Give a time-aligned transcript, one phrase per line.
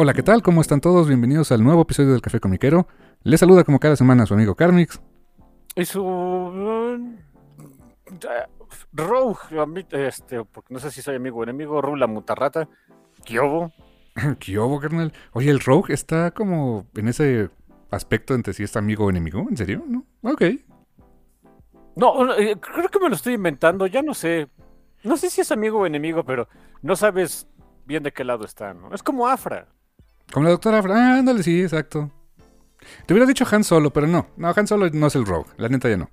[0.00, 0.44] Hola, ¿qué tal?
[0.44, 1.08] ¿Cómo están todos?
[1.08, 2.86] Bienvenidos al nuevo episodio del Café Comiquero.
[3.24, 5.00] Les saluda como cada semana su amigo Carmix.
[5.74, 6.04] Y su.
[6.04, 7.16] mm,
[8.92, 12.68] Rogue, este, porque no sé si soy amigo o enemigo, Rula Mutarrata,
[13.24, 13.72] Kyobo.
[14.38, 15.12] Kyobo, carnal.
[15.32, 17.50] Oye, el Rogue está como en ese
[17.90, 19.44] aspecto entre si es amigo o enemigo.
[19.50, 19.82] ¿En serio?
[19.84, 20.04] ¿No?
[20.22, 20.42] Ok.
[21.96, 24.46] No, eh, creo que me lo estoy inventando, ya no sé.
[25.02, 26.48] No sé si es amigo o enemigo, pero
[26.82, 27.48] no sabes
[27.84, 28.94] bien de qué lado está, ¿no?
[28.94, 29.66] Es como Afra.
[30.32, 32.10] Como la doctora Fra- Ah, ándale, sí, exacto.
[33.06, 34.26] Te hubiera dicho Han Solo, pero no.
[34.36, 35.50] No, Han Solo no es el Rogue.
[35.56, 36.10] La neta ya no.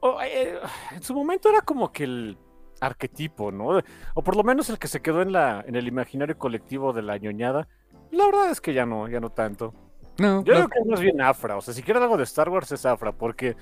[0.00, 0.58] O, eh,
[0.92, 2.38] en su momento era como que el
[2.80, 3.80] arquetipo, ¿no?
[4.14, 7.02] O por lo menos el que se quedó en, la, en el imaginario colectivo de
[7.02, 7.68] la ñoñada.
[8.10, 9.72] La verdad es que ya no, ya no tanto.
[10.18, 10.58] No, Yo no.
[10.58, 11.56] creo que es más bien Afra.
[11.56, 13.56] O sea, si quieres algo de Star Wars es Afra, porque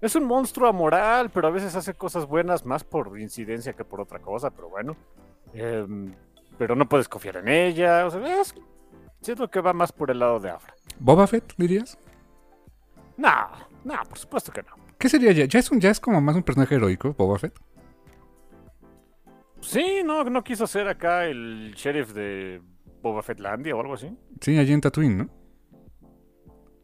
[0.00, 4.00] es un monstruo amoral, pero a veces hace cosas buenas más por incidencia que por
[4.00, 4.96] otra cosa, pero bueno.
[5.54, 6.12] Em,
[6.58, 8.04] pero no puedes confiar en ella.
[8.06, 8.54] O sea, es-
[9.26, 10.74] siento que va más por el lado de Afra.
[10.98, 11.98] ¿Boba Fett, dirías?
[13.16, 13.30] No,
[13.84, 14.70] no, por supuesto que no.
[14.98, 15.44] ¿Qué sería ya?
[15.44, 17.58] ¿Ya es, un, ya es como más un personaje heroico, Boba Fett?
[19.60, 22.62] Sí, no, no quiso ser acá el sheriff de
[23.02, 24.10] Boba Fettlandia o algo así.
[24.40, 25.30] Sí, allí en Tatooine, ¿no?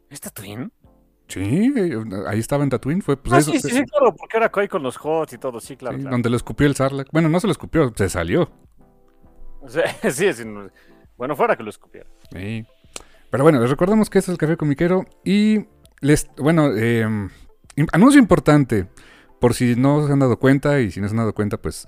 [0.09, 0.71] ¿Es Tatooine?
[1.27, 1.73] Sí,
[2.27, 3.01] ahí estaba en Tatooine.
[3.01, 5.37] Fue, pues, ah, eso- sí, sí, sí, claro, porque era ahí con los HOTS y
[5.37, 5.95] todo, sí, claro.
[5.97, 6.13] sí, claro.
[6.15, 7.09] donde lo escupió el Sarlacc.
[7.11, 8.49] Bueno, no se lo escupió, se salió.
[10.11, 10.69] Sí, sí, no-
[11.17, 12.07] bueno, fuera que lo escupiera.
[12.31, 15.65] Pero bueno, les recordamos que este es el Café Comiquero y
[16.01, 17.07] les, bueno, eh,
[17.91, 18.87] anuncio importante,
[19.39, 21.87] por si no se han dado cuenta y si no se han dado cuenta, pues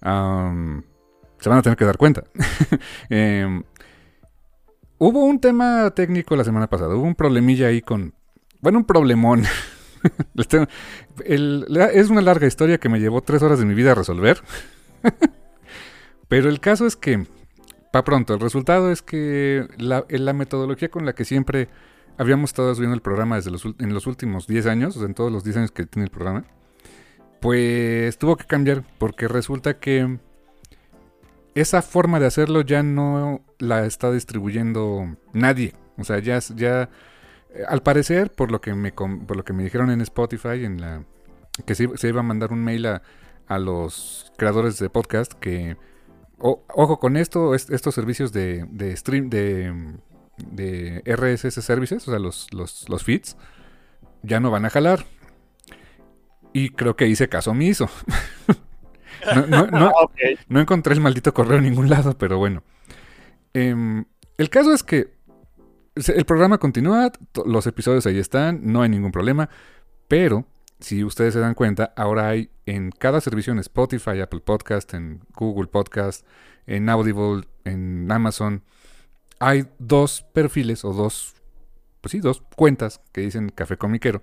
[0.00, 2.24] se van a tener que dar cuenta.
[3.08, 3.62] Em,
[4.98, 8.14] hubo un tema técnico la semana pasada, hubo un problemilla ahí con,
[8.60, 9.44] bueno, un problemón.
[11.24, 14.42] Es una larga historia que me llevó tres horas de mi vida a resolver.
[16.28, 17.24] Pero el caso es que
[17.92, 21.68] para pronto, el resultado es que la, en la metodología con la que siempre
[22.16, 25.44] habíamos estado subiendo el programa desde los, en los últimos 10 años, en todos los
[25.44, 26.44] 10 años que tiene el programa,
[27.40, 30.18] pues tuvo que cambiar porque resulta que
[31.54, 35.74] esa forma de hacerlo ya no la está distribuyendo nadie.
[35.98, 36.88] O sea, ya, ya
[37.54, 40.80] eh, al parecer, por lo que me, por lo que me dijeron en Spotify, en
[40.80, 41.04] la
[41.66, 43.02] que se, se iba a mandar un mail a,
[43.48, 45.76] a los creadores de podcast que
[46.42, 49.72] o- ojo con esto, est- estos servicios de, de stream, de,
[50.38, 53.36] de RSS services, o sea, los, los, los feeds,
[54.22, 55.06] ya no van a jalar.
[56.52, 57.88] Y creo que hice caso omiso.
[59.34, 60.08] no, no, no, Ah,
[60.48, 62.62] no encontré el maldito correo en ningún lado, pero bueno.
[63.54, 64.04] Em,
[64.38, 65.14] el caso es que
[65.94, 67.12] el programa continúa,
[67.46, 69.48] los episodios ahí están, no hay ningún problema,
[70.08, 70.46] pero
[70.82, 75.20] si ustedes se dan cuenta, ahora hay en cada servicio en Spotify, Apple Podcast, en
[75.34, 76.26] Google Podcast,
[76.66, 78.62] en Audible, en Amazon,
[79.38, 81.34] hay dos perfiles o dos,
[82.00, 84.22] pues sí, dos cuentas que dicen Café Comiquero.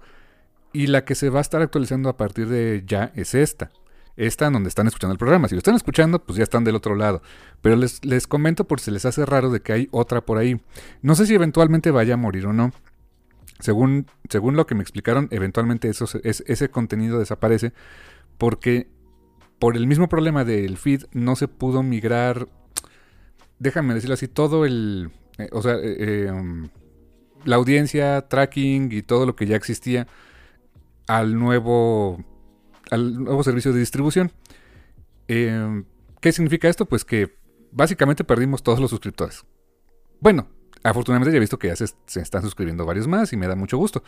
[0.71, 3.71] Y la que se va a estar actualizando a partir de ya es esta.
[4.15, 5.47] Esta en donde están escuchando el programa.
[5.47, 7.21] Si lo están escuchando, pues ya están del otro lado.
[7.61, 10.61] Pero les, les comento por si les hace raro de que hay otra por ahí.
[11.01, 12.71] No sé si eventualmente vaya a morir o no.
[13.59, 17.73] Según, según lo que me explicaron, eventualmente eso, es- ese contenido desaparece
[18.37, 18.87] porque
[19.59, 22.47] por el mismo problema del feed no se pudo migrar,
[23.59, 26.69] déjame decirlo así, todo el, eh, o sea, eh, eh, um,
[27.43, 30.07] la audiencia, tracking y todo lo que ya existía
[31.07, 32.23] al nuevo,
[32.91, 34.31] al nuevo servicio de distribución.
[35.27, 36.85] ¿Qué significa esto?
[36.85, 37.37] Pues que
[37.71, 39.45] básicamente perdimos todos los suscriptores.
[40.21, 40.47] Bueno,
[40.83, 41.85] afortunadamente ya he visto que ya se,
[42.21, 44.03] están suscribiendo varios más y me da mucho gusto.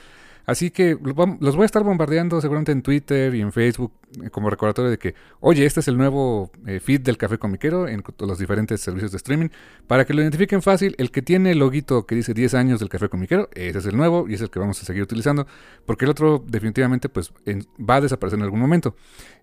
[0.46, 4.50] Así que los voy a estar bombardeando seguramente en Twitter y en Facebook eh, como
[4.50, 8.40] recordatorio de que, oye, este es el nuevo eh, feed del Café Comiquero en los
[8.40, 9.50] diferentes servicios de streaming.
[9.86, 12.90] Para que lo identifiquen fácil, el que tiene el loguito que dice 10 años del
[12.90, 15.46] Café Comiquero, ese es el nuevo y es el que vamos a seguir utilizando.
[15.86, 17.32] Porque el otro definitivamente pues
[17.80, 18.96] va a desaparecer en algún momento.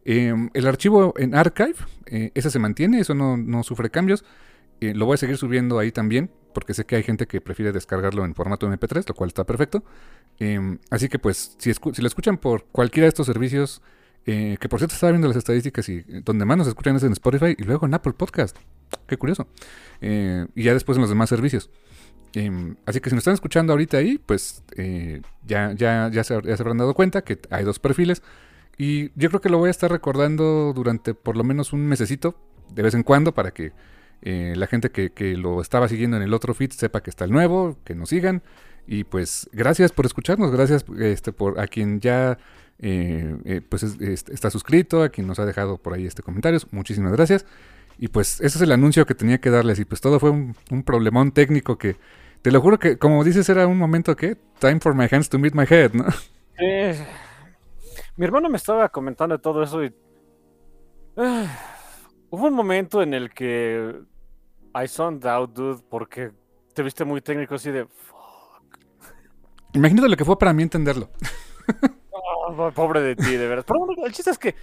[0.05, 1.77] Em, el archivo en Archive,
[2.07, 4.25] eh, ese se mantiene, eso no sufre cambios.
[4.81, 8.25] Lo voy a seguir subiendo ahí también porque sé que hay gente que prefiere descargarlo
[8.25, 9.85] en formato MP3, lo cual está perfecto.
[10.41, 13.81] Em, así que pues, si, si, lo escuchan por cualquiera de estos servicios,
[14.27, 17.05] eh, que por cierto estaba viendo las estadísticas y eh, donde más nos escuchan es
[17.05, 18.57] en Spotify y luego en Apple Podcast.
[19.07, 19.47] Qué curioso.
[20.01, 21.71] Eh, y ya después en los demás servicios.
[22.35, 24.65] Em, así que si nos están escuchando ahorita ahí, pues
[25.47, 28.23] ya, ya, ya, se, ya se habrán dado cuenta que hay dos perfiles.
[28.77, 32.37] Y yo creo que lo voy a estar recordando durante por lo menos un mesecito,
[32.75, 33.73] de vez en cuando, para que
[34.23, 37.33] eh, la gente que, lo estaba siguiendo en el otro feed sepa que está el
[37.33, 38.43] nuevo, que nos sigan.
[38.87, 42.39] Y pues gracias por escucharnos, gracias este, por a quien ya
[42.79, 47.13] eh, eh, pues está suscrito, a quien nos ha dejado por ahí este comentarios, muchísimas
[47.13, 47.45] gracias.
[47.99, 49.79] Y pues ese es el anuncio que tenía que darles.
[49.79, 50.55] Y pues todo fue un,
[50.85, 51.97] problemón técnico que,
[52.43, 55.39] te lo juro que, como dices, era un momento que, time for my hands to
[55.39, 56.07] meet my head, ¿no?
[58.17, 59.93] mi hermano me estaba comentando todo eso y...
[62.31, 63.95] Hubo un momento en el que
[64.75, 66.31] I zoned out, dude, porque
[66.75, 68.79] te viste muy técnico así de fuck.
[69.73, 71.11] Imagínate lo que fue para mí entenderlo.
[72.51, 73.63] Oh, pobre de ti, de verdad.
[73.69, 74.55] Pero bueno, el chiste es que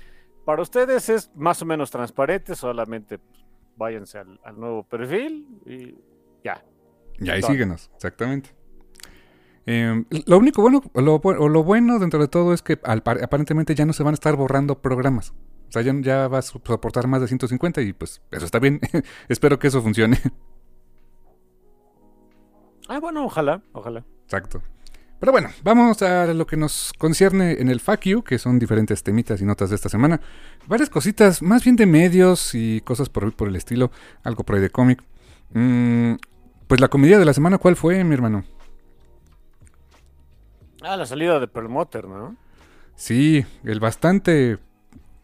[0.44, 3.20] para ustedes es más o menos transparente, solamente
[3.76, 5.96] váyanse al, nuevo perfil y
[6.44, 6.64] ya.
[7.20, 8.56] Y ahí síguenos, exactamente.
[9.68, 11.02] Em, lo único bueno, o
[11.50, 14.82] lo, bueno dentro de todo es que aparentemente ya no se van a estar borrando
[14.82, 15.34] programas.
[15.68, 18.80] O sea, ya, vas a soportar más de 150 y pues eso está bien.
[19.28, 20.20] Espero que eso funcione.
[22.88, 24.06] Ah, bueno, ojalá, ojalá.
[24.26, 24.62] Exacto.
[25.20, 29.42] Pero bueno, vamos a lo que nos concierne en el You, que son diferentes temitas
[29.42, 30.22] y notas de esta semana.
[30.68, 33.90] Varias cositas, más bien de medios y cosas por, por el estilo,
[34.24, 35.02] algo por ahí de cómic.
[35.54, 36.16] Mm,
[36.68, 38.44] pues la comedia de la semana, ¿cuál fue, mi hermano?
[40.82, 42.36] Ah, la salida de Perlmutter, ¿no?
[42.96, 44.60] Sí, el bastante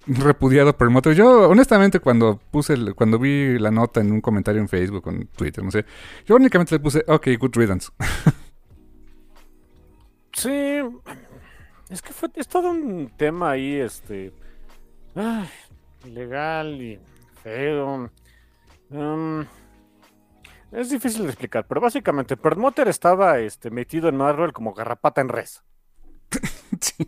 [0.07, 1.11] repudiado por el.
[1.11, 5.27] Yo, honestamente, cuando puse, cuando vi la nota en un comentario en Facebook o en
[5.27, 5.85] Twitter, no sé,
[6.25, 7.91] yo únicamente le puse, ok, good riddance.
[10.33, 10.79] sí,
[11.89, 14.33] es que fue, es todo un tema ahí, este,
[16.05, 16.99] ilegal y
[17.43, 18.09] feo.
[18.89, 19.45] Um,
[20.71, 25.29] es difícil de explicar, pero básicamente Perlmutter estaba este, metido en Marvel como garrapata en
[25.29, 25.63] res.
[26.79, 27.07] sí.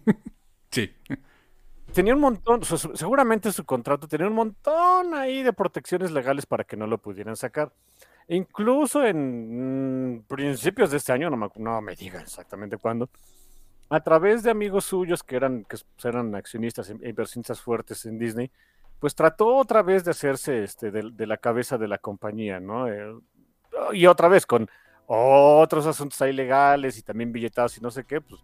[0.70, 0.94] sí
[1.94, 6.76] tenía un montón, seguramente su contrato tenía un montón ahí de protecciones legales para que
[6.76, 7.72] no lo pudieran sacar.
[8.28, 13.10] Incluso en mm, principios de este año, no me, no me diga exactamente cuándo,
[13.90, 18.50] a través de amigos suyos que eran, que eran accionistas e inversionistas fuertes en Disney,
[19.00, 22.88] pues trató otra vez de hacerse este, de, la cabeza de la compañía, ¿no?
[22.88, 23.14] Eh,
[23.92, 24.70] y otra vez con
[25.06, 28.42] otros asuntos ahí legales y también billetados y no sé qué, pues,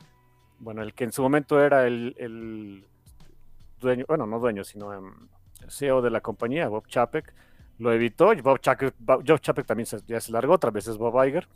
[0.59, 2.83] bueno, el que en su momento era el
[3.79, 7.33] dueño, bueno, no dueño, sino el CEO de la compañía, Bob Chapek,
[7.79, 8.33] lo evitó.
[8.33, 11.47] Y Bob Chapek, Bob Chapek también se, ya se largó, otra vez es Bob Iger.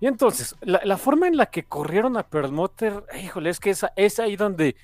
[0.00, 4.18] Y entonces, la, forma en la que corrieron a Perlmutter, híjole, es que esa, es
[4.18, 4.74] ahí donde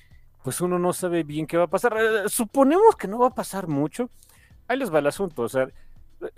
[0.41, 1.93] pues uno no sabe bien qué va a pasar.
[1.99, 4.09] Eh, suponemos que no va a pasar mucho.
[4.69, 5.41] Ahí les va el asunto.
[5.41, 5.67] O sea,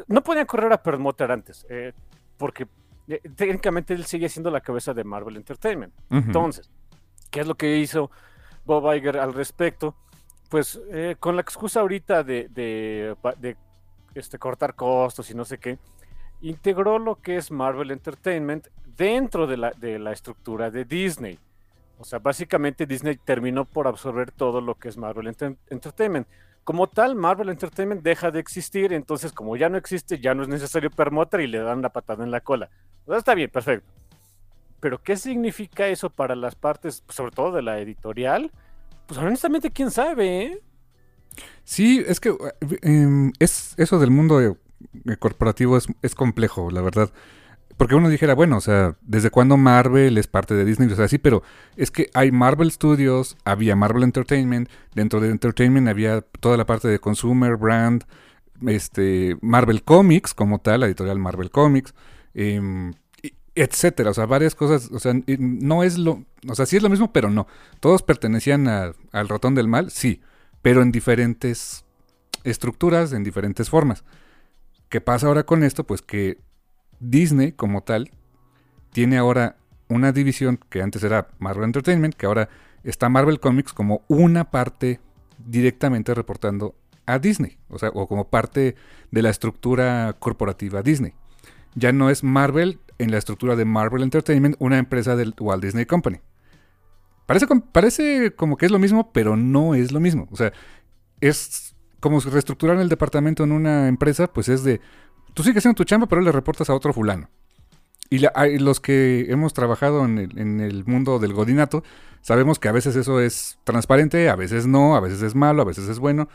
[0.07, 1.93] no podían correr a Perlmutter antes, eh,
[2.37, 2.67] porque
[3.07, 5.93] eh, técnicamente él sigue siendo la cabeza de Marvel Entertainment.
[6.09, 6.71] Entonces,
[7.29, 8.09] ¿qué es lo que hizo
[8.65, 9.95] Bob Iger al respecto?
[10.51, 13.15] Pues eh, con la excusa ahorita de,
[14.13, 15.79] este, cortar costos y no sé qué,
[16.41, 18.67] integró lo que es Marvel Entertainment
[18.97, 21.39] dentro de la, estructura de Disney.
[21.97, 25.33] O sea, básicamente Disney terminó por absorber todo lo que es Marvel
[25.69, 26.27] Entertainment.
[26.65, 30.49] Como tal, Marvel Entertainment deja de existir, entonces como ya no existe, ya no es
[30.49, 32.69] necesario permotar y le dan la patada en la cola.
[33.05, 33.89] O está bien, perfecto.
[34.81, 38.51] Pero ¿qué significa eso para las partes, sobre todo de la editorial?
[39.11, 40.61] Pues honestamente, quién sabe, ¿eh?
[41.65, 42.33] Sí, es que
[42.81, 44.57] em, es eso del mundo
[45.19, 47.11] corporativo es, complejo, la verdad.
[47.75, 50.89] Porque uno dijera, bueno, o sea, ¿desde cuándo Marvel es parte de Disney?
[50.89, 51.43] O sea, sí, pero
[51.75, 56.87] es que hay Marvel Studios, había Marvel Entertainment, dentro de Entertainment había toda la parte
[56.87, 58.05] de Consumer, Brand,
[58.65, 61.93] este, Marvel Comics como tal, la editorial Marvel Comics.
[62.33, 62.93] Eh,
[63.55, 66.89] etcétera, o sea, varias cosas, o sea, no es lo, o sea, sí es lo
[66.89, 67.47] mismo, pero no.
[67.79, 70.21] Todos pertenecían al ratón del mal, sí,
[70.61, 71.85] pero en diferentes
[72.43, 74.03] estructuras, en diferentes formas.
[74.89, 75.85] ¿Qué pasa ahora con esto?
[75.85, 76.37] Pues que
[76.99, 78.11] Disney como tal
[78.91, 82.49] tiene ahora una división que antes era Marvel Entertainment, que ahora
[82.83, 84.99] está Marvel Comics como una parte
[85.37, 88.75] directamente reportando a Disney, o sea, o como parte
[89.11, 91.13] de la estructura corporativa Disney.
[91.75, 95.85] Ya no es Marvel en la estructura de Marvel Entertainment, una empresa del Walt Disney
[95.85, 96.19] Company.
[97.25, 100.27] Parece, parece como que es lo mismo, pero no es lo mismo.
[100.31, 100.51] O sea,
[101.21, 104.81] es como si el departamento en una empresa, pues es de,
[105.33, 107.29] tú sigues haciendo tu chamba, pero le reportas a otro fulano.
[108.09, 108.19] Y
[108.59, 111.81] los que hemos trabajado en el, en el, mundo del godinato,
[112.21, 115.65] sabemos que a veces eso es transparente, a veces no, a veces es malo, a
[115.65, 116.27] veces es bueno.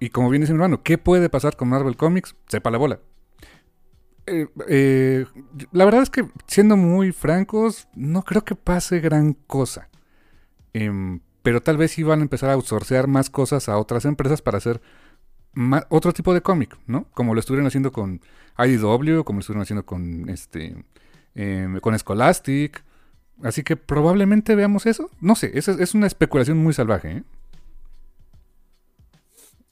[0.00, 2.34] Y como viene siendo hermano, ¿qué puede pasar con Marvel Comics?
[2.48, 3.00] Sepa la bola.
[4.26, 5.26] Eh, eh,
[5.72, 9.88] la verdad es que, siendo muy francos, no creo que pase gran cosa.
[10.72, 14.42] Em, pero tal vez sí van a empezar a outsourcear más cosas a otras empresas
[14.42, 14.80] para hacer
[15.90, 17.06] otro tipo de cómic, ¿no?
[17.12, 18.22] Como lo estuvieron haciendo con
[18.56, 20.76] IDW, como lo estuvieron haciendo con este
[21.34, 22.84] Em, con Scholastic.
[23.42, 25.10] Así que probablemente veamos eso.
[25.20, 27.10] No sé, es, es una especulación muy salvaje.
[27.10, 27.22] ¿eh?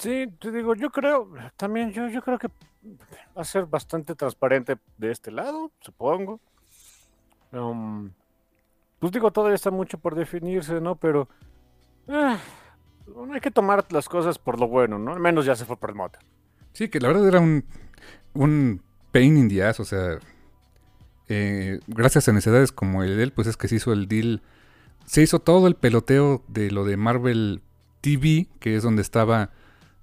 [0.00, 1.28] Sí, te digo, yo creo,
[1.58, 6.40] también yo, yo creo que va a ser bastante transparente de este lado, supongo.
[7.52, 8.10] Um,
[8.98, 10.96] pues digo, todavía está mucho por definirse, ¿no?
[10.96, 11.28] Pero
[12.08, 12.36] eh,
[13.30, 15.12] hay que tomar las cosas por lo bueno, ¿no?
[15.12, 16.18] Al menos ya se fue por el.
[16.72, 17.66] Sí, que la verdad era un,
[18.32, 20.18] un pain in the ass, o sea,
[21.28, 24.40] eh, gracias a necesidades como el de él, pues es que se hizo el deal.
[25.04, 27.60] Se hizo todo el peloteo de lo de Marvel
[28.00, 29.50] TV, que es donde estaba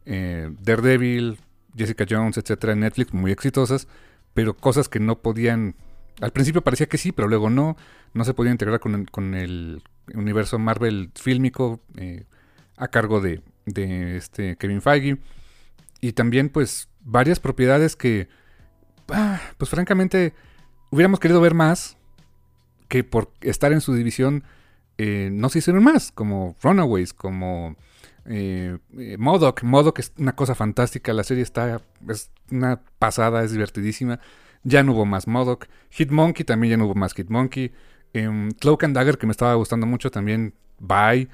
[0.08, 1.38] eh, Daredevil,
[1.76, 3.88] Jessica Jones, etcétera, en Netflix, muy exitosas,
[4.34, 5.76] pero cosas que no podían.
[6.22, 7.78] Al principio parecía que sí, pero luego no.
[8.14, 9.84] No se podían integrar con, el
[10.16, 12.24] universo Marvel fílmico eh,
[12.78, 15.18] a cargo de, de este Kevin Feige.
[16.00, 18.30] Y también, pues, varias propiedades que,
[19.10, 20.34] ah, pues, francamente
[20.90, 21.98] hubiéramos querido ver más
[22.88, 24.44] que por estar en su división
[24.98, 27.76] eh, no se hicieron más, como Runaways, como
[28.28, 29.64] eh, eh, Modoc.
[29.64, 34.20] Modoc es una cosa fantástica, la serie está, es una pasada, es divertidísima.
[34.64, 35.68] Ya no hubo más Modoc.
[35.92, 37.72] Hitmonkey también ya no hubo más Hitmonkey.
[38.14, 41.30] Eh, Cloak and Dagger, que me estaba gustando mucho también, bye.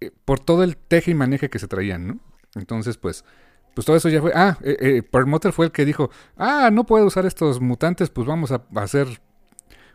[0.00, 2.18] Eh, por todo el teje y maneje que se traían, ¿no?
[2.54, 3.24] Entonces, pues,
[3.74, 4.32] pues todo eso ya fue.
[4.34, 8.26] Ah, eh, eh Perlmutter fue el que dijo: Ah, no puedo usar estos mutantes, pues
[8.26, 9.20] vamos a, hacer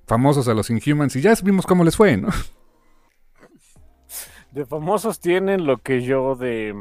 [0.06, 1.16] famosos a los Inhumans.
[1.16, 2.30] Y ya vimos cómo les fue, ¿no?
[4.58, 6.74] De famosos tienen lo que yo de.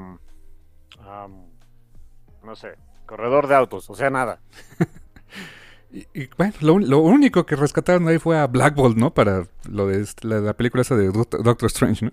[2.43, 2.69] no sé,
[3.05, 4.41] corredor de autos, o sea, nada.
[5.93, 9.13] y, bueno, lo, único que rescataron ahí fue a Black Bolt, ¿no?
[9.13, 12.13] Para lo de la, la película esa de Doctor Strange, ¿no?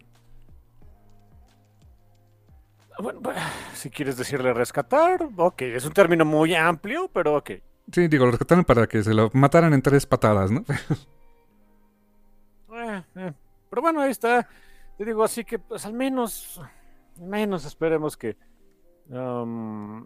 [3.00, 3.22] Bueno,
[3.74, 7.51] si quieres decirle rescatar, ok, es un término muy amplio, pero ok.
[7.89, 10.65] Sí, digo, lo rescataron para que se lo mataran en tres patadas, ¿no?
[12.75, 13.34] Eh, eh.
[13.70, 14.48] Pero bueno, ahí está.
[14.97, 16.62] Te digo, así que pues al menos,
[17.19, 18.38] menos esperemos que
[19.09, 20.05] um,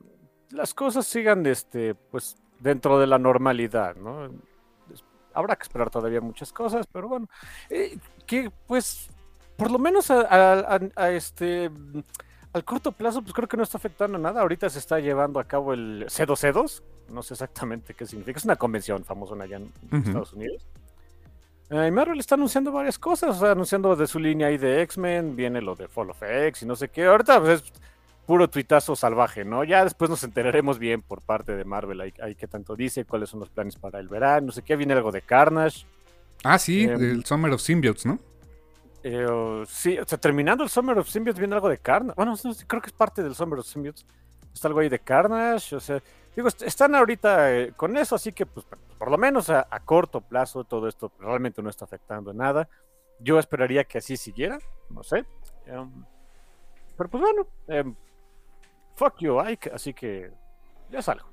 [0.52, 4.30] las cosas sigan este, pues, dentro de la normalidad, ¿no?
[5.34, 7.28] Habrá que esperar todavía muchas cosas, pero bueno,
[7.70, 9.10] eh, que pues,
[9.56, 10.80] por lo menos a
[11.12, 11.70] este
[12.58, 14.42] al corto plazo, pues creo que no está afectando nada.
[14.42, 16.82] Ahorita se está llevando a cabo el C2C2.
[17.10, 18.40] No sé exactamente qué significa.
[18.40, 20.66] Es una convención famosa allá en Estados Unidos.
[21.70, 23.38] Eh, Marvel está anunciando varias cosas.
[23.38, 25.36] O sea, anunciando de su línea ahí de X-Men.
[25.36, 27.06] Viene lo de Fall of X y no sé qué.
[27.06, 27.74] Ahorita pues, es
[28.26, 29.64] puro tuitazo salvaje, ¿no?
[29.64, 32.02] Ya después nos enteraremos bien por parte de Marvel.
[32.02, 34.48] Ahí, qué tanto dice, cuáles son los planes para el verano.
[34.48, 34.76] No sé qué.
[34.76, 35.86] Viene algo de Carnage.
[36.44, 38.20] Ah, sí, em, el Summer of Symbiotes, ¿no?
[39.04, 42.16] Eh, sí, o sea, terminando el Summer of Symbiotes viene algo de Carnage.
[42.16, 42.36] Bueno,
[42.68, 44.06] creo que es parte del Summer of Symbiotes.
[44.58, 45.76] Está algo ahí de Carnage.
[45.76, 46.02] O sea,
[46.36, 48.66] digo, están ahorita eh, con eso, así que pues
[48.98, 52.68] por lo menos a, corto plazo todo esto realmente no está afectando nada.
[53.20, 54.58] Yo esperaría que así siguiera,
[54.90, 55.26] no sé.
[55.68, 55.92] Em,
[56.98, 57.96] pero pues bueno, em,
[58.96, 60.32] fuck you, Ike, así que
[60.90, 61.30] ya salgo.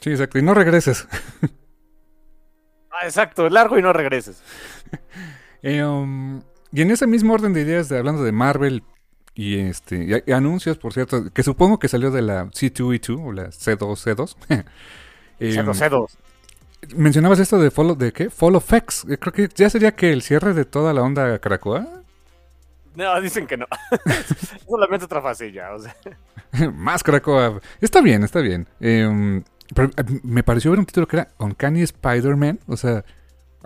[0.00, 1.08] Sí, exacto, y no regreses.
[2.90, 4.42] ah, exacto, largo y no regreses.
[5.62, 6.42] eh, um,
[6.72, 8.82] y en ese mismo orden de ideas, de, hablando de Marvel
[9.36, 14.36] y este anuncios, por cierto, que supongo que salió de la C2E2 o la C2C2.
[14.48, 14.66] C2C2.
[16.88, 18.30] Em, mencionabas esto de Follow, ¿de qué?
[18.30, 19.04] Follow X.
[19.10, 21.86] Eh, creo que ya sería que el cierre de toda la onda Caracoa.
[22.94, 23.66] No, dicen que no.
[24.66, 25.96] Solamente otra o sea.
[26.72, 27.60] Más Caracoa.
[27.82, 28.66] Está bien, está bien.
[28.80, 32.60] Em, pero eh, me pareció ver un título que era Uncanny Spider-Man.
[32.66, 33.04] O sea,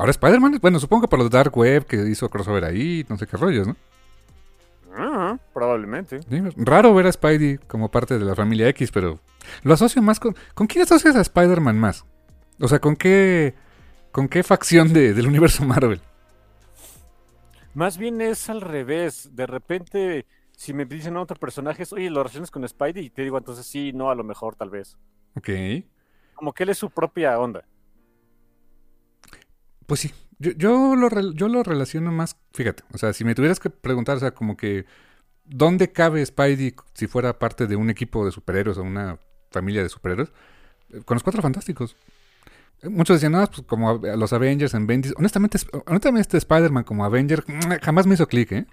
[0.01, 3.27] Ahora Spider-Man, bueno, supongo que por los Dark Web que hizo crossover ahí, no sé
[3.27, 3.77] qué rollos, ¿no?
[4.93, 6.21] Ah, probablemente.
[6.57, 9.21] raro ver a Spidey como parte de la familia X, pero
[9.63, 10.35] lo asocio más con...
[10.55, 12.05] ¿Con quién asocias a Spider-Man más?
[12.61, 13.55] O sea, ¿con qué
[14.13, 16.01] con qué facción de- del universo Marvel?
[17.75, 19.31] Más bien es al revés.
[19.33, 23.23] De repente, si me dicen a otro personaje, oye, lo relacionas con Spidey, y te
[23.23, 24.99] digo entonces sí, no, a lo mejor, tal vez.
[25.37, 25.49] Ok.
[26.35, 27.63] Como que él es su propia onda.
[29.87, 33.61] Pues sí, yo, yo, lo, yo lo relaciono más, fíjate, o sea, si me tuvieras
[33.61, 34.87] que preguntar, o sea, como que,
[35.45, 39.19] ¿dónde cabe Spidey si fuera parte de un equipo de superhéroes o una
[39.53, 40.33] familia de superhéroes?
[41.07, 41.97] Con los Cuatro Fantásticos.
[42.85, 45.15] Muchos decían, no, pues como los Avengers en Bendis.
[45.19, 48.67] Honestamente, es- honestamente este Spider-Man como Avenger mm, jamás me hizo clic, ¿eh?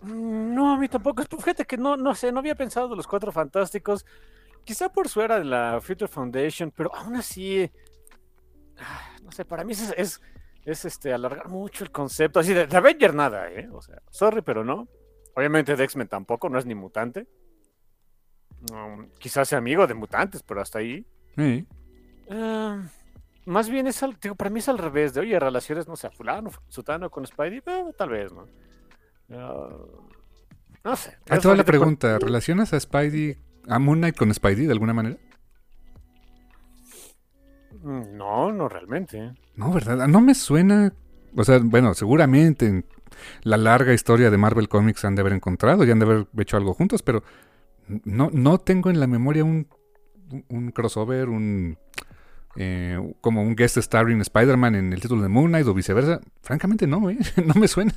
[0.00, 1.22] Mm, No, a mí tampoco.
[1.28, 4.04] Pues Fíjate que no, no sé, no había pensado de los cuatro fantásticos.
[4.64, 7.70] Quizá por su era de la Future Foundation, pero aún así.
[8.78, 10.20] Ah, No sé, para mí es, es,
[10.64, 12.40] es, este, alargar mucho el concepto.
[12.40, 13.68] Así de, de Avenger nada, ¿eh?
[13.72, 14.88] O sea, sorry, pero no.
[15.34, 17.26] Obviamente de X-Men tampoco, no es ni mutante.
[18.70, 21.04] Um, quizás sea amigo de mutantes, pero hasta ahí.
[21.36, 21.66] Sí.
[22.30, 22.82] Ah,
[23.46, 26.06] más bien es al, digo, para mí es al revés, de oye, relaciones, no sé,
[26.06, 28.46] a fulano, sutano con Spidey, Eh, tal vez, ¿no?
[29.30, 29.68] Ah,
[30.84, 31.16] no sé.
[31.28, 33.36] Ahí te va la por- pregunta, ¿relacionas a Spidey,
[33.68, 35.16] a Moon Knight con Spidey de alguna manera?
[37.82, 39.34] Mm, No, no realmente.
[39.56, 40.06] No, ¿verdad?
[40.08, 40.92] No me suena.
[41.36, 42.84] O sea, bueno, seguramente en
[43.42, 46.56] la larga historia de Marvel Comics han de haber encontrado y han de haber hecho
[46.56, 47.22] algo juntos, pero
[48.04, 49.68] no, no tengo en la memoria un,
[50.48, 51.78] un crossover, un.
[52.56, 56.20] eh, como un guest starring Spider-Man en el título de Moon Knight o viceversa.
[56.42, 57.18] Francamente, no, ¿eh?
[57.46, 57.94] No me suena.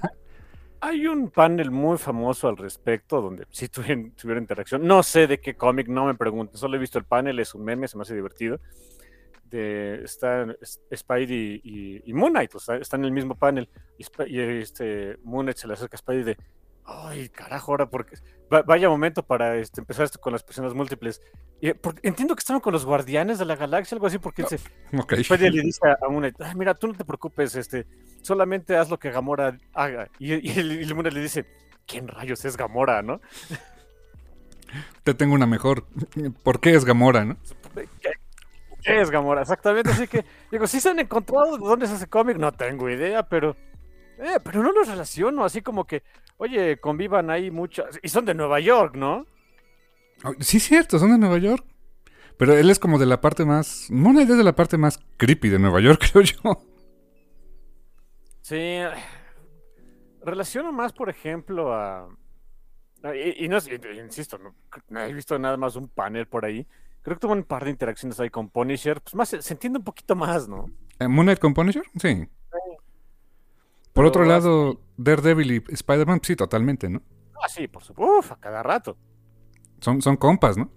[0.82, 4.86] Hay un panel muy famoso al respecto donde sí tuvieron, tuvieron interacción.
[4.86, 6.58] No sé de qué cómic, no me pregunten.
[6.58, 8.60] Solo he visto el panel, es un meme, se me hace divertido.
[9.46, 13.70] De, está S- Spidey y, y Moon Knight, o sea, están en el mismo panel.
[13.98, 16.38] Y, este Moon Knight se le acerca a Spidey de,
[16.84, 18.16] ay, carajo, ahora porque
[18.52, 21.22] va- vaya momento para este, empezar esto con las personas múltiples.
[21.62, 24.48] Y, eh, entiendo que estaban con los guardianes de la galaxia, algo así, porque él
[24.48, 24.60] se,
[24.98, 25.14] Ok.
[25.24, 27.86] Spidey le dice a Moon Knight, "Ay, mira, tú no te preocupes, este,
[28.22, 30.10] solamente haz lo que Gamora haga.
[30.20, 31.46] Y, y, Moon Knight le dice,
[31.86, 33.22] ¿quién rayos es Gamora, no?
[35.04, 35.86] Te tengo una mejor.
[36.44, 37.38] ¿Por qué es Gamora, no?
[38.86, 39.42] ¿Qué, qué es Gamora?
[39.42, 42.89] Exactamente, así que, digo, si se han encontrado de dónde es ese cómic, no tengo
[42.89, 43.55] idea, pero,
[44.18, 46.03] eh, pero no los relaciono, así como que,
[46.38, 49.25] oye, convivan ahí muchas, y son de Nueva York, ¿no?
[50.24, 51.66] Oh, Sí, cierto, son de Nueva York.
[52.38, 53.88] Pero él es como de la parte más.
[53.90, 56.62] Moon Knight es de la parte más creepy de Nueva York, creo yo.
[58.42, 58.79] Sí,
[60.22, 62.07] relaciono más, por ejemplo, a...
[63.14, 63.57] Y, y no
[64.03, 64.55] insisto, no,
[64.90, 66.68] no he visto nada más un panel por ahí.
[67.05, 69.00] Creo que tuvo un par de interacciones ahí con Punisher.
[69.00, 70.72] Pues más se, entiende un poquito más, ¿no?
[70.98, 71.83] Eh, ¿Moon Knight con Punisher?
[72.01, 72.27] Sí.
[73.94, 77.03] Por otro así- lado, Daredevil y Spider-Man, sí, totalmente, ¿no?
[77.39, 78.18] Ah, sí, por supuesto.
[78.18, 78.98] Uf, a cada rato.
[79.81, 80.72] Son, son compas, ¿no?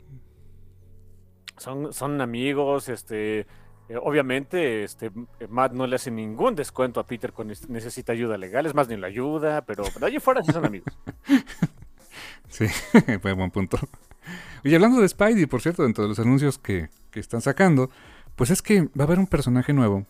[1.56, 3.40] Son, son amigos, este...
[3.88, 5.10] eh, obviamente, este,
[5.48, 8.66] Matt no le hace ningún descuento a Peter cuando necesita ayuda legal.
[8.66, 10.92] Es más, ni la ayuda, pero de allí fuera sí son amigos.
[12.50, 12.66] Sí,
[13.22, 13.78] fue buen punto.
[14.68, 17.90] Y hablando de Spidey, por cierto, dentro de los anuncios que, que están sacando,
[18.36, 20.06] pues es que va a haber un personaje nuevo.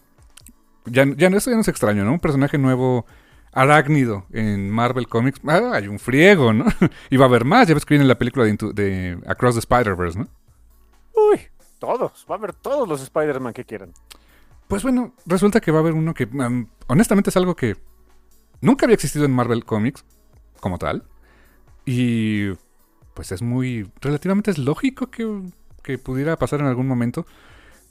[0.85, 2.13] Ya, ya no, eso ya no es extraño, ¿no?
[2.13, 3.07] Un personaje nuevo
[3.53, 5.41] arácnido en Marvel Comics.
[5.47, 6.65] Ah, hay un friego, ¿no?
[7.11, 10.19] y va a haber más, ya ves que viene la película de Across the Spider-Verse,
[10.19, 10.29] ¿no?
[11.15, 11.41] Uy,
[11.79, 12.27] todos.
[12.29, 13.93] Va a haber todos los Spider-Man que quieran.
[14.67, 17.77] Pues bueno, resulta que va a haber uno que mm, honestamente es algo que
[18.61, 20.05] nunca había existido en Marvel Comics
[20.61, 21.05] como tal.
[21.87, 22.49] Y
[23.19, 25.43] pues es muy relativamente es lógico que,
[25.83, 27.27] que pudiera pasar en algún momento.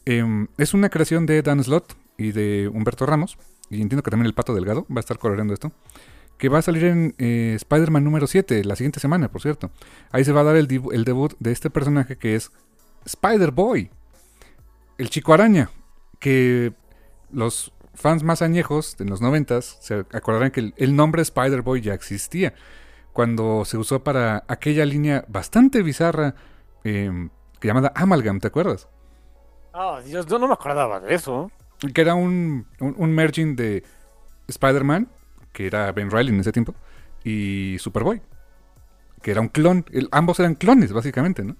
[0.05, 3.37] Em, es una creación de Dan Slott y de Humberto Ramos.
[3.69, 5.73] Y entiendo que también el Pato Delgado va a estar coloreando esto.
[6.37, 9.69] Que va a salir en eh, Spider-Man número 7, la siguiente semana, por cierto.
[10.13, 12.53] Ahí se va a dar el, debut de este personaje que es
[13.03, 13.91] Spider-Boy.
[14.97, 15.71] El chico araña
[16.19, 16.71] que
[17.33, 21.93] los fans más añejos de los noventas se acordarán que el, el nombre Spider-Boy ya
[21.93, 22.53] existía
[23.17, 26.35] cuando se usó para aquella línea bastante bizarra
[26.83, 28.87] eh, que llamada Amalgam, ¿te acuerdas?
[29.73, 31.49] Ah, Dios, yo no me acordaba de eso.
[31.95, 33.83] Que era un, un, un merging de
[34.47, 35.07] Spider-Man,
[35.51, 36.75] que era Ben Riley en ese tiempo,
[37.23, 38.21] y Superboy,
[39.23, 39.83] que era un clon.
[39.91, 41.55] El- ambos eran clones, básicamente, ¿no?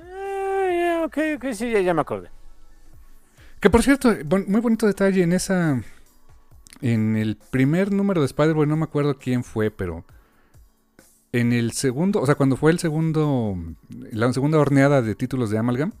[0.00, 2.30] Ah, ok, ok, sí, ya, ya me acordé.
[3.58, 5.82] Que por cierto, bon- muy bonito detalle en esa.
[6.80, 10.04] En el primer número de Spider-Boy, no me acuerdo quién fue, pero.
[11.32, 13.56] En el segundo, o sea, cuando fue el segundo.
[14.10, 15.92] La segunda horneada de títulos de Amalgam,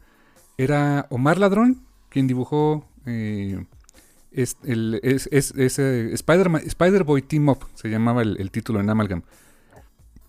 [0.58, 2.86] era Omar Ladrón quien dibujó.
[3.06, 3.64] eh,
[4.30, 9.22] es, el, es, es- ese Spider-Man- Spider-Boy Team Up, se llamaba el, título en Amalgam.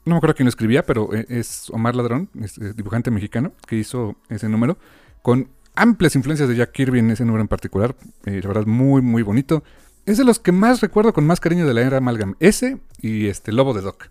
[0.06, 3.78] No me acuerdo quién lo escribía, pero eh, es Omar Ladrón, es dibujante mexicano, que
[3.78, 4.78] hizo ese número,
[5.22, 7.96] con amplias influencias de Jack Kirby en ese número en particular.
[8.26, 9.63] Eh, la verdad, muy, muy bonito.
[10.06, 12.36] Es de los que más recuerdo con más cariño de la era Amalgam.
[12.42, 14.10] Ese y este Lobo de Doc.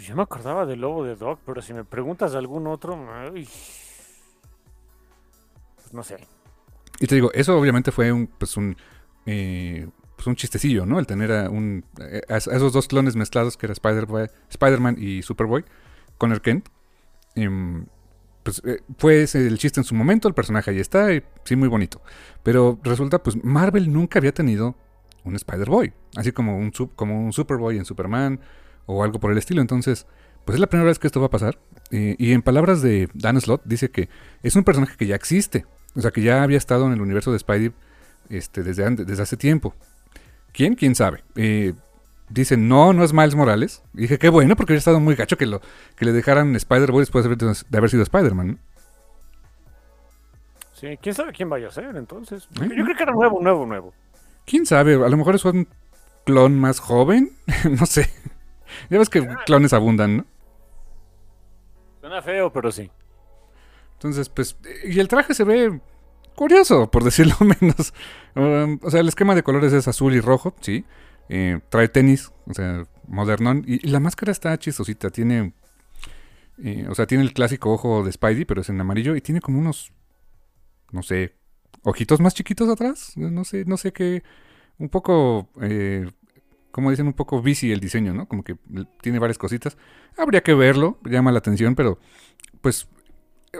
[0.00, 2.98] Pues yo me acordaba del Lobo de Doc, pero si me preguntas de algún otro,
[5.74, 6.16] pues no sé.
[7.00, 8.74] Y te digo, eso obviamente fue un, pues un,
[9.26, 9.86] eh,
[10.16, 10.98] pues un chistecillo, ¿no?
[10.98, 11.84] El tener a, un,
[12.28, 15.66] esos dos clones mezclados que era Spider-Man y Superboy
[16.16, 16.70] con el Kent.
[17.34, 17.84] Em,
[18.42, 21.68] pues eh, fue el chiste en su momento, el personaje ahí está, y sí, muy
[21.68, 22.00] bonito.
[22.42, 24.76] Pero resulta, pues Marvel nunca había tenido
[25.24, 28.40] un Spider-Boy, así como un, como un Superboy en Superman
[28.86, 29.60] o algo por el estilo.
[29.60, 30.06] Entonces,
[30.44, 31.58] pues es la primera vez que esto va a pasar.
[31.90, 34.08] y en palabras de Dan Slott, dice que
[34.42, 35.66] es un personaje que ya existe,
[35.96, 37.72] o sea, que ya había estado en el universo de Spidey
[38.28, 39.74] este, desde, desde hace tiempo.
[40.52, 40.74] ¿Quién?
[40.74, 41.22] ¿Quién sabe?
[41.36, 41.74] Eh,
[42.28, 43.82] dicen, no, no es Miles Morales.
[43.94, 45.60] Y dije, qué bueno, porque había estado muy gacho que, lo,
[45.96, 48.58] que le dejaran Spider-Boy después de haber, sido Spider-Man.
[50.72, 52.48] Sí, quién sabe quién vaya a ser entonces.
[52.62, 52.68] ¿Eh?
[52.74, 53.94] Yo creo que era nuevo, nuevo, nuevo.
[54.46, 54.94] ¿Quién sabe?
[54.94, 55.68] A lo mejor es un
[56.24, 57.32] clon más joven.
[57.78, 58.08] no sé.
[58.88, 60.26] Ya ves que clones abundan, ¿no?
[62.00, 62.90] Suena feo, pero sí.
[63.94, 65.80] Entonces, pues, y el traje se ve
[66.34, 67.92] curioso, por decirlo menos.
[68.34, 70.84] Um, o sea, el esquema de colores es azul y rojo, sí.
[71.28, 73.62] Eh, trae tenis, o sea, modernón.
[73.66, 75.52] Y, la máscara está chistosita, tiene...
[76.62, 79.16] Eh, o sea, tiene el clásico ojo de Spidey, pero es en amarillo.
[79.16, 79.92] Y tiene como unos,
[80.92, 81.36] no sé,
[81.82, 83.12] ojitos más chiquitos atrás.
[83.16, 84.22] No sé, no sé qué...
[84.78, 85.50] Un poco...
[85.60, 86.10] Eh,
[86.70, 88.26] como dicen, un poco bici el diseño, ¿no?
[88.26, 88.56] Como que
[89.00, 89.76] tiene varias cositas.
[90.16, 91.98] Habría que verlo, llama la atención, pero
[92.60, 92.88] pues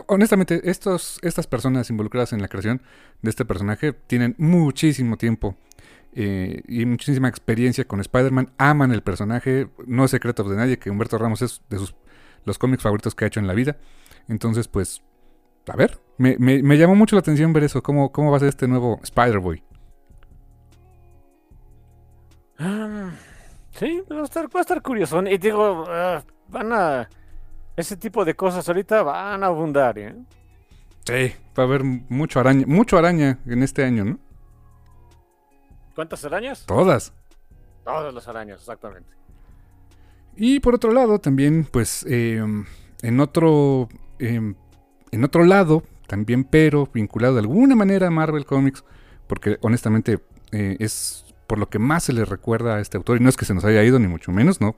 [0.07, 2.81] honestamente, estos, estas personas involucradas en la creación
[3.21, 5.55] de este personaje tienen muchísimo tiempo
[6.13, 8.51] eh, y muchísima experiencia con Spider-Man.
[8.57, 9.69] Aman el personaje.
[9.85, 11.95] No es secreto de nadie que Humberto Ramos es de sus,
[12.45, 13.77] los cómics favoritos que ha hecho en la vida.
[14.27, 15.01] Entonces, pues,
[15.67, 17.83] a ver, me, llamó mucho la atención ver eso.
[17.83, 19.63] ¿Cómo, cómo va a ser este nuevo Spider-Boy?
[22.61, 23.09] Ah,
[23.71, 25.21] sí, va a, estar, va a estar curioso.
[25.23, 27.09] Y digo, ah, van a
[27.75, 30.15] ese tipo de cosas ahorita van a abundar, ¿eh?
[31.03, 34.19] Sí, va a haber mucho araña, mucho araña en este año, ¿no?
[35.95, 36.65] ¿Cuántas arañas?
[36.67, 37.13] Todas.
[37.83, 39.09] Todas las arañas, exactamente.
[40.35, 42.65] Y por otro lado, también, pues, em,
[43.01, 43.89] en otro.
[44.19, 44.55] Em,
[45.11, 48.83] en otro lado, también, pero vinculado de alguna manera a Marvel Comics,
[49.27, 50.19] porque honestamente
[50.51, 53.35] eh, es por lo que más se le recuerda a este autor, y no es
[53.35, 54.77] que se nos haya ido, ni mucho menos, ¿no?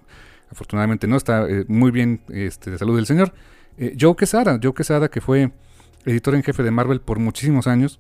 [0.50, 3.32] afortunadamente no, está eh, muy bien este, de salud del señor.
[3.78, 5.52] Eh, Joe Quesada, Joe Quesada que fue
[6.04, 8.00] editor en jefe de Marvel por muchísimos años,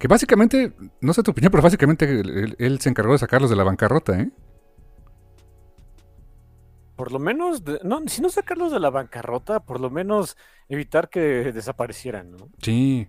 [0.00, 2.22] que básicamente, no sé tu opinión, pero básicamente
[2.58, 4.28] él, se encargó de sacarlos de la bancarrota, ¿eh?
[6.96, 10.36] Por lo menos, no, si no sacarlos de la bancarrota, por lo menos
[10.68, 12.48] evitar que desaparecieran, ¿no?
[12.60, 13.06] Sí.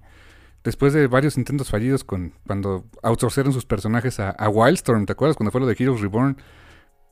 [0.64, 5.38] Después de varios intentos fallidos con cuando outsourcaron sus personajes a, a Wildstorm, ¿te acuerdas?
[5.38, 6.38] Cuando fue lo de Heroes Reborn,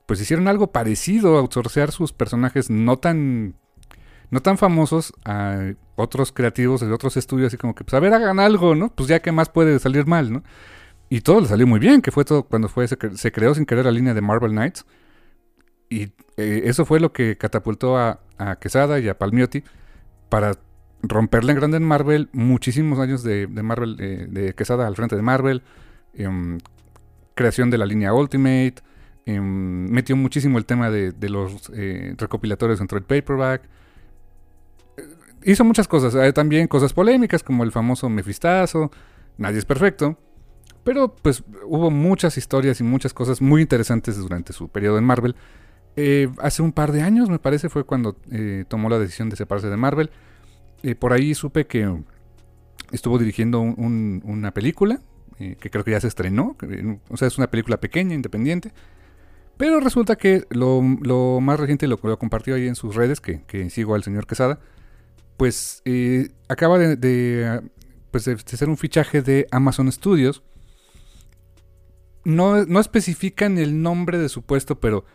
[0.05, 3.55] pues hicieron algo parecido, a outsourcear sus personajes no tan
[4.29, 8.13] no tan famosos a otros creativos de otros estudios, así como que, pues a ver,
[8.13, 8.89] hagan algo, ¿no?
[8.89, 10.43] Pues ya que más puede salir mal, ¿no?
[11.09, 13.85] Y todo le salió muy bien, que fue todo cuando fue se, creó sin querer
[13.85, 14.85] la línea de Marvel Knights.
[15.89, 18.19] Y eh, eso fue lo que catapultó a,
[18.59, 19.63] Quesada y a Palmiotti
[20.29, 20.53] para
[21.01, 25.21] romperle en grande en Marvel, muchísimos años de, Marvel, eh, de Quesada al frente de
[25.21, 25.63] Marvel,
[26.13, 26.57] em,
[27.35, 28.81] creación de la línea Ultimate,
[29.27, 33.61] Em, metió muchísimo el tema de, los eh, recopilatorios en trade paperback.
[34.95, 35.03] Eh,
[35.43, 36.15] hizo muchas cosas.
[36.15, 38.89] Hay también cosas polémicas como el famoso Mefistazo.
[39.37, 40.17] Nadie es perfecto.
[40.85, 45.35] Pero pues hubo muchas historias y muchas cosas muy interesantes durante su periodo en Marvel.
[45.97, 48.15] Eh, hace un par de años, me parece, fue cuando
[48.69, 50.09] tomó la decisión de separarse de Marvel.
[50.99, 52.03] Por ahí supe que
[52.91, 55.01] estuvo dirigiendo una película,
[55.37, 56.55] que creo que ya se estrenó.
[57.09, 58.71] O sea, es una película pequeña, independiente.
[59.57, 60.81] Pero resulta que lo,
[61.41, 64.59] más reciente, lo compartió ahí en sus redes, que, sigo al señor Quesada,
[65.35, 66.77] pues eh, acaba
[68.11, 70.43] pues, de, hacer un fichaje de Amazon Studios.
[72.23, 75.05] No, no especifican el nombre de su puesto, pero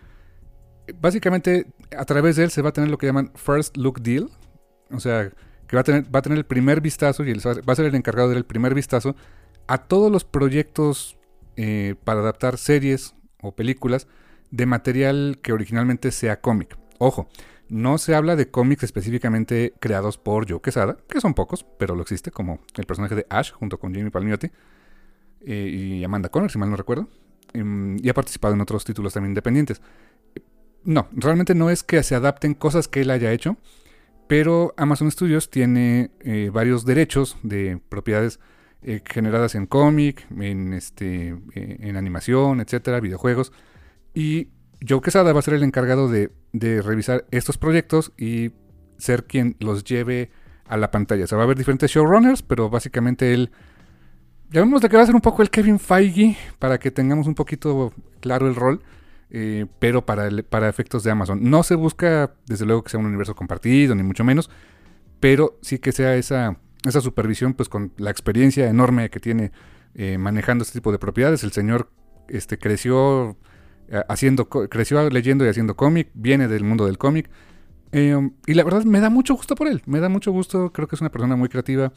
[1.01, 4.29] básicamente a través de él se va a tener lo que llaman First Look Deal.
[4.91, 5.31] O sea,
[5.73, 8.45] que va a tener, el primer vistazo y él va a ser el encargado del
[8.45, 9.17] primer vistazo
[9.67, 11.17] a todos los proyectos
[11.57, 14.07] eh, para adaptar series o películas
[14.51, 16.77] de material que originalmente sea cómic.
[16.99, 17.27] Ojo,
[17.71, 22.03] no se habla de cómics específicamente creados por Joe Quesada, que son pocos, pero lo
[22.03, 24.51] existe, como el personaje de Ash junto con Jamie Palmiotti
[25.41, 27.09] eh, y Amanda Connor, si mal no recuerdo.
[27.55, 29.81] Em, y ha participado en otros títulos también independientes.
[30.85, 33.57] No, realmente no es que se adapten cosas que él haya hecho,
[34.33, 38.41] pero Amazon Studios tiene eh, varios derechos de propiedades
[38.81, 43.53] eh, generadas en cómic, en, este, eh, en animación, etcétera, videojuegos.
[44.15, 44.49] Y
[44.89, 48.53] Joe Quesada va a ser el encargado de, de, revisar estos proyectos y
[48.97, 50.31] ser quien los lleve
[50.65, 51.25] a la pantalla.
[51.25, 53.51] O sea, va a haber diferentes showrunners, pero básicamente él.
[54.49, 57.93] Llamémosle que va a ser un poco el Kevin Feige para que tengamos un poquito
[58.21, 58.83] claro el rol.
[59.35, 61.41] Eh, pero para, para efectos de Amazon.
[61.43, 64.51] No se busca, desde luego, que sea un universo compartido, ni mucho menos,
[65.21, 69.51] pero sí que sea esa, esa supervisión, pues con la experiencia enorme que tiene
[69.95, 71.45] eh, manejando este tipo de propiedades.
[71.45, 71.91] El señor
[72.29, 73.39] este, creció
[73.89, 77.31] eh, haciendo, creció leyendo y haciendo cómic, viene del mundo del cómic.
[77.91, 80.97] y la verdad me da mucho gusto por él, me da mucho gusto, creo que
[80.97, 81.93] es una persona muy creativa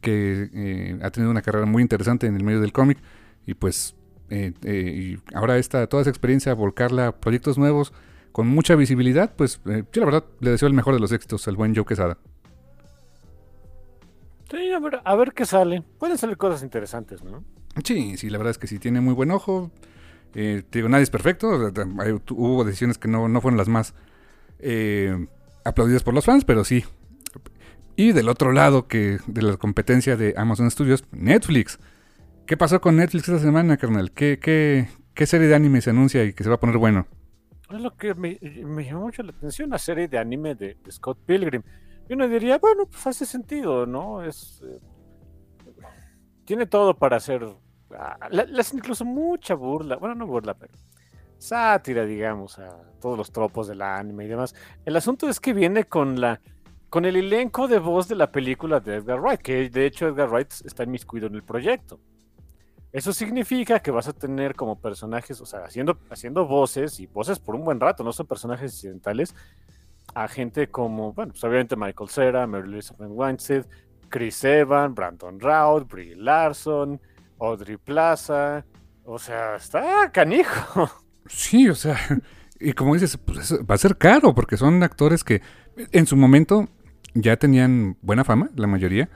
[0.00, 2.98] que ha tenido una carrera muy interesante en el medio del cómic
[3.46, 3.96] y pues
[4.30, 7.92] eh, eh, y ahora esta, toda esa experiencia, volcarla a proyectos nuevos
[8.32, 11.46] con mucha visibilidad, pues eh, yo la verdad le deseo el mejor de los éxitos
[11.48, 12.16] al buen Joe Quesada.
[14.50, 15.82] Sí, a ver, a ver qué sale.
[15.98, 17.44] Pueden salir cosas interesantes, ¿no?
[17.84, 19.70] Sí, sí, la verdad es que sí tiene muy buen ojo.
[20.32, 21.48] te digo, nadie es perfecto.
[22.30, 23.94] hubo decisiones que no, no fueron las más
[25.64, 26.84] aplaudidas por los fans, pero sí.
[27.94, 31.78] Y del otro lado que de la competencia de Amazon Studios, Netflix.
[32.50, 34.10] ¿Qué pasó con Netflix esta semana, carnal?
[34.10, 37.06] ¿Qué, qué, qué serie de anime se anuncia y que se va a poner bueno?
[37.72, 41.62] Es lo que me, llamó mucho la atención, la serie de anime de, Scott Pilgrim.
[42.08, 44.24] Y uno diría, bueno, pues hace sentido, ¿no?
[44.24, 44.64] Es.
[44.66, 44.80] Eh,
[46.44, 47.46] tiene todo para hacer.
[47.96, 48.18] Ah,
[48.74, 49.94] incluso mucha burla.
[49.94, 50.72] Bueno, no burla, pero.
[51.38, 54.56] Sátira, digamos, a todos los tropos del anime y demás.
[54.84, 56.40] El asunto es que viene con la.
[56.88, 60.28] Con el elenco de voz de la película de Edgar Wright, que de hecho Edgar
[60.28, 62.00] Wright está inmiscuido en el proyecto.
[62.92, 67.38] Eso significa que vas a tener como personajes, o sea, haciendo, haciendo voces y voces
[67.38, 69.34] por un buen rato, no son personajes incidentales,
[70.12, 73.66] a gente como, bueno, pues obviamente Michael Cera, Mary Elizabeth Winstead,
[74.08, 77.00] Chris Evans, Brandon Routh, Brie Larson,
[77.38, 78.64] Audrey Plaza,
[79.04, 80.90] o sea, está canijo.
[81.26, 81.96] Sí, o sea,
[82.60, 85.42] y como dices, pues va a ser caro porque son actores que
[85.92, 86.68] en su momento
[87.14, 89.08] ya tenían buena fama, la mayoría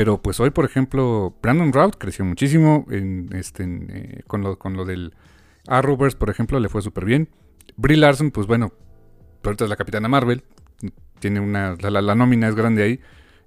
[0.00, 2.86] pero pues hoy, por ejemplo, Brandon Routh creció muchísimo
[3.34, 5.12] este, eh, con, lo, con lo del
[5.66, 7.28] Arrowverse, por ejemplo, le fue súper bien.
[7.76, 8.72] Brie Larson, pues bueno,
[9.44, 10.42] ahorita es la capitana Marvel,
[11.18, 13.00] tiene una, la, nómina es grande ahí.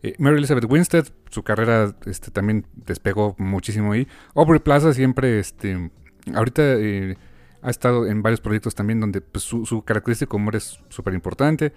[0.04, 4.08] Eh, Mary Elizabeth Winstead, su carrera este, también despegó muchísimo ahí.
[4.36, 5.90] Aubrey Plaza siempre, este,
[6.36, 7.18] ahorita eh,
[7.64, 11.74] ha estado en varios proyectos también donde pues, su, su característico humor es súper importante.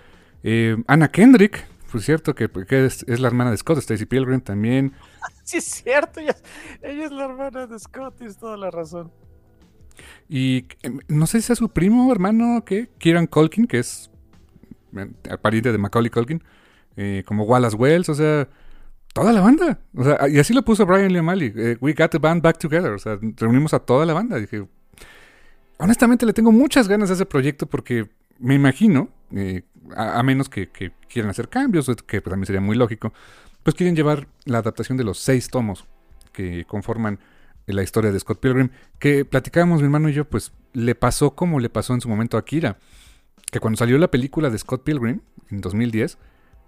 [0.87, 2.51] Anna Kendrick, pues cierto que,
[2.85, 4.93] es, la hermana de Scott, Stacy Pilgrim también.
[5.45, 6.37] Sí, es cierto, ella,
[6.83, 9.13] es la hermana de Scott, tienes toda la razón.
[10.29, 14.11] Y em, no sé si es su primo, hermano, que Kieran Colkin, que es
[14.93, 16.43] el pariente de Macaulay Colkin,
[16.97, 18.49] eh, como Wallace Wells, o sea,
[19.15, 19.79] toda la banda.
[19.95, 21.53] O sea, y así lo puso Brian Lee O'Malley.
[21.57, 22.91] Eh, we got the band back together.
[22.91, 24.37] O sea, reunimos a toda la banda.
[24.37, 24.67] Dije,
[25.79, 29.63] honestamente le tengo muchas ganas a ese proyecto porque me imagino, eh,
[29.95, 30.69] a, menos que,
[31.09, 33.13] quieran hacer cambios, que también sería muy lógico,
[33.63, 35.87] pues quieren llevar la adaptación de los seis tomos
[36.33, 37.19] que conforman
[37.67, 41.59] la historia de Scott Pilgrim, que platicábamos mi hermano y yo, pues le pasó como
[41.59, 42.79] le pasó en su momento a Kira,
[43.51, 45.21] que cuando salió la película de Scott Pilgrim
[45.51, 46.19] en 2010,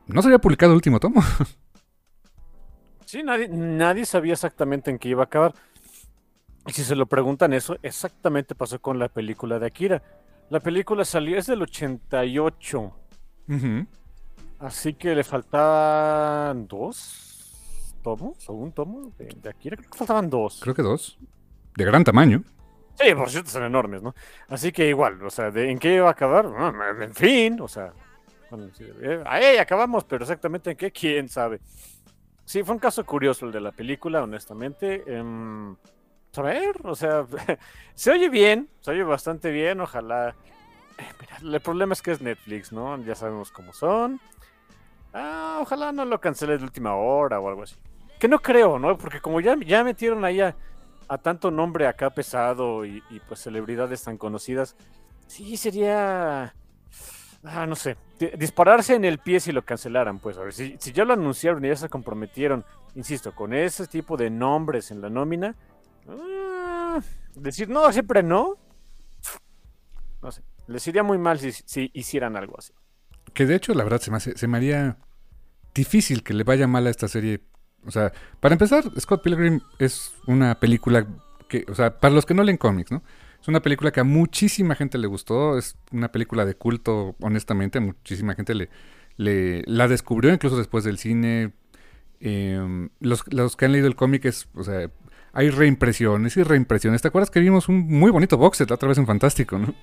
[0.07, 1.23] no se había publicado el último tomo.
[3.05, 5.55] Sí, nadie, nadie sabía exactamente en qué iba a acabar.
[6.67, 10.03] Y si se lo preguntan eso, exactamente pasó con la película de Akira.
[10.51, 12.93] La película salió, es del 88.
[14.59, 19.69] Así que le faltaban dos tomos o un tomo de, aquí.
[19.69, 20.61] Creo que faltaban dos.
[20.63, 21.19] Creo que dos.
[21.77, 22.43] De gran tamaño.
[22.95, 24.15] Sí, por cierto, son enormes, ¿no?
[24.49, 26.47] Así que igual, o sea, ¿de, ¿en qué iba a acabar?
[27.01, 27.93] en fin, o sea,
[29.03, 31.61] eh, ahí acabamos, pero exactamente en qué, quién sabe.
[32.45, 35.05] Sí, fue un caso curioso el de la película, honestamente.
[35.07, 35.23] Eh,
[36.37, 37.27] a ver, o sea,
[37.95, 40.35] se oye bien, se oye bastante bien, ojalá
[41.43, 43.03] el problema es que es Netflix, ¿no?
[43.05, 44.21] Ya sabemos cómo son.
[45.13, 47.77] Ah, ojalá no lo cancele de última hora o algo así.
[48.19, 48.99] Que no creo, ¿no?
[48.99, 50.57] Porque como ya, ya metieron ahí a,
[51.23, 54.77] tanto nombre acá pesado y, pues celebridades tan conocidas,
[55.27, 56.55] sí sería...
[57.45, 57.97] Ah, no sé.
[58.37, 60.37] Dispararse en el pie si lo cancelaran, pues.
[60.37, 62.65] A ver, si, si ya lo anunciaron y ya se comprometieron,
[62.97, 65.55] insisto, con ese tipo de nombres en la nómina,
[66.09, 67.01] ah,
[67.35, 68.57] decir no, siempre no.
[70.23, 70.43] No sé.
[70.67, 72.73] Les iría muy mal si, hicieran algo así.
[73.33, 74.99] Que de hecho, la verdad, se me, se me haría
[75.75, 77.41] difícil que le vaya mal a esta serie.
[77.87, 81.07] O sea, para empezar, Scott Pilgrim es una película
[81.49, 83.03] que, o sea, para los que no leen cómics, ¿no?
[83.41, 85.57] Es una película que a muchísima gente le gustó.
[85.57, 87.81] Es una película de culto, honestamente.
[87.81, 88.69] Muchísima gente le,
[89.17, 91.53] le, la descubrió incluso después del cine.
[92.21, 94.91] Em, los, los que han leído el cómic es, o sea,
[95.33, 97.03] hay reimpresiones y reimpresiones.
[97.03, 99.75] ¿Te acuerdas que vimos un muy bonito box set otra vez en Fantástico, no?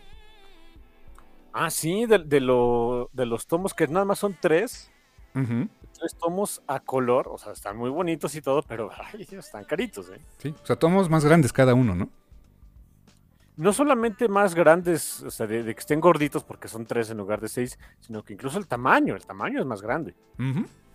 [1.54, 4.92] Ah, sí, de, de, lo, de los tomos que nada más son tres.
[5.34, 10.10] Tres tomos a color, o sea, están muy bonitos y todo, pero ay, están caritos,
[10.10, 10.20] ¿eh?
[10.38, 12.10] Sí, o sea, tomos más grandes cada uno, ¿no?
[13.58, 17.40] No solamente más grandes, o sea, de, que estén gorditos porque son tres en lugar
[17.40, 20.14] de seis, sino que incluso el tamaño, el tamaño es más grande.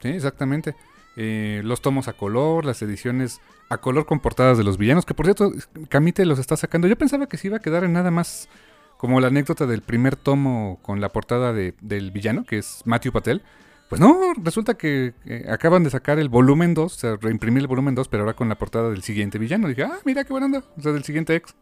[0.00, 0.76] Sí, exactamente.
[1.16, 5.14] Eh, los tomos a color, las ediciones a color con portadas de los villanos, que
[5.14, 5.52] por cierto,
[5.88, 6.88] Camite los está sacando.
[6.88, 8.48] Yo pensaba que se iba a quedar en nada más
[8.96, 13.12] como la anécdota del primer tomo con la portada de, del villano, que es Matthew
[13.12, 13.42] Patel.
[13.88, 15.14] Pues no, resulta que
[15.48, 18.48] acaban de sacar el volumen 2, o sea, reimprimir el volumen 2, pero ahora con
[18.48, 19.66] la portada del siguiente villano.
[19.66, 21.56] Dije, ah, mira qué buena onda, o sea, del siguiente ex.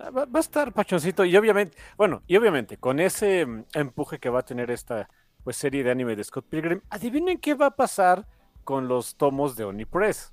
[0.00, 4.18] Ah, va, va, a estar pachoncito y obviamente, bueno, y obviamente con ese mm, empuje
[4.18, 5.08] que va a tener esta
[5.46, 6.80] pues serie de anime de Scott Pilgrim.
[6.90, 8.26] Adivinen qué va a pasar
[8.64, 10.32] con los tomos de Onipress.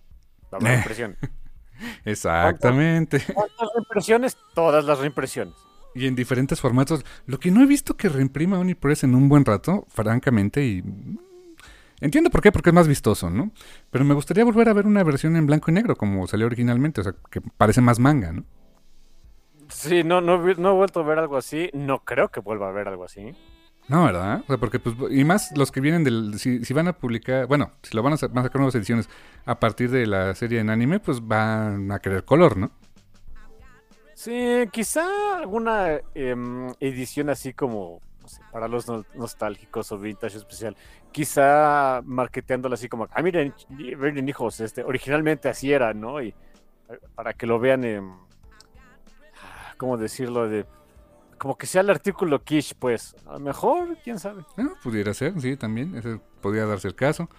[0.52, 1.18] La reimpresión.
[2.04, 3.22] Exactamente.
[3.32, 4.36] ¿Cuántas reimpresiones?
[4.56, 5.54] Todas las reimpresiones.
[5.94, 7.06] Y en diferentes formatos.
[7.28, 10.84] Lo que no he visto que reimprima Onipress en un buen rato, francamente, y
[12.02, 13.52] Entiendo por qué, porque es más vistoso, ¿no?
[13.92, 17.02] Pero me gustaría volver a ver una versión en blanco y negro, como salió originalmente,
[17.02, 18.46] o sea, que parece más manga, ¿no?
[19.70, 21.70] Sí, no, no, no he vuelto a ver algo así.
[21.74, 23.36] No creo que vuelva a ver algo así.
[23.88, 24.42] No, ¿verdad?
[24.44, 27.48] O sea, porque pues, y más los que vienen del, si, si van a publicar,
[27.48, 29.10] bueno, si lo van a, sacar nuevas ediciones
[29.46, 32.72] a partir de la serie en anime, pues van a querer color, ¿no?
[34.14, 36.36] Sí, quizá alguna eh,
[36.80, 40.78] edición así como sé, para los no, nostálgicos o vintage especial,
[41.12, 46.22] quizá marketeándola así como, ah, miren, miren hijos, este, originalmente así era, ¿no?
[46.22, 48.02] Y eh, para que lo vean, eh,
[49.78, 50.48] ¿cómo decirlo?
[50.48, 50.66] De
[51.38, 54.44] como que sea el artículo Kish, pues, a lo mejor, quién sabe.
[54.58, 57.30] Ah, pudiera ser, sí, también, ese podría darse el caso.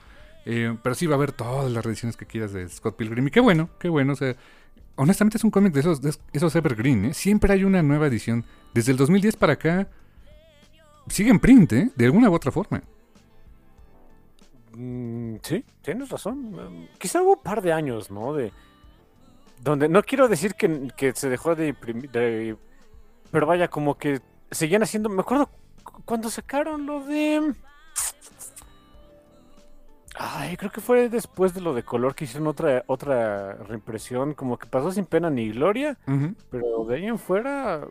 [0.46, 3.26] Eh, pero sí va a haber todas las reediciones que quieras de Scott Pilgrim.
[3.28, 4.12] Y qué bueno, qué bueno.
[4.12, 4.36] O sea,
[4.96, 7.14] honestamente es un cómic de esos, de esos evergreen, ¿eh?
[7.14, 8.44] Siempre hay una nueva edición.
[8.74, 9.88] Desde el 2010 para acá,
[11.08, 11.90] sigue en print, ¿eh?
[11.96, 12.82] De alguna u otra forma.
[14.76, 16.88] Mm, sí, tienes razón.
[16.98, 18.34] Quizá hubo un par de años, ¿no?
[18.34, 18.52] De
[19.62, 21.74] donde no quiero decir que, que se dejó de,
[22.12, 22.56] de
[23.34, 24.20] pero vaya, como que
[24.52, 25.08] seguían haciendo.
[25.08, 25.50] Me acuerdo
[26.04, 27.52] cuando sacaron lo de.
[30.14, 34.34] Ay, creo que fue después de lo de color que hicieron otra, otra reimpresión.
[34.34, 35.98] Como que pasó sin pena ni gloria.
[36.48, 37.88] Pero de ahí en fuera.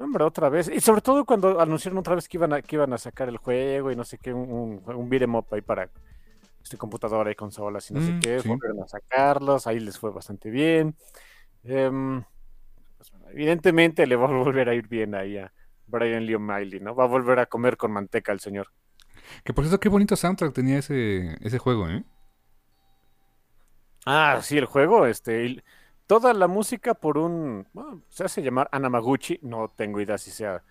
[0.00, 0.68] Hombre, otra vez.
[0.68, 3.36] Y sobre todo cuando anunciaron otra vez que iban a, que iban a sacar el
[3.36, 5.88] juego y no sé qué, un, un beat'em up ahí para
[6.60, 8.40] este computadora y consolas y no sé mm, qué.
[8.44, 9.68] Volvieron a sacarlos.
[9.68, 10.96] Ahí les fue bastante bien.
[11.62, 12.22] Eh,
[13.32, 15.52] evidentemente le va a volver a ir bien ahí a
[15.86, 16.94] Brian Lee O'Malley, ¿no?
[16.94, 18.68] Va a volver a comer con manteca el señor.
[19.44, 22.04] Que por eso qué bonito soundtrack tenía ese, ese juego, ¿eh?
[24.06, 25.62] Ah, sí, el juego, este,
[26.06, 30.62] toda la música por un, bueno, se hace llamar Anamaguchi, no tengo idea si sea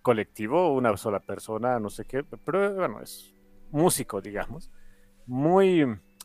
[0.00, 3.34] colectivo, una sola persona, no sé qué, pero bueno, es
[3.70, 4.70] músico, digamos,
[5.26, 5.84] muy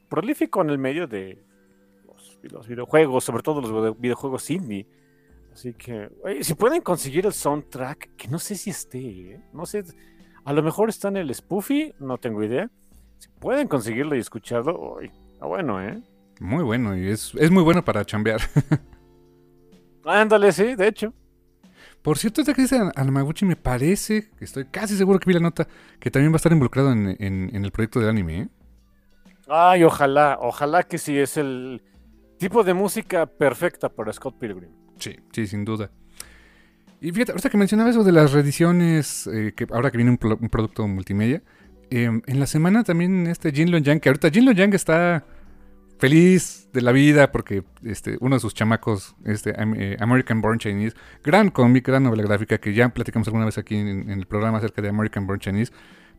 [0.09, 1.43] prolífico en el medio de
[2.05, 4.87] los, los videojuegos, sobre todo los videojuegos indie
[5.53, 6.09] Así que,
[6.41, 9.41] si pueden conseguir el soundtrack, que no sé si esté, ¿eh?
[9.53, 9.83] no sé,
[10.43, 12.69] a lo mejor está en el Spoofy, no tengo idea.
[13.19, 16.01] Si pueden conseguirlo y escucharlo, está bueno, ¿eh?
[16.39, 18.41] Muy bueno, y es, es muy bueno para chambear.
[20.05, 21.13] Ándale, sí, de hecho.
[22.01, 25.67] Por cierto, esta que dice Anamaguchi me parece, estoy casi seguro que vi la nota,
[25.99, 28.47] que también va a estar involucrado en, en el proyecto del anime, ¿eh?
[29.47, 31.83] Ay, ojalá, ojalá que sí, es el
[32.39, 34.82] tipo de música perfecta para Scott Pilgrim.
[34.97, 35.91] Sí, sí, sin duda.
[37.01, 40.17] Y fíjate, ahorita que mencionaba eso de las reediciones, eh, que ahora que viene un,
[40.17, 41.43] producto multimedia,
[41.89, 45.25] em, en la semana también este Jin Long Yang, que ahorita Jin Long Yang está
[45.99, 50.95] feliz de la vida porque este, uno de sus chamacos, este eh, American Born Chinese,
[51.23, 54.81] gran cómic, gran novela gráfica que ya platicamos alguna vez aquí en, el programa acerca
[54.81, 55.73] de American Born Chinese,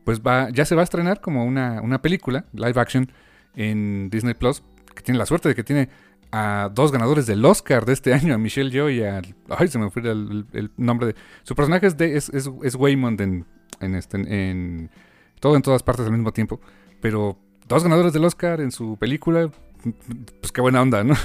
[0.05, 3.11] pues va, ya se va a estrenar como una, una película, live action,
[3.57, 4.63] en Disney Plus,
[4.95, 5.89] que tiene la suerte de que tiene
[6.37, 9.23] a dos ganadores del Oscar de este año, a Michelle Yeoh y a...
[9.49, 11.15] Ay, se me fue el, nombre de...
[11.45, 13.47] Su personaje es, de, es, es, Waymond en,
[13.81, 14.91] en, este, en...
[15.39, 16.61] Todo en todas partes al mismo tiempo.
[17.01, 19.49] Pero dos ganadores del Oscar en su película,
[20.41, 21.15] pues qué buena onda, ¿no?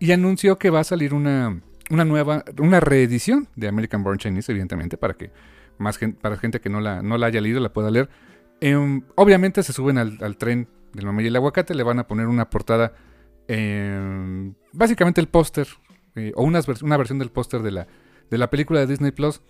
[0.00, 4.50] Y anunció que va a salir una, una nueva, una reedición de American Born Chinese,
[4.50, 5.30] evidentemente, para que
[5.78, 8.08] más gente, para gente que no la, no la haya leído la pueda leer.
[8.60, 12.08] Em, obviamente se suben al, al tren del mamey y el aguacate, le van a
[12.08, 12.94] poner una portada
[13.48, 15.66] Em, básicamente el póster,
[16.14, 17.86] eh, o una, una, versión del póster de la,
[18.30, 19.40] de la película de Disney Plus.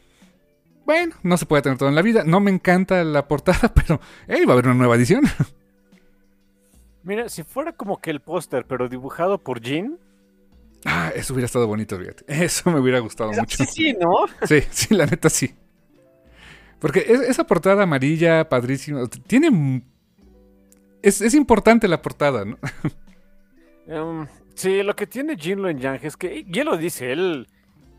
[0.84, 2.24] bueno, no se puede tener todo en la vida.
[2.24, 5.24] No me encanta la portada, pero hey, va a haber una nueva edición.
[7.04, 9.98] Mira, si fuera como que el póster, pero dibujado por Jean.
[10.84, 12.24] Ah, eso hubiera estado bonito, fíjate.
[12.26, 13.56] Eso me hubiera gustado mucho.
[13.56, 14.26] Sí, sí, ¿no?
[14.46, 15.54] Sí, sí, la neta sí.
[16.80, 19.84] Porque esa portada amarilla, padrísima, tiene...
[21.00, 22.58] Es, es importante la portada, ¿no?
[23.86, 27.48] Um, sí, lo que tiene Jin Lo Yang es que, y él lo dice, él,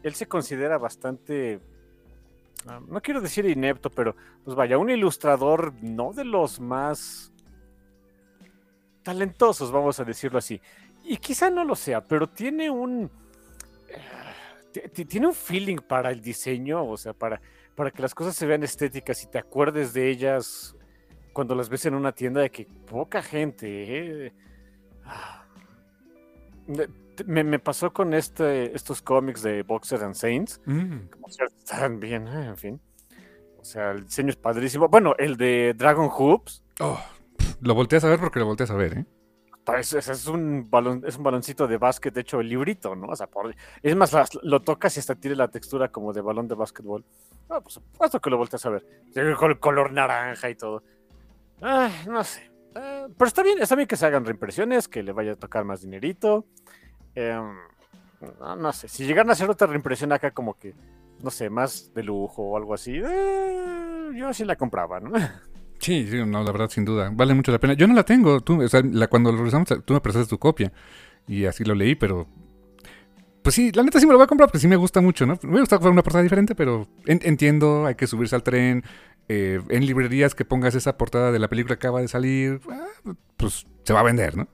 [0.02, 1.60] él se considera bastante,
[2.68, 4.16] ah, no quiero decir inepto, pero
[4.46, 7.34] pues vaya, un ilustrador no de los más
[9.04, 10.62] talentosos, vamos a decirlo así.
[11.04, 13.12] Y quizá no lo sea, pero tiene un...
[14.74, 17.42] eh, tiene un feeling para el diseño, o sea, para,
[17.76, 20.78] para que las cosas se vean estéticas y te acuerdes de ellas
[21.34, 24.28] cuando las ves en una tienda de que poca gente...
[24.28, 24.34] eh,
[25.04, 25.43] ah,
[27.26, 31.10] Me, me pasó con este, estos cómics de Boxer and Saints, Mm.
[31.12, 32.82] como sea, están bien, eh, en fin.
[33.60, 34.88] O sea, el diseño es padrísimo.
[34.90, 37.00] Bueno, el de Dragon Hoops, Oh,
[37.62, 39.06] lo volteas a ver porque lo volteas a ver, ¿eh?
[39.78, 43.08] Es, es un balón, es un baloncito de básquet hecho el librito, ¿no?
[43.08, 46.20] O sea, por- es más, las- lo tocas y hasta tiene la textura como de
[46.20, 47.06] balón de básquetbol.
[47.50, 48.86] Ah, por supuesto que lo volteas a ver.
[49.38, 50.84] Con el color naranja y todo.
[51.62, 52.52] Ay, no sé.
[52.76, 55.64] Ah, pero está bien, está bien que se hagan reimpresiones, que le vaya a tocar
[55.66, 56.46] más dinerito.
[57.16, 57.56] Em,
[58.40, 60.74] no, no sé, si llegaran a hacer otra reimpresión acá como que,
[61.22, 65.12] no sé, más de lujo o algo así, eh, yo sí la compraba, ¿no?
[65.80, 67.12] Sí, sí, no, la verdad, sin duda.
[67.14, 67.74] Vale mucho la pena.
[67.74, 68.40] Yo no la tengo.
[68.40, 70.72] Tú, o sea, la- cuando lo revisamos, tú me prestaste tu copia.
[71.28, 72.26] Y así lo leí, pero.
[73.42, 75.26] Pues sí, la neta sí me lo voy a comprar porque sí me gusta mucho,
[75.26, 75.38] ¿no?
[75.42, 78.82] Me que fuera una portada diferente, pero en- entiendo, hay que subirse al tren.
[79.30, 82.86] Eh, en librerías que pongas esa portada de la película que acaba de salir, ah,
[83.38, 84.48] pues se va a vender, ¿no?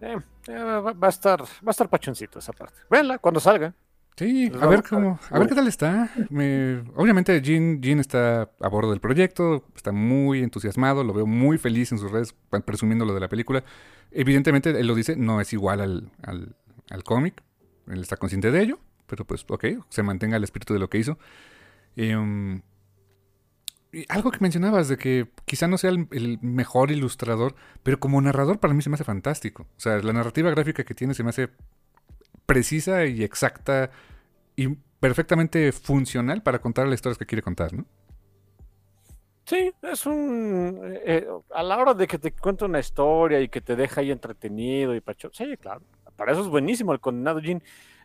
[0.00, 0.16] Eh,
[0.48, 2.80] eh, va, va a estar, va a estar pachoncito esa parte.
[2.90, 3.74] Véanla cuando salga.
[4.16, 6.10] Sí, Pues a ver cómo, a ver qué tal está.
[6.28, 11.56] Me- obviamente Jean, Jean está a bordo del proyecto, está muy entusiasmado, lo veo muy
[11.56, 12.34] feliz en sus redes
[12.66, 13.64] presumiendo lo de la película.
[14.10, 16.54] Evidentemente, él lo dice, no es igual al, al,
[16.90, 17.42] al cómic,
[17.88, 20.98] él está consciente de ello, pero pues ok, se mantenga el espíritu de lo que
[20.98, 21.16] hizo.
[21.96, 22.12] Y
[24.08, 28.58] algo que mencionabas de que quizá no sea el, el mejor ilustrador, pero como narrador
[28.58, 29.64] para mí se me hace fantástico.
[29.76, 31.50] O sea, la narrativa gráfica que tiene se me hace
[32.46, 33.90] precisa y exacta
[34.56, 34.68] y
[35.00, 37.84] perfectamente funcional para contar las historias que quiere contar, ¿no?
[39.44, 40.80] Sí, es un...
[40.84, 44.00] eh, eh, a la hora de que te cuenta una historia y que te deja
[44.00, 45.30] ahí entretenido y pacho.
[45.32, 45.82] Sí, claro.
[46.16, 47.62] Para eso es buenísimo el condenado Jin.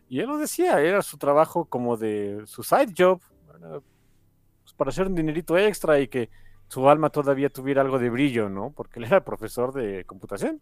[0.09, 3.21] Y él lo decía, era su trabajo como de su side job.
[3.59, 6.29] Pues para hacer un dinerito extra y que
[6.67, 8.71] su alma todavía tuviera algo de brillo, ¿no?
[8.71, 10.61] Porque él era profesor de computación.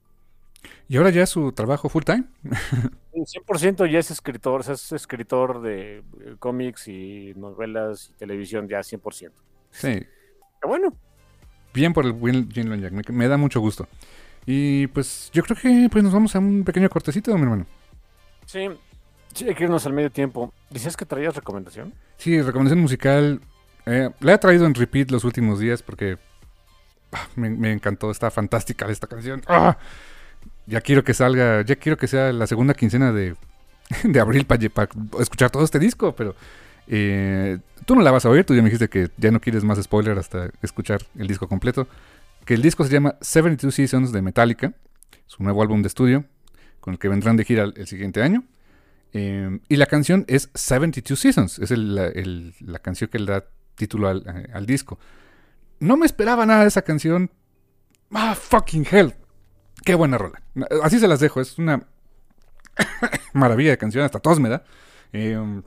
[0.88, 2.26] Y ahora ya es su trabajo full time.
[3.14, 8.84] Sí, 100% ya es escritor, es escritor de eh, cómics y novelas y televisión ya
[8.84, 9.34] 100%.
[9.72, 10.08] Sí,
[10.60, 10.98] Pero bueno,
[11.74, 13.88] bien por el buen Jin Long Jack, me, me da mucho gusto.
[14.46, 17.68] Y pues yo creo que pues nos vamos a un pequeño cortecito, mi hermano.
[18.46, 18.68] sí,
[19.36, 20.52] sí, hay que irnos al medio tiempo.
[20.70, 21.94] ¿Decías que traías recomendación?
[22.18, 23.42] Sí, recomendación musical.
[23.86, 26.18] eh, la he traído en repeat los últimos días porque
[27.12, 29.44] ah, me, encantó, está fantástica esta canción.
[29.48, 29.78] Ah,
[30.66, 33.36] ya quiero que salga, ya quiero que sea la segunda quincena de,
[34.20, 36.36] abril para escuchar todo este disco, pero
[36.88, 39.64] eh, tú no la vas a oír, tú ya me dijiste que ya no quieres
[39.64, 41.88] más spoiler hasta escuchar el disco completo.
[42.46, 44.74] Que el disco se llama 72 Seasons de Metallica,
[45.26, 46.26] su nuevo álbum de estudio,
[46.80, 48.44] con el que vendrán de gira el siguiente año.
[49.18, 53.46] Eh, y la canción es 72 Seasons, es la, canción que le da
[53.76, 55.00] título al, eh, al disco.
[55.80, 57.32] No me esperaba nada de esa canción.
[58.12, 59.16] Ah, fucking hell.
[59.86, 60.44] Qué buena rola.
[60.84, 61.88] Así se las dejo, es una
[63.34, 64.66] maravilla de canción, hasta tos me da.
[65.14, 65.64] Um,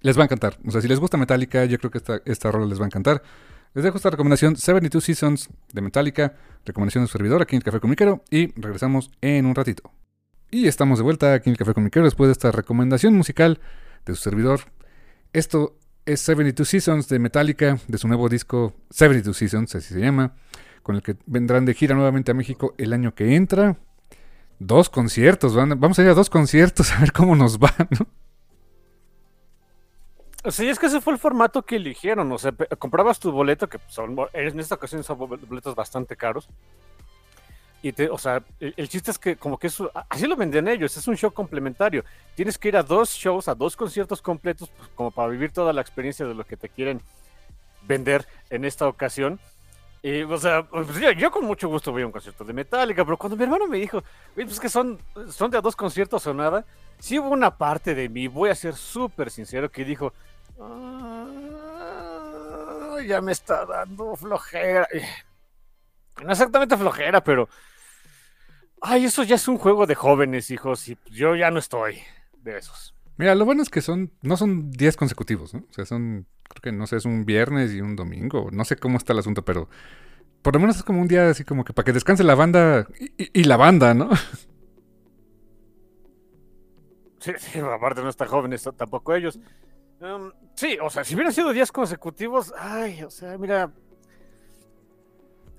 [0.00, 0.56] les va a encantar.
[0.66, 3.22] O sea, si les gusta Metallica, yo creo que esta, rola les va a encantar.
[3.74, 7.64] Les dejo esta recomendación 72 Seasons de Metallica, recomendación de su servidor aquí en el
[7.64, 9.92] Café Comiquero y regresamos en un ratito.
[10.54, 13.58] Y estamos de vuelta aquí en el Café Comiquero después de esta recomendación musical
[14.04, 14.60] de su servidor.
[15.32, 20.34] Esto es 72 Seasons de Metallica, de su nuevo disco 72 Seasons, así se llama,
[20.82, 23.78] con el que vendrán de gira nuevamente a México el año que entra.
[24.58, 28.06] Dos conciertos, vamos a ir a dos conciertos a ver cómo nos va, ¿no?
[30.50, 32.30] Sí, es que ese fue el formato que eligieron.
[32.32, 36.48] O sea, comprabas tu boleto, que son, en esta ocasión son bol- boletos bastante caros.
[37.82, 40.96] Y te, o sea, el, chiste es que como que eso, así lo venden ellos,
[40.96, 42.04] es un show complementario.
[42.36, 45.72] Tienes que ir a dos shows, a dos conciertos completos, pues, como para vivir toda
[45.72, 47.02] la experiencia de lo que te quieren
[47.82, 49.40] vender en esta ocasión.
[50.00, 53.16] Y, o sea, pues, yo, con mucho gusto voy a un concierto de Metallica, pero
[53.16, 53.98] cuando mi hermano me dijo,
[54.36, 54.98] "Oye, pues que son,
[55.30, 56.64] son de a dos conciertos o nada,
[56.98, 60.12] sí hubo una parte de mí, voy a ser súper sincero, que dijo,
[60.60, 61.26] Ah,
[63.06, 64.86] ya me está dando flojera.
[66.22, 67.48] No exactamente flojera, pero.
[68.84, 72.00] Ay, eso ya es un juego de jóvenes, hijos, y yo ya no estoy
[72.42, 72.96] de esos.
[73.16, 75.60] Mira, lo bueno es que son, no son días consecutivos, ¿no?
[75.70, 78.48] O sea, son, creo que no sé, es un viernes y un domingo.
[78.50, 79.68] No sé cómo está el asunto, pero
[80.42, 82.88] por lo menos es como un día así como que para que descanse la banda
[82.98, 84.10] y, y la banda, ¿no?
[87.20, 89.38] Sí, sí, aparte no están jóvenes tampoco ellos.
[90.00, 93.70] Um, sí, o sea, si hubieran sido días consecutivos, ay, o sea, mira.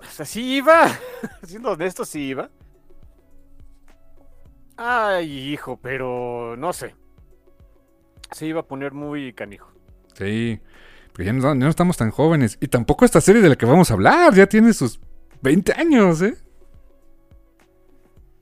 [0.02, 0.92] O sea, sí iba.
[1.44, 2.50] Siendo honesto, sí iba.
[4.86, 6.94] Ay, hijo, pero no sé.
[8.32, 9.72] Se iba a poner muy canijo.
[10.14, 10.60] Sí,
[11.14, 12.58] pero ya no, ya no estamos tan jóvenes.
[12.60, 15.00] Y tampoco esta serie de la que vamos a hablar, ya tiene sus
[15.42, 16.36] 20 años, ¿eh?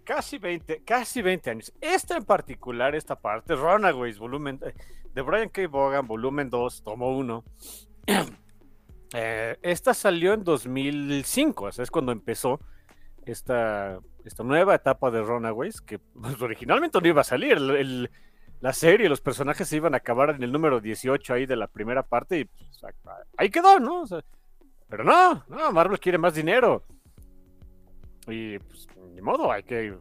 [0.03, 1.73] Casi 20, casi 20 años.
[1.79, 4.73] Esta en particular, esta parte, Runaways, volumen eh,
[5.13, 5.67] de Brian K.
[5.67, 7.43] Vaughan, volumen 2, tomo 1.
[9.13, 12.61] Eh, esta salió en 2005, o sea, es cuando empezó
[13.25, 17.59] esta, esta nueva etapa de Runaways, que pues, originalmente no iba a salir.
[18.59, 21.67] La serie, los personajes se iban a acabar en el número 18 ahí de la
[21.67, 22.81] primera parte y pues,
[23.37, 24.03] ahí quedó, ¿no?
[24.87, 26.83] Pero no, no, Marvel quiere más dinero.
[28.27, 29.97] Y pues, ni modo, hay que,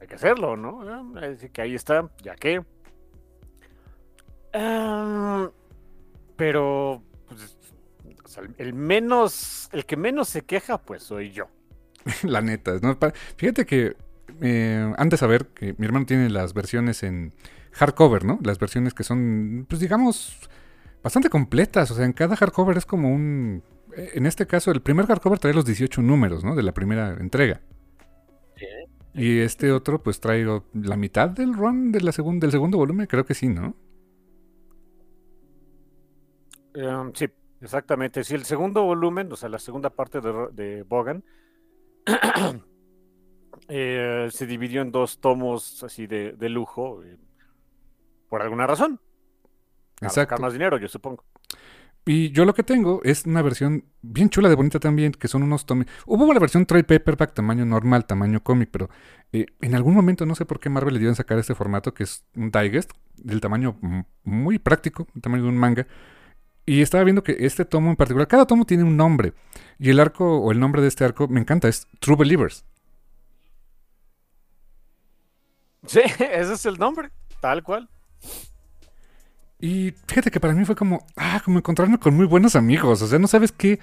[0.00, 0.82] hay que hacerlo, ¿no?
[1.18, 2.64] Así que ahí está, ya que.
[6.36, 7.58] Pero, pues,
[8.56, 11.48] el menos, el que menos se queja, pues soy yo.
[12.24, 12.98] La neta, ¿no?
[13.36, 13.96] Fíjate que
[14.40, 17.32] eh, antes de saber que mi hermano tiene las versiones en
[17.72, 18.38] hardcover, ¿no?
[18.42, 20.38] Las versiones que son, pues digamos,
[21.02, 21.90] bastante completas.
[21.90, 23.62] O sea, en cada hardcover es como un.
[23.96, 26.54] En este caso, el primer hardcover trae los 18 números, ¿no?
[26.54, 27.60] De la primera entrega.
[29.12, 33.06] Y este otro, pues traigo la mitad del run de la segun, del segundo volumen,
[33.06, 33.74] creo que sí, ¿no?
[36.74, 37.26] Um, sí,
[37.60, 38.22] exactamente.
[38.22, 41.24] Sí, el segundo volumen, o sea, la segunda parte de, de Bogan,
[43.68, 47.16] eh, se dividió en dos tomos así de, de lujo, eh,
[48.28, 49.00] por alguna razón.
[50.00, 50.40] Exacto.
[50.40, 51.24] más dinero, yo supongo.
[52.06, 55.42] Y yo lo que tengo es una versión bien chula de bonita también, que son
[55.42, 55.86] unos tomos.
[56.06, 58.88] Hubo una versión trade paperback tamaño normal, tamaño cómic, pero
[59.32, 61.92] eh, en algún momento no sé por qué Marvel le dio a sacar este formato
[61.92, 63.78] que es un digest del tamaño
[64.24, 65.86] muy práctico, el tamaño de un manga.
[66.70, 69.32] Y estaba viendo que este tomo en particular, cada tomo tiene un nombre.
[69.80, 72.64] Y el arco o el nombre de este arco me encanta, es True Believers.
[75.84, 75.98] Sí,
[76.32, 77.10] ese es el nombre,
[77.40, 77.88] tal cual.
[79.58, 83.02] Y fíjate que para mí fue como, ah, como encontrarme con muy buenos amigos.
[83.02, 83.80] O sea, no sabes qué.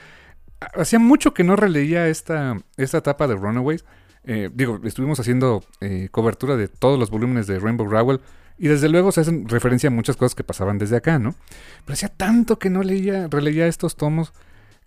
[0.74, 3.84] Hacía mucho que no releía esta, esta etapa de Runaways.
[4.24, 8.22] Eh, digo, estuvimos haciendo eh, cobertura de todos los volúmenes de Rainbow Rowell.
[8.60, 11.36] Y desde luego se hacen referencia a muchas cosas que pasaban desde acá, ¿no?
[11.86, 14.34] Pero hacía tanto que no leía, releía estos tomos.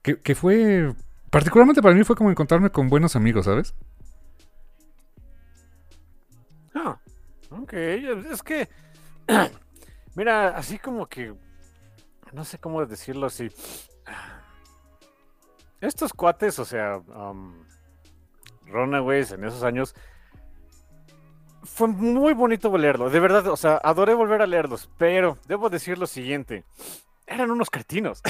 [0.02, 0.92] Que, que fue.
[1.30, 3.74] Particularmente para mí fue como encontrarme con buenos amigos, ¿sabes?
[6.74, 6.98] Ah,
[7.50, 7.72] ok.
[7.72, 8.68] Es que.
[10.16, 11.32] Mira, así como que.
[12.32, 13.50] No sé cómo decirlo así.
[15.80, 16.96] Estos cuates, o sea.
[16.98, 17.64] Um,
[18.66, 19.94] Runaways en esos años.
[21.62, 23.10] Fue muy bonito leerlo.
[23.10, 24.88] De verdad, o sea, adoré volver a leerlos.
[24.98, 26.64] Pero debo decir lo siguiente.
[27.26, 28.22] Eran unos cretinos.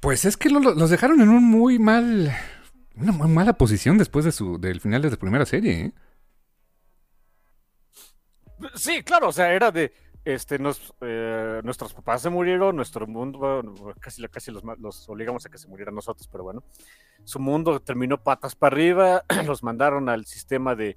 [0.00, 2.32] Pues es que lo, los dejaron en un muy mal.
[2.96, 5.92] Una muy mala posición después de su, del final de la primera serie, ¿eh?
[8.74, 9.92] Sí, claro, o sea, era de,
[10.24, 13.62] este, nos, eh, nuestros papás se murieron, nuestro mundo,
[14.00, 16.62] casi, casi los, los, obligamos a que se murieran nosotros, pero bueno,
[17.24, 20.96] su mundo terminó patas para arriba, los mandaron al sistema de,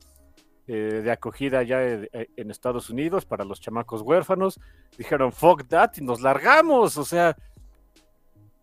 [0.67, 4.59] eh, de acogida allá en Estados Unidos para los chamacos huérfanos,
[4.97, 7.35] dijeron, fuck that, y nos largamos, o sea,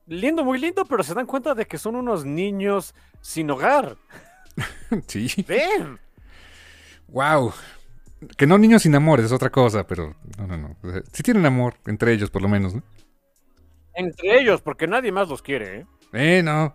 [0.07, 3.96] lindo, muy lindo, pero se dan cuenta de que son unos niños sin hogar.
[5.07, 5.26] Sí.
[5.48, 5.98] Ven.
[7.09, 7.55] Wow.
[8.36, 10.76] Que no niños sin amor, es otra cosa, pero no, no, no.
[11.12, 12.82] Sí tienen amor entre ellos, por lo menos, ¿no?
[13.94, 15.86] Entre ellos, porque nadie más los quiere, ¿eh?
[16.12, 16.74] Eh, no.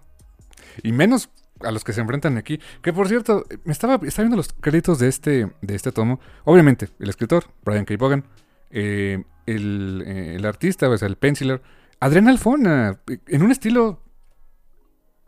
[0.81, 1.29] Y menos
[1.63, 2.59] a los que se enfrentan aquí.
[2.81, 6.19] Que por cierto, me estaba, estaba viendo los créditos de este, de este tomo.
[6.43, 7.95] Obviamente, el escritor, Brian K.
[7.97, 8.23] Vaughan.
[8.69, 11.61] Eh, el, eh, el, artista, o sea, el penciler,
[11.99, 12.99] Adrián Alfona.
[13.27, 14.01] En un estilo.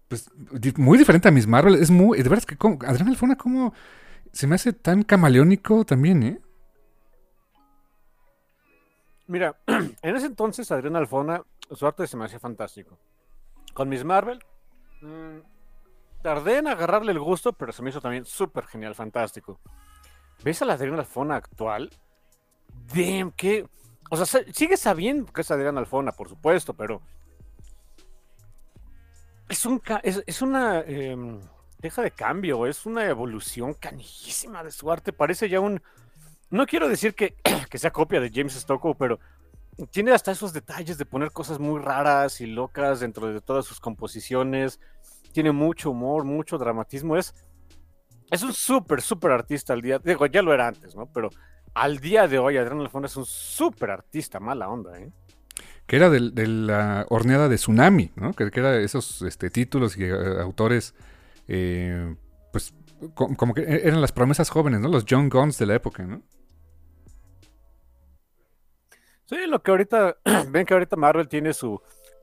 [0.08, 0.30] Pues
[0.78, 1.76] muy diferente a Miss Marvel.
[1.76, 2.18] Es muy.
[2.18, 3.74] De verdad es que Adrián Alfona, como
[4.32, 6.42] se me hace tan camaleónico también, ¿eh?
[9.28, 12.98] Mira, en ese entonces Adrián Alfona, su arte se me hacía fantástico.
[13.74, 14.44] Con Miss Marvel,
[15.02, 15.38] mmm,
[16.22, 19.60] tardé en agarrarle el gusto, pero se me hizo también súper genial, fantástico.
[20.44, 21.90] ¿Ves a la Adrián Alfona actual?
[22.94, 23.68] Damn, qué.
[24.10, 27.02] O sea, se- sigue sabiendo que es Adrián Alfona, por supuesto, pero.
[29.48, 30.82] Es, un, es, una.
[30.82, 31.40] em,
[31.80, 35.12] deja de cambio, es una evolución canijísima de su arte.
[35.14, 35.82] Parece ya un.
[36.52, 37.36] No quiero decir que,
[37.70, 39.20] que sea copia de James Stockwell, pero
[39.92, 43.80] tiene hasta esos detalles de poner cosas muy raras y locas dentro de todas sus
[43.80, 44.80] composiciones.
[45.32, 47.16] Tiene mucho humor, mucho dramatismo.
[47.18, 47.34] Es,
[48.32, 50.00] es un súper, súper artista al día.
[50.00, 51.08] Digo, ya lo era antes, ¿no?
[51.12, 51.30] Pero
[51.74, 55.12] al día de hoy, Adrián Alfona es un súper artista, mala onda, ¿eh?
[55.88, 58.34] Que era de, la horneada de Tsunami, ¿no?
[58.34, 60.94] Que, que era esos este, títulos y eh, autores,
[61.48, 62.16] eh,
[62.52, 62.74] pues,
[63.16, 64.90] co- como que e- eran las promesas jóvenes, ¿no?
[64.90, 66.22] Los John Guns de la época, ¿no?
[69.26, 70.18] Sí, lo que ahorita,
[70.50, 71.80] ven que ahorita Marvel tiene su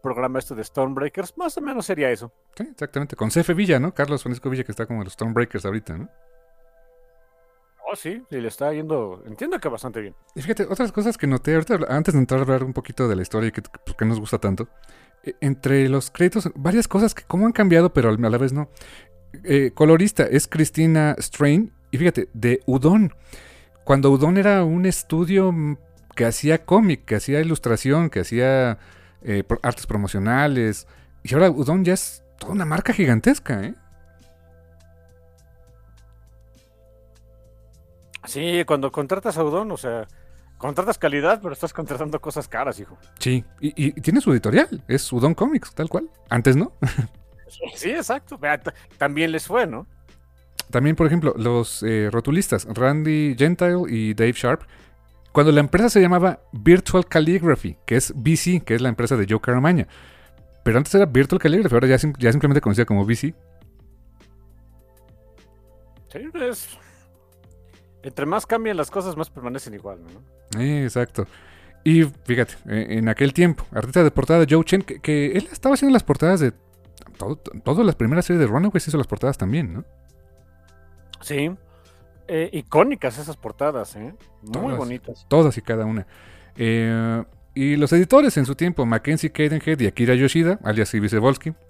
[0.06, 2.32] programa este de Stormbreakers, más o menos sería eso.
[2.56, 3.16] Sí, exactamente.
[3.16, 3.92] Con CF Villa, ¿no?
[3.92, 6.08] Carlos Francisco Villa, que está como en los Stormbreakers ahorita, ¿no?
[7.88, 10.14] Oh, sí, sí, le está yendo, entiendo que bastante bien.
[10.36, 13.16] Y fíjate, otras cosas que noté ahorita, antes de entrar a hablar un poquito de
[13.16, 14.68] la historia y que, pues, que nos gusta tanto,
[15.24, 18.70] eh, entre los créditos, varias cosas que como han cambiado, pero a la vez no.
[19.42, 23.12] Eh, colorista es Cristina Strain, y fíjate, de Udon.
[23.84, 25.78] Cuando Udon era un estudio mm,
[26.14, 28.78] que hacía cómic, que hacía ilustración, que hacía
[29.22, 30.86] eh, artes promocionales,
[31.22, 33.74] y ahora Udon ya es toda una marca gigantesca, ¿eh?
[38.24, 40.06] Sí, cuando contratas a Udon, o sea,
[40.58, 42.98] contratas calidad, pero estás contratando cosas caras, hijo.
[43.18, 46.10] Sí, y, y tiene su editorial, es Udon Comics, tal cual.
[46.28, 46.72] Antes no.
[47.74, 48.38] Sí, exacto.
[48.98, 49.86] También les fue, ¿no?
[50.70, 54.62] También, por ejemplo, los eh, rotulistas, Randy Gentile y Dave Sharp,
[55.36, 59.26] cuando la empresa se llamaba Virtual Calligraphy, que es BC, que es la empresa de
[59.28, 59.86] Joe Caramaña.
[60.64, 63.34] Pero antes era Virtual Calligraphy, ahora ya, sim- ya simplemente conocida como BC.
[66.08, 66.68] Sí, es...
[68.02, 70.58] Entre más cambian las cosas, más permanecen igual, ¿no?
[70.58, 71.26] Eh, exacto.
[71.84, 75.74] Y fíjate, eh, en aquel tiempo, artista de portada Joe Chen, que, que él estaba
[75.74, 76.54] haciendo las portadas de
[77.18, 79.84] todo, todas las primeras series de Runaways, hizo las portadas también, ¿no?
[81.20, 81.50] Sí.
[82.28, 84.14] Eh, icónicas esas portadas, ¿eh?
[84.42, 84.76] Muy Todas.
[84.78, 85.26] bonitas.
[85.28, 86.06] Todas y cada una.
[86.56, 87.22] Eh,
[87.54, 90.92] y los editores en su tiempo, Mackenzie Cadenhead y Akira Yoshida, alias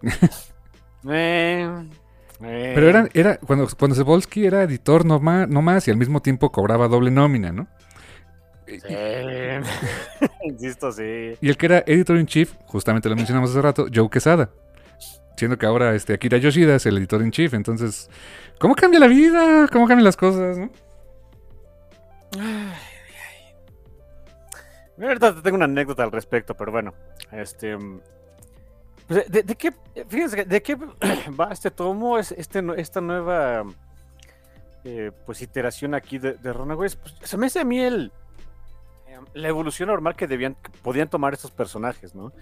[2.41, 3.95] eh, Pero eran, era, cuando, cuando
[4.47, 7.69] era editor no, ma- no más y al mismo tiempo cobraba doble nómina, ¿no?
[8.67, 8.81] Sí.
[10.45, 11.35] Insisto, sí.
[11.41, 14.51] Y el que era editor in chief, justamente lo mencionamos hace rato, Joe Quesada.
[15.37, 17.53] Siendo que ahora este, Akira Yoshida es el editor in chief.
[17.55, 18.09] Entonces,
[18.59, 19.69] ¿cómo cambia la vida?
[19.71, 20.57] ¿Cómo cambian las cosas?
[20.59, 20.71] ¿no?
[24.97, 26.95] Mira, Ahorita te tengo una anécdota al respecto, pero bueno.
[27.33, 27.77] Este.
[27.77, 28.01] mm,
[29.09, 29.73] pues, ¿de, qué?
[30.09, 30.75] Fíjense, ¿de qué
[31.39, 32.19] va este tomo?
[32.19, 33.65] Es, este, esta nueva.
[34.85, 36.53] eh, pues iteración aquí de, de.
[36.55, 38.11] Pues, se me hace a mí el.
[39.09, 42.33] eh, La evolución normal que debían, que podían tomar estos personajes, ¿no?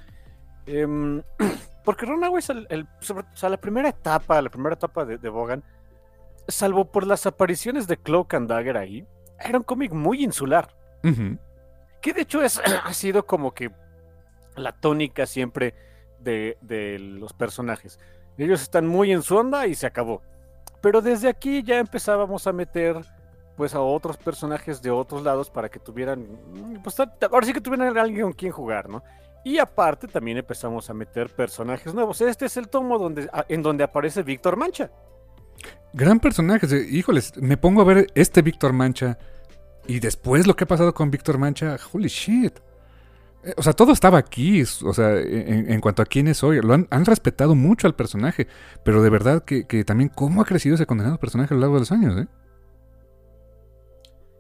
[0.66, 1.22] Em,
[1.84, 5.28] porque Runaways, el, el- sobre- o sea, la primera etapa, la primera etapa de, de
[5.28, 5.62] Bogan,
[6.48, 9.06] salvo por las apariciones de Cloak and Dagger ahí,
[9.38, 10.74] era un cómic muy insular.
[12.00, 13.70] Que de hecho es, ha sido como que
[14.56, 15.74] la tónica siempre
[16.20, 17.98] de, de los personajes.
[18.38, 20.22] Ellos están muy en su onda y se acabó.
[20.80, 22.96] Pero desde aquí ya empezábamos a meter
[23.56, 26.26] pues a otros personajes de otros lados para que tuvieran,
[26.82, 29.02] pues ahora sí que tuvieran alguien con quien jugar, ¿no?
[29.44, 32.20] Y aparte también empezamos a meter personajes nuevos.
[32.22, 34.90] Este es el tomo donde, en donde aparece Víctor Mancha.
[35.92, 36.66] Gran personaje.
[36.90, 39.18] Híjoles, me pongo a ver este Víctor Mancha.
[39.86, 41.76] Y después lo que ha pasado con Víctor Mancha.
[41.92, 42.58] Holy shit.
[43.44, 44.62] Eh, O sea, todo estaba aquí.
[44.62, 46.62] O sea, en, en cuanto a quién es hoy.
[46.62, 48.48] Lo han, han respetado mucho al personaje.
[48.82, 51.74] Pero de verdad que, que también cómo ha crecido ese condenado personaje a lo largo
[51.74, 52.26] de los años, ¿eh?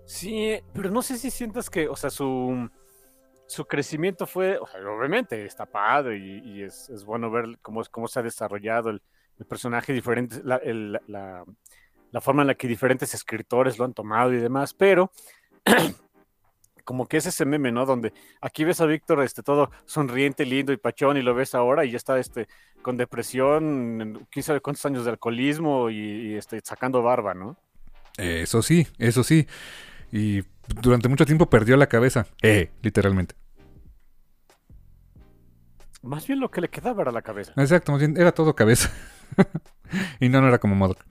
[0.06, 2.68] Sí, pero no sé si sientas que, o sea, su,
[3.46, 7.82] su crecimiento fue, o sea, obviamente está padre y, y es, es bueno ver cómo,
[7.90, 9.02] cómo se ha desarrollado el,
[9.38, 11.44] el personaje diferente, la, el- la,
[12.10, 15.10] la forma en la que diferentes escritores lo han tomado y demás, pero
[16.84, 17.86] como que es ese meme, ¿no?
[17.86, 21.84] Donde aquí ves a Víctor este, todo sonriente, lindo y pachón y lo ves ahora
[21.84, 22.46] y ya está este,
[22.82, 27.56] con depresión, quién sabe cuántos años de alcoholismo y, y, este, sacando barba, ¿no?
[28.16, 29.46] Eso sí, eso sí.
[30.14, 30.44] Y
[30.80, 32.28] durante mucho tiempo perdió la cabeza.
[32.40, 33.34] Eh, literalmente.
[36.02, 37.52] Más bien lo que le quedaba era la cabeza.
[37.56, 38.92] Exacto, más bien era todo cabeza.
[40.20, 41.04] y no, no era como Modok.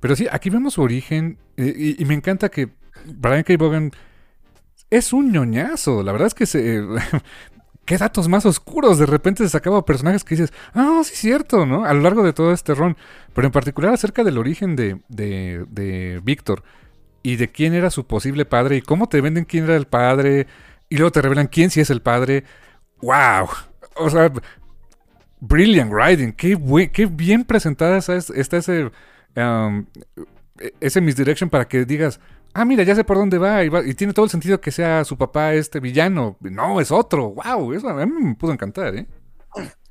[0.00, 1.36] Pero sí, aquí vemos su origen.
[1.58, 2.70] eh, y, y me encanta que
[3.04, 3.58] Brian K.
[3.58, 3.90] Vaughan
[4.88, 6.02] es un ñoñazo.
[6.02, 6.82] La verdad es que se.
[7.84, 8.98] Qué datos más oscuros.
[8.98, 11.84] De repente se sacaba personajes que dices, ah, sí, es cierto, ¿no?
[11.84, 12.96] A lo largo de todo este ron.
[13.34, 16.62] Pero en particular acerca del origen de, de, de Víctor.
[17.22, 20.46] y de quién era su posible padre y cómo te venden quién era el padre
[20.88, 22.44] y luego te revelan quién sí es el padre.
[23.02, 23.48] ¡Wow!
[23.96, 24.32] O sea,
[25.40, 26.32] brilliant writing.
[26.32, 26.58] Qué,
[26.92, 28.16] qué bien presentada está
[28.56, 28.90] ese,
[29.36, 29.86] um,
[30.80, 32.20] ese misdirection para que digas,
[32.54, 35.16] ah, mira, ya sé por dónde va y, tiene todo el sentido que sea su
[35.16, 36.36] papá este villano.
[36.40, 37.30] No, es otro.
[37.30, 37.72] ¡Wow!
[37.72, 39.06] Eso a mí me pudo encantar, ¿eh?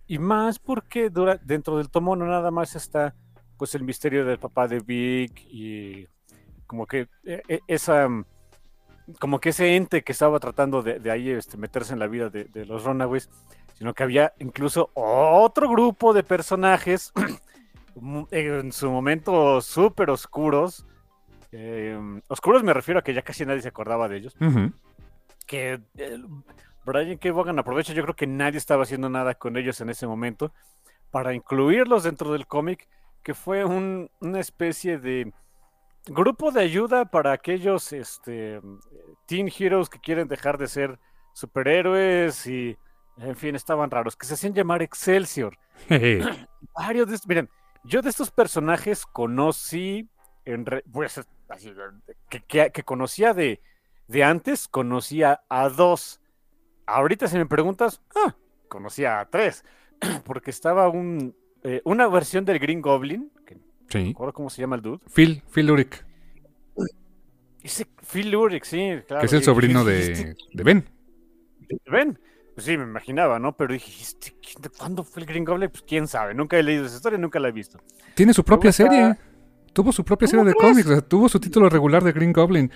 [0.07, 1.11] Y más porque
[1.43, 3.15] dentro del tomo no nada más está
[3.57, 6.07] pues el misterio del papá de Vic y
[6.65, 8.07] como que e, e, esa
[9.19, 12.65] como que ese ente que estaba tratando de, ahí este, meterse en la vida de,
[12.65, 13.29] los Runaways,
[13.73, 17.11] sino que había incluso otro grupo de personajes
[18.31, 20.85] en su momento súper oscuros.
[21.51, 24.35] Em, oscuros me refiero a que ya casi nadie se acordaba de ellos.
[25.47, 25.79] Que
[26.85, 27.31] Brian K.
[27.31, 30.53] Vaughan aprovecha, yo creo que nadie estaba haciendo nada con ellos en ese momento,
[31.11, 32.87] para incluirlos dentro del cómic,
[33.23, 35.31] que fue una especie de
[36.05, 38.61] grupo de ayuda para aquellos este,
[39.25, 40.99] teen heroes que quieren dejar de ser
[41.33, 42.77] superhéroes y,
[43.17, 45.57] en fin, estaban raros, que se hacían llamar Excelsior.
[46.75, 47.49] Varios de estos, miren,
[47.83, 50.09] yo de estos personajes conocí,
[50.45, 51.21] en pues,
[52.29, 53.61] que, que, conocía de,
[54.07, 56.19] de antes, conocía a dos
[56.89, 58.35] Ahorita si me preguntas, ah,
[58.67, 59.63] conocía a tres,
[60.25, 63.57] porque estaba un, eh, una versión del Green Goblin, que
[63.89, 64.15] sí.
[64.19, 64.99] no cómo se llama el dude.
[65.13, 66.05] Phil, Phil Luric.
[67.61, 69.19] Ese Phil Luric, sí, claro.
[69.19, 70.89] Que es el sobrino de, de Ben.
[71.67, 72.19] De Ben.
[72.55, 73.55] Pues sí, me imaginaba, ¿no?
[73.55, 74.33] Pero dije, ¿este,
[74.77, 75.69] ¿cuándo fue el Green Goblin?
[75.69, 77.79] Pues quién sabe, nunca he leído esa historia, nunca la he visto.
[78.15, 79.15] Tiene su propia serie.
[79.79, 82.69] Tuvo su propia serie de cómics, tuvo su título regular de Green Goblin.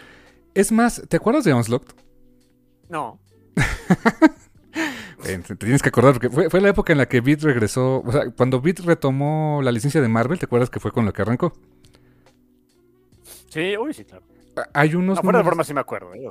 [0.54, 1.91] Es más, ¿te acuerdas de Onslaught?
[2.88, 3.20] No.
[5.22, 8.01] te tienes que acordar, porque fue, la época en la que Beat regresó.
[8.06, 11.12] O sea, cuando Beat retomó la licencia de Marvel, ¿te acuerdas que fue con lo
[11.12, 11.51] que arrancó?
[13.49, 14.24] Sí, uy, sí, claro.
[14.74, 15.22] Hay unos.
[15.22, 16.14] No, de forma sí me acuerdo.
[16.14, 16.30] ¿eh?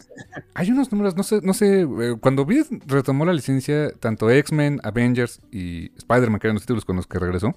[0.54, 1.82] Hay unos números, no sé, no sé.
[1.82, 6.86] Eh, cuando Beat retomó la licencia, tanto X-Men, Avengers y Spider-Man, que eran los títulos
[6.86, 7.54] con los que regresó,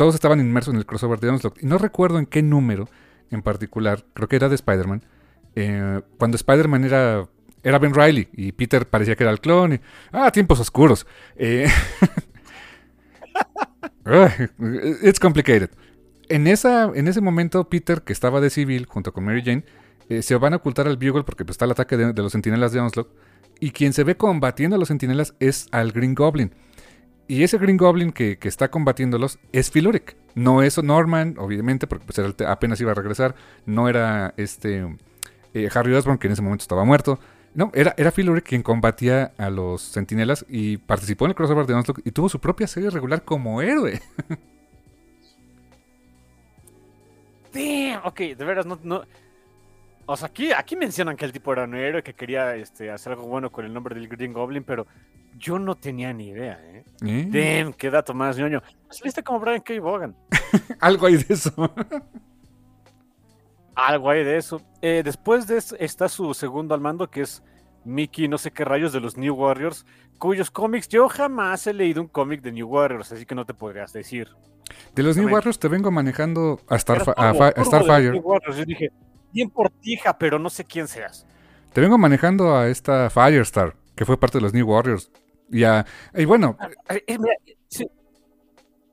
[0.00, 1.62] todos estaban inmersos en el crossover de Onslaught.
[1.62, 2.88] Y no recuerdo en qué número
[3.30, 5.04] en particular, creo que era de Spider-Man.
[5.56, 7.28] Eh, cuando Spider-Man era
[7.62, 9.78] era Ben Riley y Peter parecía que era el clon.
[10.10, 11.06] Ah, tiempos oscuros.
[11.36, 11.68] Eh,
[15.02, 15.68] it's complicated.
[16.30, 19.64] En, esa, en ese momento, Peter, que estaba de civil junto con Mary Jane,
[20.08, 22.72] eh, se van a ocultar al Bugle porque pues, está el ataque de, los sentinelas
[22.72, 23.10] de Onslaught.
[23.60, 26.54] Y quien se ve combatiendo a los sentinelas es al Green Goblin.
[27.30, 30.16] Y ese Green Goblin que, está combatiéndolos es Philuric.
[30.34, 33.36] No es Norman, obviamente, porque pues, apenas iba a regresar.
[33.66, 34.96] No era este
[35.54, 37.20] eh, Harry Osborn, que en ese momento estaba muerto.
[37.54, 42.04] No, era, era quien combatía a los sentinelas y participó en el crossover de Onslaught
[42.04, 44.02] y tuvo su propia serie regular como héroe.
[47.54, 49.04] Damn, ok, de veras, no, no.
[50.04, 53.12] O sea, aquí, aquí mencionan que el tipo era un héroe que quería este, hacer
[53.12, 54.88] algo bueno con el nombre del Green Goblin, pero
[55.38, 56.84] yo no tenía ni idea, ¿eh?
[57.04, 57.62] ¿Eh?
[57.62, 58.62] Damn, qué dato más, ñoño.
[58.90, 59.80] Saliste como Brian K.
[59.80, 60.14] Vaughan.
[60.80, 61.52] algo hay de eso.
[63.74, 64.60] Algo hay de eso.
[64.82, 67.42] Eh, después de eso está su segundo al mando, que es
[67.84, 69.86] Mickey, no sé qué rayos, de los New Warriors,
[70.18, 73.54] cuyos cómics yo jamás he leído un cómic de New Warriors, así que no te
[73.54, 74.28] podrías decir.
[74.94, 78.20] De los New Warriors te vengo manejando a, Starfire.
[78.22, 78.90] Yo dije,
[79.32, 81.26] bien por tija, pero no sé quién seas.
[81.72, 85.10] Te vengo manejando a esta Firestar, que fue parte de los New Warriors.
[85.50, 86.56] Y, y bueno.
[86.58, 87.18] Ah, eh,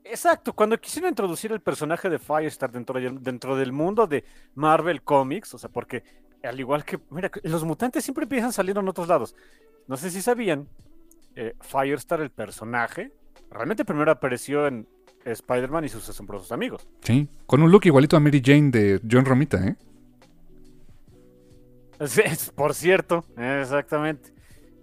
[0.04, 5.54] Exacto, cuando quisieron introducir el personaje de Firestar dentro, dentro del mundo de Marvel Comics,
[5.54, 6.04] o sea, porque
[6.44, 9.34] al igual que, mira, los mutantes siempre empiezan saliendo en otros lados.
[9.88, 10.68] No sé si sabían,
[11.36, 13.14] eh, Firestar, el personaje,
[13.50, 14.90] realmente primero apareció en
[15.24, 16.86] Spider-Man y sus asombrosos amigos.
[17.02, 19.78] Sí, con un look igualito a Mary Jane de John Romita, ¿eh?
[22.06, 22.24] Sí,
[22.56, 24.36] por cierto, exactamente.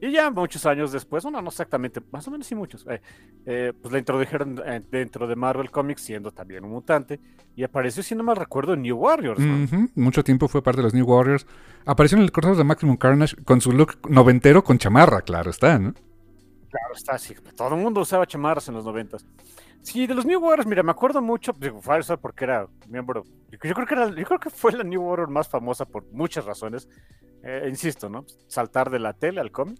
[0.05, 3.01] Y ya muchos años después, bueno, no exactamente, más o menos sí muchos, eh,
[3.47, 7.19] eh, pues la introdujeron eh, dentro de Marvel Comics siendo también un mutante
[7.57, 9.41] y apareció, si no mal recuerdo, en New Warriors.
[9.95, 11.47] Mucho tiempo fue parte de los New Warriors.
[11.87, 15.79] Apareció en el crossover de Maximum Carnage con su look noventero con chamarra, claro está,
[15.79, 15.95] ¿no?
[15.95, 17.35] Claro está, sí.
[17.57, 19.25] Todo el mundo usaba chamarras en los noventas.
[19.81, 23.25] Sí, de los New Warriors, mira, me acuerdo mucho de Firestar porque era miembro.
[23.51, 26.45] Yo creo que era, yo creo que fue la New Warrior más famosa por muchas
[26.45, 26.91] razones.
[27.67, 28.27] insisto, ¿no?
[28.49, 29.79] Saltar de la tele al cómic.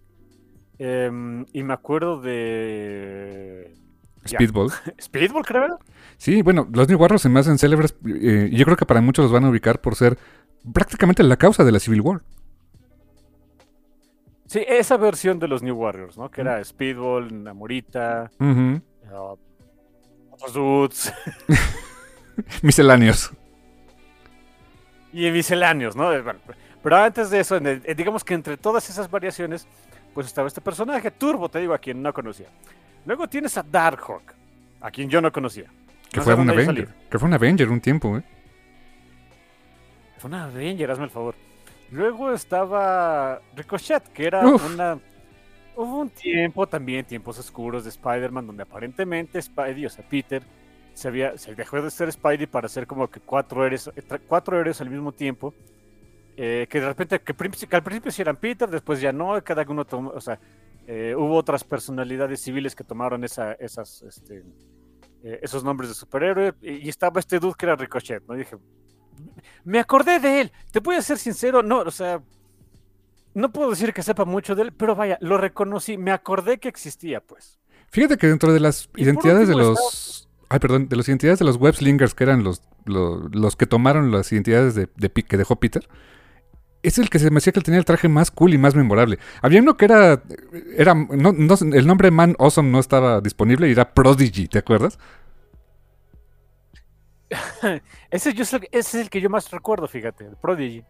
[0.77, 3.73] Em, y me acuerdo de.
[4.27, 4.71] Speedball.
[5.01, 5.79] Speedball, creo.
[6.17, 7.95] Sí, bueno, los New Warriors se me hacen célebres.
[8.05, 10.17] Eh, yo creo que para muchos los van a ubicar por ser
[10.73, 12.21] prácticamente la causa de la Civil War.
[14.47, 16.29] Sí, esa versión de los New Warriors, ¿no?
[16.29, 18.79] Que era Speedball, Namorita, uh
[20.31, 21.13] otros dudes.
[22.61, 23.31] Misceláneos.
[25.13, 26.07] y misceláneos, ¿no?
[26.21, 26.39] Bueno,
[26.83, 29.65] pero antes de eso, digamos que entre todas esas variaciones,
[30.15, 32.47] pues estaba este personaje, Turbo, te digo, a quien no conocía.
[33.05, 34.33] Luego tienes a Darkhawk,
[34.79, 35.65] a quien yo no conocía.
[36.09, 36.87] Que fue un Avenger.
[37.11, 38.23] Que fue un Avenger un tiempo, ¿eh?
[40.17, 41.35] Fue un Avenger, hazme el favor.
[41.91, 44.97] Luego estaba Ricochet, que era una...
[45.75, 50.41] Hubo un tiempo también, tiempos oscuros de Spider-Man, donde aparentemente Spidey, o sea, Peter,
[50.93, 53.91] se, había, se dejó de ser Spidey para ser como que cuatro héroes,
[54.29, 55.53] cuatro héroes al mismo tiempo.
[56.37, 57.31] Eh, que de repente, que,
[57.71, 60.37] al principio sí eran Peter, después ya no, cada uno tomó, o sea,
[60.85, 64.43] eh, hubo otras personalidades civiles que tomaron esa, esas, este,
[65.23, 68.35] eh, esos nombres de superhéroe, y, estaba este dude que era Ricochet, ¿no?
[68.35, 68.57] dije,
[69.63, 72.21] me acordé de él, te voy a ser sincero, no, o sea,
[73.33, 76.67] no puedo decir que sepa mucho de él, pero vaya, lo reconocí, me acordé que
[76.67, 77.59] existía, pues.
[77.91, 80.27] Fíjate que dentro de las identidades de los...
[80.49, 84.31] Ay, perdón, de las identidades de los webslingers, que eran los, los, que tomaron las
[84.31, 85.87] identidades de, de, que dejó Peter,
[86.87, 89.19] es el que se me hacía que tenía el traje más cool y más memorable.
[89.41, 90.21] Había uno que era.
[90.77, 91.33] era no,
[91.73, 94.97] el nombre Man Awesome no estaba disponible y era Prodigy, ¿te acuerdas?
[98.11, 100.83] ese, ese, es el que yo más recuerdo, fíjate, Prodigy.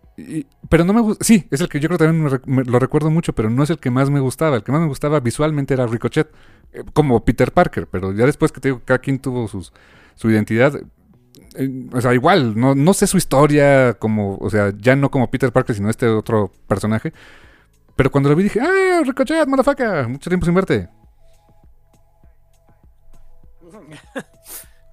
[0.69, 1.23] pero no me gusta.
[1.23, 3.79] Sí, es el que yo creo que también lo recuerdo mucho, pero no es el
[3.79, 4.57] que más me gustaba.
[4.57, 6.29] El que más me gustaba visualmente era Ricochet,
[6.73, 9.71] eh, como Peter Parker, pero ya después que te digo, cada quien tuvo sus,
[10.15, 10.73] su identidad.
[11.57, 15.29] Eh, o sea, igual, no, no sé su historia como, o sea, ya no como
[15.29, 17.13] Peter Parker, sino este otro personaje.
[17.95, 20.07] Pero cuando lo vi dije, ¡ah, Ricochet, motherfucker!
[20.07, 20.89] Mucho tiempo sin verte.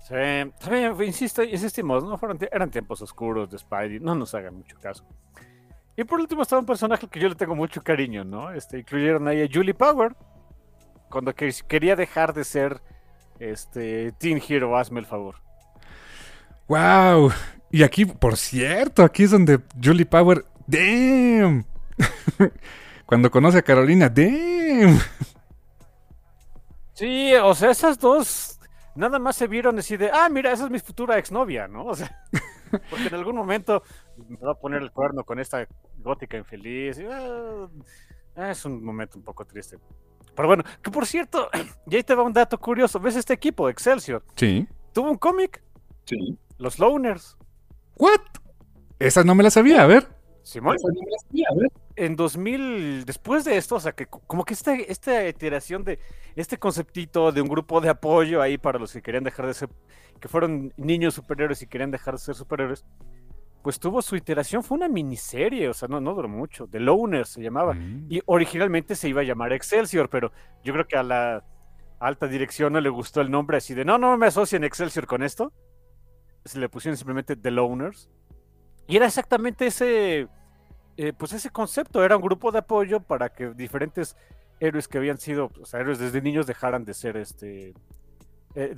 [0.60, 2.16] también, insisto, insistimos, ¿no?
[2.18, 5.04] Fueron, eran tiempos oscuros de Spidey, no nos hagan mucho caso.
[5.96, 8.52] Y por último estaba un personaje que yo le tengo mucho cariño, ¿no?
[8.52, 10.14] Este, incluyeron ahí a Julie Power,
[11.10, 12.80] cuando quería dejar de ser
[13.38, 15.36] este, Teen Hero, hazme el favor.
[16.68, 17.32] ¡Wow!
[17.70, 20.44] Y aquí, por cierto, aquí es donde Julie Power.
[20.66, 21.64] ¡Damn!
[23.06, 24.98] Cuando conoce a Carolina, ¡damn!
[26.94, 28.58] Sí, o sea, esas dos
[28.94, 31.86] nada más se vieron así de, ah, mira, esa es mi futura exnovia, ¿no?
[31.86, 32.24] O sea,
[32.90, 33.82] porque en algún momento
[34.28, 35.66] me va a poner el cuerno con esta
[35.98, 37.00] gótica infeliz.
[38.36, 39.78] Ah, es un momento un poco triste.
[40.34, 41.50] Pero bueno, que por cierto,
[41.86, 43.00] y ahí te va un dato curioso.
[43.00, 44.24] ¿Ves este equipo, Excelsior?
[44.36, 44.66] Sí.
[44.92, 45.62] ¿Tuvo un cómic?
[46.04, 46.38] Sí.
[46.62, 47.36] Los Loners.
[47.96, 48.20] ¿What?
[48.98, 50.08] Esa no me la sabía, a ver.
[50.44, 50.76] Simón.
[50.76, 51.72] Esa no me la sabía, a ver.
[51.96, 55.98] En 2000, después de esto, o sea, que como que esta, esta iteración de
[56.36, 59.68] este conceptito de un grupo de apoyo ahí para los que querían dejar de ser,
[60.20, 62.84] que fueron niños superhéroes y querían dejar de ser superhéroes,
[63.62, 67.28] pues tuvo su iteración, fue una miniserie, o sea, no, no duró mucho, The Loners
[67.28, 68.06] se llamaba, mm.
[68.08, 70.32] y originalmente se iba a llamar Excelsior, pero
[70.64, 71.44] yo creo que a la
[72.00, 75.22] alta dirección no le gustó el nombre así de, no, no me asocien Excelsior con
[75.22, 75.52] esto,
[76.44, 78.10] se le pusieron simplemente The Loners.
[78.86, 80.28] Y era exactamente ese,
[80.96, 84.16] eh, pues ese concepto, era un grupo de apoyo para que diferentes
[84.60, 87.74] héroes que habían sido, o sea, héroes desde niños dejaran de ser, este,
[88.54, 88.74] eh,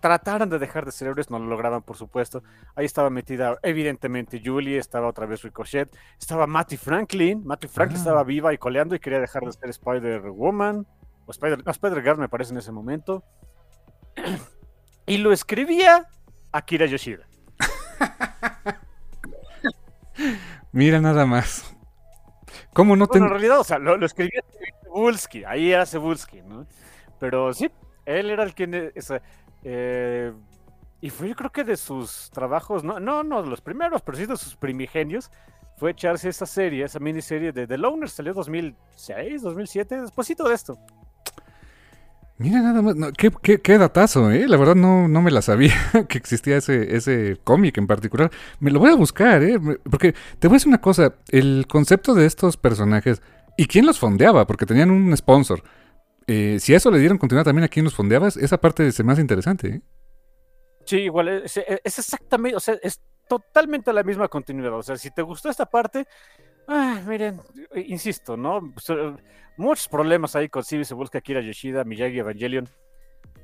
[0.00, 2.42] trataran de dejar de ser héroes, no lo lograban, por supuesto.
[2.74, 8.00] Ahí estaba metida, evidentemente, Julie, estaba otra vez Ricochet, estaba Matty Franklin, Matty Franklin ah.
[8.00, 10.86] estaba viva y coleando y quería dejar de ser Spider-Woman,
[11.26, 13.24] o no, Spider-Girl me parece en ese momento.
[15.06, 16.08] y lo escribía
[16.54, 17.26] Akira Yoshida.
[20.72, 21.74] Mira nada más.
[22.72, 24.40] ¿Cómo no bueno, en realidad, o sea, lo, escribía
[24.82, 26.66] Cebulski, ahí era Cebulski, ¿no?
[27.18, 27.68] Pero sí,
[28.06, 28.74] él era el quien...
[28.74, 28.92] Eh,
[29.64, 30.32] eh,
[31.00, 34.16] y fue yo creo que de sus trabajos, no, no, no de los primeros, pero
[34.16, 35.32] sí de sus primigenios,
[35.76, 40.78] fue echarse esa serie, esa miniserie de The Loner, salió 2006, 2007, despuésito de esto.
[42.36, 44.48] Mira nada más, qué, datazo, ¿eh?
[44.48, 45.74] La verdad no, no me la sabía
[46.08, 48.30] que existía ese, ese cómic en particular.
[48.58, 49.58] Me lo voy a buscar, ¿eh?
[49.88, 53.22] Porque te voy a decir una cosa, el concepto de estos personajes,
[53.56, 54.46] ¿y quién los fondeaba?
[54.48, 55.62] Porque tenían un sponsor.
[56.26, 59.04] Eh, si a eso le dieron continuidad también a quién los fondeaba, esa parte se
[59.04, 59.82] me hace interesante, ¿eh?
[60.86, 64.74] Sí, igual, es exactamente, o sea, es totalmente la misma continuidad.
[64.74, 66.06] O sea, si te gustó esta parte,
[66.68, 67.40] ah, miren,
[67.74, 68.72] insisto, ¿no?
[68.72, 68.86] Pues,
[69.56, 72.68] muchos problemas ahí con Civi, se busca Akira Yoshida, Miyagi Evangelion,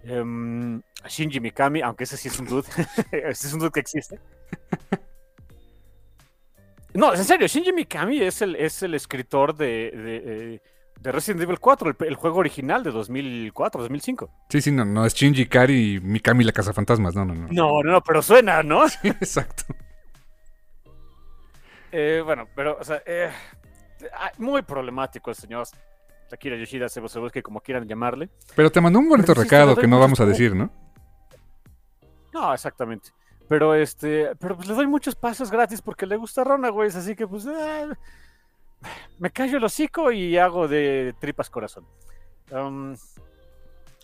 [0.04, 2.68] em, Shinji Mikami, aunque ese sí es un dude,
[3.12, 4.18] ese es un dude que existe.
[6.92, 10.62] No, en serio, Shinji Mikami es el, es el escritor de, de,
[11.00, 14.30] de Resident Evil 4, el, juego original de 2004, 2005.
[14.48, 17.48] Sí, sí, no, no es Shinji Kari Mikami la Casa Fantasmas, no, no, no.
[17.50, 18.84] No, no, pero suena, ¿no?
[19.02, 19.64] exacto.
[21.92, 23.30] Eh, bueno, pero, o sea, eh,
[24.38, 25.66] muy problemático el señor
[26.32, 28.30] Akira Yoshida se, busque como quieran llamarle.
[28.54, 30.70] Pero te mandó un bonito recado que no vamos a decir, ¿no?
[32.32, 33.10] No, exactamente.
[33.48, 37.26] Pero este, pero pues le doy muchos pasos gratis porque le gusta Runaways, así que
[37.26, 37.88] pues eh,
[39.18, 41.84] me callo el hocico y hago de tripas corazón.
[42.52, 42.94] Um,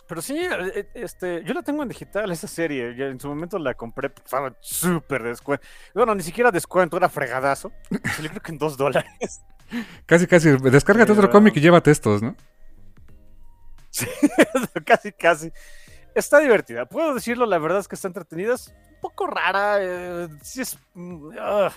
[0.08, 2.90] pero sí, eh, este, yo la tengo en digital, esa serie.
[3.08, 5.66] En su momento la compré, pues, estaba súper descuento.
[5.94, 7.72] Bueno, ni siquiera descuento, era fregadazo.
[8.22, 9.42] Yo creo que en dos dólares.
[10.06, 10.50] Casi, casi.
[10.58, 12.36] Descárgate otro Pero- cómic y llévate estos, ¿no?
[13.90, 14.06] Sí,
[14.86, 15.52] casi, casi.
[16.14, 16.86] Está divertida.
[16.86, 18.54] Puedo decirlo, la verdad es que está entretenida.
[18.54, 19.78] Es un poco rara.
[19.80, 20.78] eh, sí es.
[20.94, 21.72] mm, ah.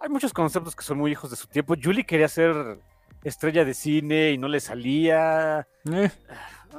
[0.00, 1.74] hay muchos conceptos que son muy hijos de su tiempo.
[1.82, 2.78] Julie quería ser
[3.22, 5.66] estrella de cine y no le salía.
[5.90, 6.10] Eh,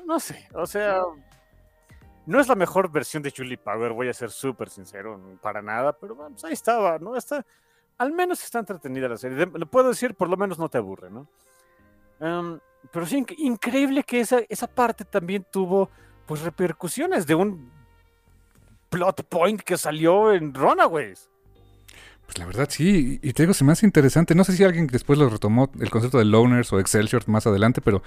[0.05, 1.01] No sé, o sea.
[2.25, 5.93] No es la mejor versión de Julie Power, voy a ser súper sincero, para nada,
[5.93, 7.15] pero pues ahí estaba, ¿no?
[7.15, 7.45] Está,
[7.99, 9.45] al menos está entretenida la serie.
[9.53, 11.27] Lo puedo decir, por lo menos no te aburre, ¿no?
[12.19, 12.59] Em,
[12.91, 15.91] pero sí, inc- increíble que esa, esa parte también tuvo,
[16.25, 17.69] pues, repercusiones de un
[18.89, 21.29] plot point que salió en Runaways.
[22.25, 23.19] pues la verdad sí.
[23.21, 24.33] Y y te digo, se me hace interesante.
[24.33, 27.81] No sé si alguien después lo retomó, el concepto de Loners o Excelsior más adelante,
[27.81, 28.01] pero.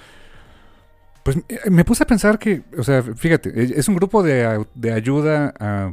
[1.28, 4.64] Pues eh, me puse a pensar que, o sea, fíjate, eh, es un grupo de,
[4.74, 5.92] de ayuda a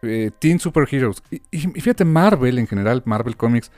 [0.00, 1.22] eh, teen superheroes.
[1.50, 3.70] Y, fíjate, Marvel en general, Marvel Comics,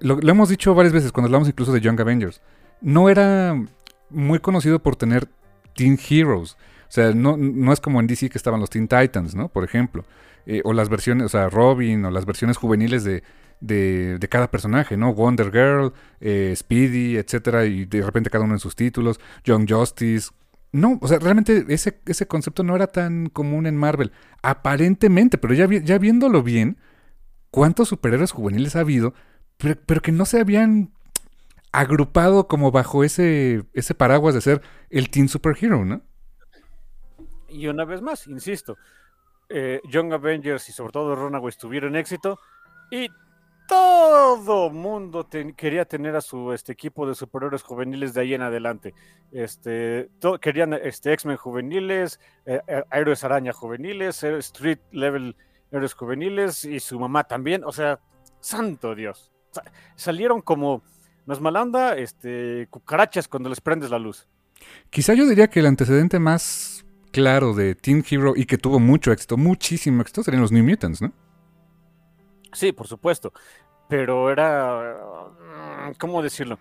[0.00, 2.40] lo, lo hemos dicho varias veces cuando hablamos incluso de Young Avengers,
[2.80, 3.62] no era
[4.08, 5.28] muy conocido por tener
[5.76, 6.52] teen heroes.
[6.88, 9.50] O sea, no, no es como en DC que estaban los Teen Titans, ¿no?
[9.50, 10.06] Por ejemplo.
[10.46, 13.22] Eh, o las versiones, o sea, Robin, o las versiones juveniles de,
[13.64, 15.14] de, de cada personaje, ¿no?
[15.14, 20.30] Wonder Girl, eh, Speedy, etcétera, y de repente cada uno en sus títulos, Young Justice.
[20.72, 24.12] No, o sea, realmente ese, ese concepto no era tan común en Marvel.
[24.42, 26.78] Aparentemente, pero ya, ya viéndolo bien,
[27.50, 29.14] ¿cuántos superhéroes juveniles ha habido?
[29.56, 30.92] Pero, que no se habían
[31.72, 36.02] agrupado como bajo ese, ese paraguas de ser el Teen Superhero, ¿no?
[37.48, 38.76] Y una vez más, insisto,
[39.48, 42.38] eh, Young Avengers y sobre todo Runaways tuvieron éxito
[42.90, 43.08] y
[43.68, 48.94] todo mundo quería tener a su este, equipo de superhéroes juveniles de ahí en adelante.
[49.32, 50.10] Este,
[50.40, 55.36] querían este, X-Men juveniles, eh, eh, héroes araña juveniles, Street Level
[55.70, 57.64] héroes juveniles y su mamá también.
[57.64, 57.98] O sea,
[58.40, 59.32] santo Dios.
[59.50, 59.64] Sa-
[59.96, 60.82] salieron como,
[61.26, 64.28] no es mala onda, este, cucarachas cuando les prendes la luz.
[64.90, 69.12] Quizá yo diría que el antecedente más claro de Teen Hero y que tuvo mucho
[69.12, 71.12] éxito, muchísimo éxito, serían los New Mutants, ¿no?
[72.54, 73.32] Sí, por supuesto.
[73.88, 74.96] Pero era.
[75.88, 76.58] mm, ¿Cómo decirlo?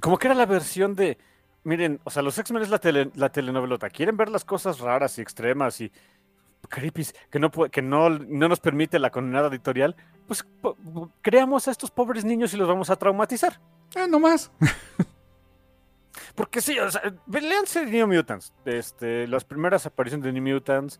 [0.00, 1.18] Como que era la versión de.
[1.64, 3.88] Miren, o sea, los X-Men es la, tele- la telenovelota.
[3.88, 5.92] Quieren ver las cosas raras y extremas y
[6.68, 9.94] creepies que no, que no, no nos permite la condenada editorial.
[10.26, 10.44] Pues
[11.20, 13.60] creamos a estos pobres niños y los vamos a traumatizar.
[13.94, 14.50] Ah, no más.
[16.34, 18.52] Porque sí, o sea, léanse New Mutants.
[18.64, 20.98] Este, las primeras apariciones de New Mutants.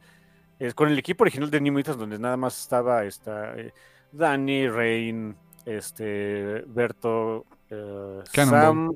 [0.65, 3.73] Eh, con el equipo original de New Mutants, donde nada más estaba esta, eh,
[4.13, 5.37] Danny, Rain,
[5.67, 8.21] este, Berto, eh.
[8.33, 8.95] Sam,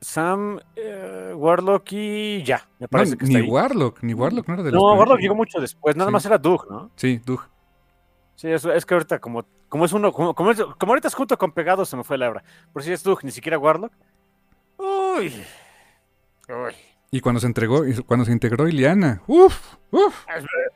[0.00, 2.58] Sam eh, Warlock y ya.
[2.78, 3.50] Me No, parece que ni está ahí.
[3.50, 4.98] Warlock, ni Warlock no era de los No, primeros.
[5.00, 6.12] Warlock llegó mucho después, nada Sí.
[6.12, 6.90] más era Doug, ¿no?
[6.96, 7.40] Sí, Doug.
[8.36, 11.38] Sí, es que ahorita como, como es uno, como, como, es- como ahorita es junto
[11.38, 12.44] con Pegados, se me fue la hebra.
[12.72, 13.92] Por si es Doug, ni siquiera Warlock.
[14.78, 15.32] Uy.
[16.48, 16.74] Uy.
[17.14, 20.26] Y cuando se entregó, cuando se integró Iliana, uff, uff.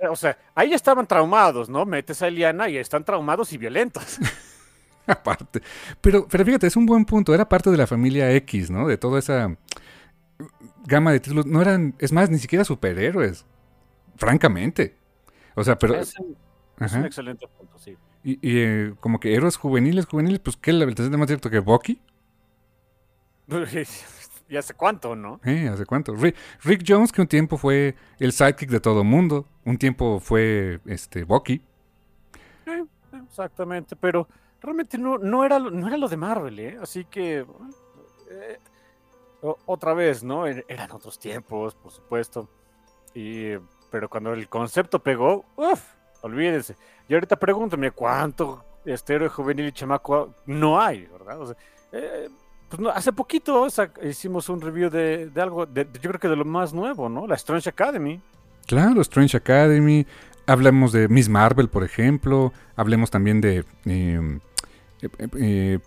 [0.09, 1.85] O sea, ahí estaban traumados, ¿no?
[1.85, 4.21] Metes a Eliana y están traumados y violentos.
[5.09, 5.61] Aparte.
[6.01, 7.35] Pero, pero fíjate, es un buen punto.
[7.35, 8.87] Era parte de la familia X, ¿no?
[8.87, 9.57] De toda esa
[10.85, 11.45] gama de títulos.
[11.45, 13.45] No eran, es más, ni siquiera superhéroes.
[14.15, 14.95] Francamente.
[15.57, 15.97] O sea, pero.
[15.97, 16.37] es, un,
[16.79, 17.97] es excelente punto, sí.
[18.23, 20.71] Y, y, eh, como que héroes juveniles, juveniles, pues ¿qué?
[20.71, 22.01] ¿El antecedente más directo que Bucky?
[24.49, 25.41] ¿Y hace cuánto, no?
[25.45, 25.69] ¿Eh?
[25.69, 26.15] ¿Hace cuánto?
[26.15, 29.47] Rick, Rick Jones, que un tiempo fue el sidekick de todo mundo.
[29.65, 31.63] Un tiempo fue este Bucky.
[32.67, 32.85] Eh,
[33.27, 34.27] Exactamente, pero
[34.61, 36.79] realmente no, no, era, lo- no era lo de Marvel, ¿eh?
[36.81, 37.45] Así que...
[38.31, 38.59] eh,
[39.67, 40.47] otra vez, ¿no?
[40.47, 42.49] Er- Eran otros tiempos, por supuesto.
[43.15, 43.53] Y,
[43.91, 45.83] pero cuando el concepto pegó, uff,
[46.23, 46.77] olvídense.
[47.09, 51.41] Y ahorita pregúntame cuánto este héroe juvenil y chamaco no hay, ¿verdad?
[51.41, 51.57] O sea,
[51.93, 52.29] eh,
[52.69, 53.67] pues no, hace poquito
[54.03, 57.09] hicimos un review de, de algo, de- de- yo creo que de lo más nuevo,
[57.09, 57.27] ¿no?
[57.27, 58.21] La Strange Academy.
[58.67, 60.07] Claro, Strange Academy.
[60.47, 62.53] Hablamos de Miss Marvel, por ejemplo.
[62.77, 64.39] Hablemos también de eh,
[65.03, 65.09] eh,
[65.39, 65.79] eh,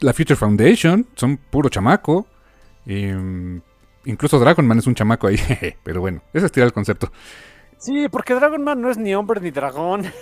[0.00, 1.06] la Future Foundation.
[1.16, 2.26] Son puro chamaco.
[2.86, 3.60] Eh,
[4.04, 5.36] incluso Dragon Man es un chamaco ahí.
[5.82, 7.10] Pero bueno, ese es tirar el concepto.
[7.78, 10.04] Sí, porque Dragon Man no es ni hombre ni dragón.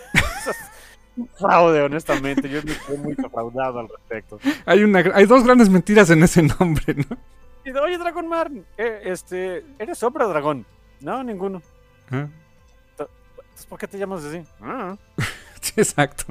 [1.38, 2.48] Fraude, honestamente.
[2.48, 4.38] Yo me quedé muy defraudado al respecto.
[4.66, 7.16] Hay, una, hay dos grandes mentiras en ese nombre, ¿no?
[7.64, 10.64] Y de, oye, Dragon Man, eh, este, ¿eres hombre o dragón?
[11.00, 11.60] No, ninguno.
[12.10, 12.26] Ah,
[12.90, 14.42] Entonces, ¿por qué te llamas así?
[14.60, 14.96] Ah.
[15.60, 16.24] Sí, exacto.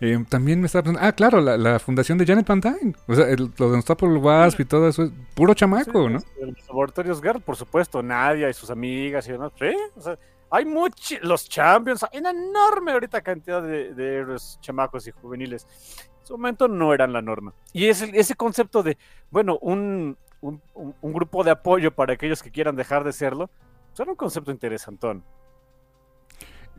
[0.00, 2.94] Eh, también me estaba pensando, ah, claro, la, la fundación de Janet Van Dyne.
[3.06, 6.20] O sea, el, lo de Unstoppable Wasp y todo eso es puro chamaco, Sí, ¿no?
[6.46, 9.52] Los laboratorios Girl, por supuesto, Nadia y sus amigas y demás.
[9.58, 10.18] Sí, o sea,
[10.50, 15.66] hay muchos, los Champions, hay una enorme ahorita cantidad de, de héroes chamacos y juveniles.
[16.20, 17.54] En su momento no eran la norma.
[17.72, 18.98] Y ese, ese concepto de,
[19.30, 23.50] bueno, un, un, grupo de apoyo para aquellos que quieran dejar de serlo,
[23.96, 25.24] pues un concepto interesantón.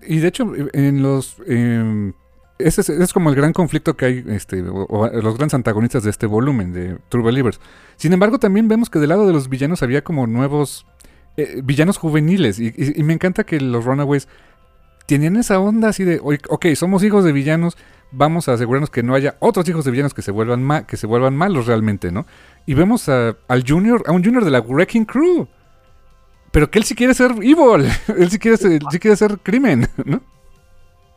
[0.02, 1.36] Y de hecho, en los.
[1.46, 2.14] eh,
[2.58, 6.10] ese es, es como el gran conflicto que hay, este, o los grandes antagonistas de
[6.10, 7.60] este volumen de True Believers.
[7.96, 10.86] Sin embargo, también vemos que del lado de los villanos había como nuevos
[11.38, 12.60] eh, villanos juveniles.
[12.60, 14.28] Y, y- y me encanta que los Runaways
[15.06, 17.78] tenían esa onda así de, "Oye, ok, somos hijos de villanos,
[18.12, 20.98] vamos a asegurarnos que no haya otros hijos de villanos que se vuelvan, ma- que
[20.98, 22.26] se vuelvan malos realmente, ¿no?
[22.66, 25.48] Y vemos a, al Junior, a un Junior de la Wrecking Crew.
[26.52, 29.88] Pero que él sí quiere ser evil, él sí quiere ser, sí quiere ser crimen,
[30.06, 30.22] ¿no?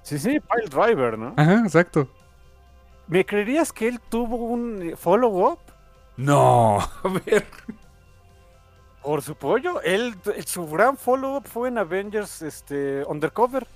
[0.03, 1.35] Sí, sí, Pile Driver, ¿no?
[1.37, 2.09] Ajá, exacto.
[3.09, 5.59] ¿Me creerías que él tuvo un follow-up?
[6.17, 7.47] No, a ver.
[9.03, 9.81] Por su pollo.
[9.83, 10.15] Él,
[10.47, 13.67] su gran follow-up fue en Avengers este, Undercover,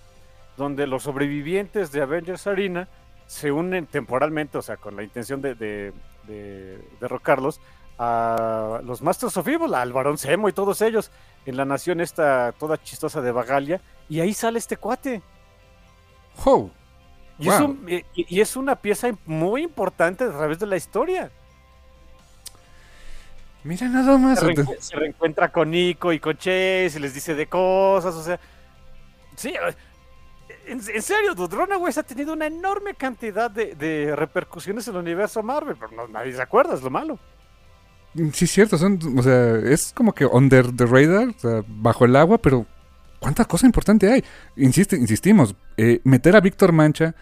[0.57, 2.89] donde los sobrevivientes de Avengers Arena
[3.27, 5.93] se unen temporalmente, o sea, con la intención de, de-
[6.29, 7.61] de derrocarlos,
[7.99, 11.11] a los Masters of Evil, al Barón Zemo y todos ellos,
[11.47, 15.23] en la nación esta toda chistosa de Bagalia, y ahí sale este cuate.
[16.45, 16.71] Oh,
[17.39, 17.65] Y, es, Wow.
[17.69, 21.31] un- y- y es una pieza muy importante a través de la historia.
[23.67, 24.39] Mira nada más.
[24.41, 28.23] se, reencu- se reencuentra con Nico y con Chase y les dice de cosas, o
[28.23, 28.39] sea.
[29.37, 29.53] Sí,
[30.67, 35.01] en, en serio, Dude, Runaways ha tenido una enorme cantidad de, de repercusiones en el
[35.01, 37.19] universo Marvel, pero no- nadie se acuerda, es lo malo.
[38.33, 42.07] Sí, es cierto, son, o sea, es como que under the radar, o sea, bajo
[42.07, 42.65] el agua, pero
[43.21, 44.25] ¿cuánta cosa importante hay?
[44.57, 47.15] Insiste, insistimos, eh, meter a Víctor Mancha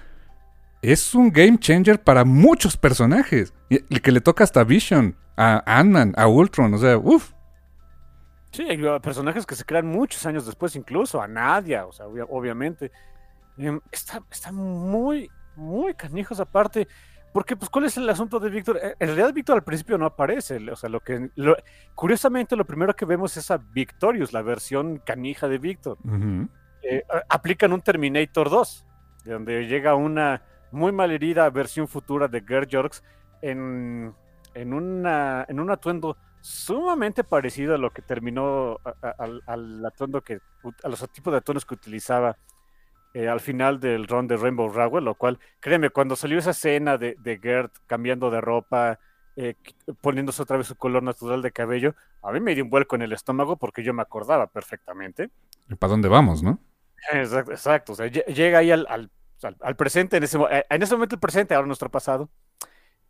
[0.82, 3.52] es un game changer para muchos personajes.
[3.70, 7.32] El que le toca hasta Vision, a Ant-Man, a Ultron, o sea, uff.
[8.52, 12.26] Sí, hay personajes que se crean muchos años después, incluso a Nadia, o sea, obvia-
[12.30, 12.92] obviamente.
[13.58, 16.86] Em, está, está muy, muy canijos aparte.
[17.32, 18.78] Porque, pues, ¿cuál es el asunto de Víctor?
[18.80, 20.56] Eh, En realidad, Víctor al principio no aparece.
[20.70, 21.30] O sea, lo que.
[21.34, 21.56] lo-
[21.96, 25.98] curiosamente, lo primero que vemos es a Victorious, la versión canija de Víctor.
[26.82, 28.86] Eh, aplican un Terminator 2,
[29.24, 33.02] de donde llega una muy malherida versión futura de Ger Jorks
[33.42, 34.14] en,
[34.54, 39.86] en, una, en un atuendo sumamente parecido a lo que terminó a- a- al, al
[39.86, 40.40] atuendo que
[40.82, 42.36] a los tipos de atuendos que utilizaba
[43.14, 46.98] eh, al final del run de Rainbow Rowell, lo cual, créeme, cuando salió esa escena
[46.98, 48.98] de, de Gert cambiando de ropa,
[49.36, 49.54] eh,
[50.00, 53.02] poniéndose otra vez su color natural de cabello, a mí me dio un vuelco en
[53.02, 55.30] el estómago porque yo me acordaba perfectamente.
[55.68, 56.58] ¿Y ¿Para dónde vamos, no?
[57.12, 57.92] Exacto, exacto.
[57.92, 59.10] O sea, lle- llega ahí al, al-
[59.60, 62.30] al- presente, en ese, eh, en ese momento el presente, ahora nuestro pasado,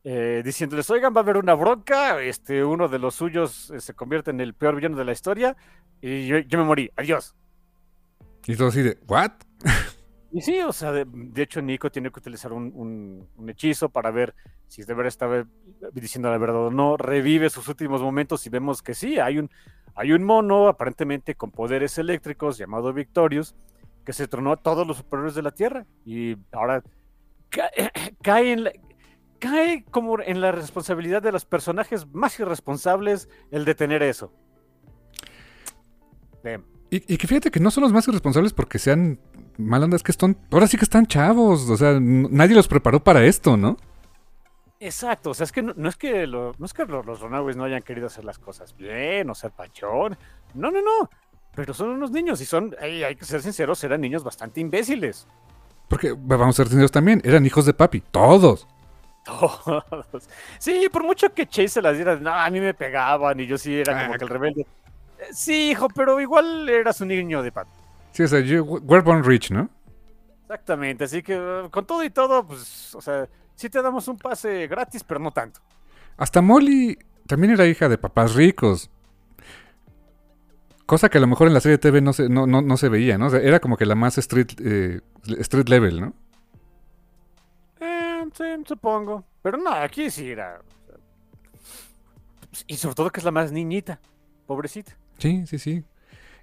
[0.05, 3.95] eh, diciéndoles, oigan, va a haber una bronca, este, uno de los suyos eh, se
[3.95, 5.57] convierte en el peor villano de la historia,
[6.01, 7.35] y yo, yo me morí, adiós.
[8.47, 9.33] Y todo así de, ¿what?
[10.31, 13.89] Y sí, o sea, de, de hecho Nico tiene que utilizar un, un- un hechizo
[13.89, 14.35] para ver
[14.67, 15.47] si de verdad estaba
[15.93, 19.49] diciendo la verdad o no, revive sus últimos momentos y vemos que sí, hay un,
[19.95, 23.55] hay un mono aparentemente con poderes eléctricos llamado Victorious
[24.05, 26.83] que se tronó a todos los superiores de la Tierra y ahora
[27.49, 27.71] ca-
[28.23, 28.73] cae, en la-
[29.49, 34.33] cae como en la responsabilidad de los personajes más irresponsables el detener eso.
[36.43, 36.65] Damn.
[36.91, 39.19] Y, y que fíjate que no son los más irresponsables porque sean
[39.57, 43.57] malandas, que están, ahora sí que están chavos, o sea, nadie los preparó para esto,
[43.57, 43.77] ¿no?
[44.81, 47.21] Exacto, o sea, es que no, no es que, lo- no es que los, los
[47.21, 50.19] Runaways no hayan querido hacer las cosas bien o ser pachón.
[50.53, 51.09] No, no, no.
[51.55, 55.27] Pero son unos niños y son, hay, hay que ser sinceros, eran niños bastante imbéciles.
[55.89, 58.67] Porque, vamos a ser sinceros también, eran hijos de papi, todos.
[59.25, 60.29] Todos.
[60.59, 63.57] Sí, por mucho que Chase se las diera, no, a mí me pegaban y yo
[63.59, 64.19] sí era como Ah.
[64.19, 64.61] que el rebelde.
[65.19, 67.71] Eh, Sí, hijo, pero igual eras un niño de papi.
[68.13, 69.69] Sí, o sea, you were born rich, ¿no?
[70.43, 74.19] Exactamente, así que eh, con todo y todo, pues, o sea, sí te damos un
[74.19, 75.61] pase gratis, pero no tanto.
[76.19, 78.91] Hasta Molly también era hija de papás ricos.
[80.87, 82.77] Cosa que a lo mejor en la serie de TV no se, no, no, no
[82.77, 83.27] se veía, ¿no?
[83.27, 85.01] O sea, era como que la más street, eh,
[85.39, 86.13] street level, ¿no?
[88.37, 89.25] Sí, supongo.
[89.43, 90.61] Pero no, aquí sí era.
[92.67, 94.01] Y sobre todo que es la más niñita.
[94.47, 94.97] Pobrecita.
[95.19, 95.85] Sí, sí, sí.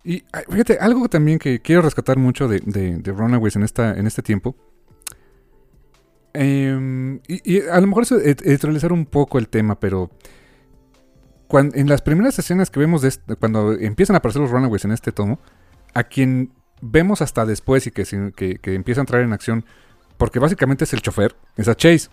[0.03, 4.07] Y fíjate, algo también que quiero rescatar mucho de, de, de Runaways en, esta, en
[4.07, 4.55] este tiempo.
[6.33, 10.09] Em, y, a lo mejor es ed- editorializar un poco el tema, pero
[11.47, 14.85] cuan- en las primeras escenas que vemos de este- cuando empiezan a aparecer los Runaways
[14.85, 15.39] en este tomo,
[15.93, 18.05] a quien vemos hasta después y que,
[18.35, 19.65] que- que empieza a entrar en acción,
[20.21, 22.07] porque básicamente es el chofer, es a Chase.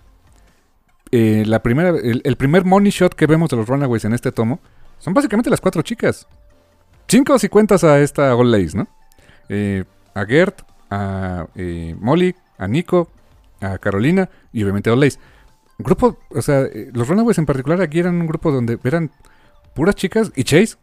[1.11, 4.61] Eh, la primera, el, primer money shot que vemos de los Runaways en este tomo
[4.99, 6.27] son básicamente las cuatro chicas.
[7.07, 8.89] Cinco si cuentas a esta Old Lace, ¿no?
[9.51, 13.11] Eh, a Gert, a eh, Molly, a Nico,
[13.61, 15.19] a Carolina y obviamente a Lace.
[15.79, 19.11] Un grupo, o sea, los Runaways en particular aquí eran un grupo donde eran
[19.75, 20.77] puras chicas y Chase.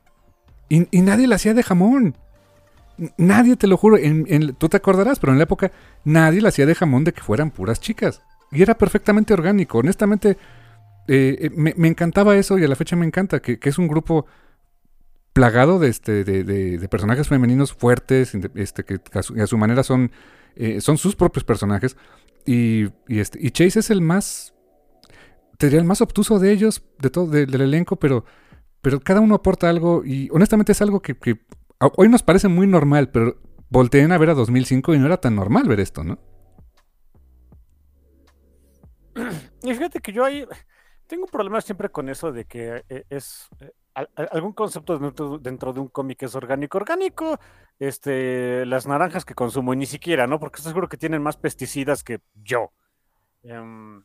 [0.70, 2.16] Y, y nadie la hacía de jamón.
[3.18, 5.72] Nadie, te lo juro, en- tú te acordarás, pero en la época
[6.04, 8.22] nadie la hacía de jamón de que fueran puras chicas.
[8.52, 9.80] Y era perfectamente orgánico.
[9.80, 10.38] Honestamente,
[11.08, 13.88] eh, eh, me, me encantaba eso y a la fecha me encanta, que, es un
[13.88, 14.26] grupo
[15.34, 20.12] plagado de, este, de, de- personajes femeninos fuertes, este, que a su, manera son,
[20.56, 21.98] eh, son sus propios personajes.
[22.46, 24.54] Y, y, este, y Chase es el más,
[25.58, 28.24] te diría, el más obtuso de ellos, de todo, de- del elenco, pero,
[28.82, 31.16] pero cada uno aporta algo y honestamente es algo que,
[31.98, 33.38] hoy nos parece muy normal, pero
[33.70, 36.20] volteen a ver a 2005 y no era tan normal ver esto, ¿no?
[39.64, 40.46] Y fíjate que yo ahí
[41.08, 44.98] tengo un problema siempre con eso de que eh, es eh, al- al- algún concepto
[45.40, 46.78] dentro, de un cómic es orgánico.
[46.78, 47.40] Orgánico,
[47.80, 50.40] este, las naranjas que consumo, y ni siquiera, ¿no?
[50.40, 52.72] Porque estoy seguro que tienen más pesticidas que yo.
[53.44, 54.04] Em,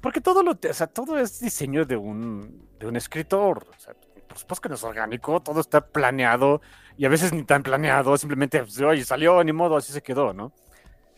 [0.00, 3.66] porque todo lo, o sea, todo es diseño de un, de un escritor.
[3.68, 3.78] O
[4.30, 6.60] por supuesto que no es orgánico, todo está planeado
[6.96, 10.32] y a veces ni tan planeado, simplemente, pues, oye, salió, ni modo, así se quedó,
[10.32, 10.52] ¿no?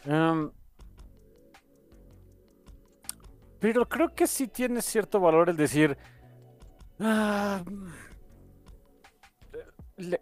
[0.07, 0.51] Em,
[3.61, 5.97] pero creo que sí tiene cierto valor el decir.
[7.01, 7.63] ah,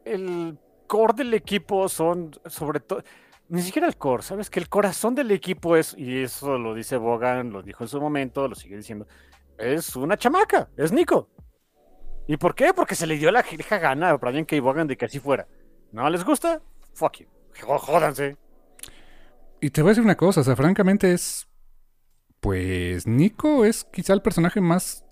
[0.05, 0.59] el
[0.89, 3.03] core del equipo son, sobre todo.
[3.49, 4.51] Ni siquiera el core, ¿sabes?
[4.51, 8.01] Que el corazón del equipo es, y eso lo dice Bogan, lo dijo en su
[8.01, 9.07] momento, lo sigue diciendo,
[9.59, 11.29] es una chamaca, es Nico.
[12.31, 12.73] ¿Y por qué?
[12.73, 14.61] Porque se le dio la hija gana a Brian K.
[14.61, 15.49] Bogan de que así fuera.
[15.91, 16.63] ¿No les gusta?
[16.95, 17.27] Fuck you.
[17.61, 18.37] Jó- Jódanse.
[19.61, 21.49] Y te voy a decir una cosa, o sea, francamente es.
[22.39, 25.05] Pues Nico es quizá el personaje más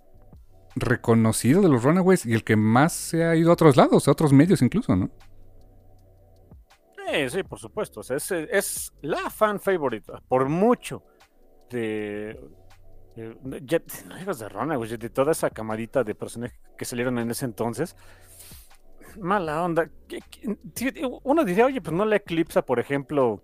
[0.76, 4.12] reconocido de los Runaways y el que más se ha ido a otros lados, a
[4.12, 5.10] otros medios incluso, ¿no?
[7.10, 7.98] Sí, sí, por supuesto.
[7.98, 11.02] O sea, es, es la fan favorita, por mucho,
[11.68, 12.38] de.
[13.22, 17.30] De- ya- no digas de Runaways, de toda esa camadita de personajes que salieron en
[17.30, 17.96] ese entonces.
[19.20, 19.88] Mala onda.
[20.06, 20.92] ¿Qué- qué- tí-
[21.24, 23.42] Uno diría, oye, pues no le eclipsa, por ejemplo,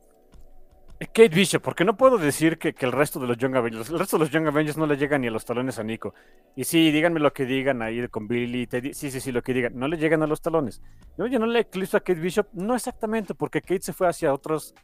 [1.01, 3.98] Kate Bishop, porque no puedo decir que, que el resto de los Young Avengers, el
[3.98, 6.14] resto de los Young Avengers no le llegan ni a los talones a Nico.
[6.55, 9.52] Y sí, díganme lo que digan ahí con Billy, Teddy, sí, sí, sí, lo que
[9.52, 10.80] digan, no le llegan a los talones.
[11.18, 14.74] Oye, no le eclipsa a Kate Bishop, no exactamente, porque Kate se fue hacia otros.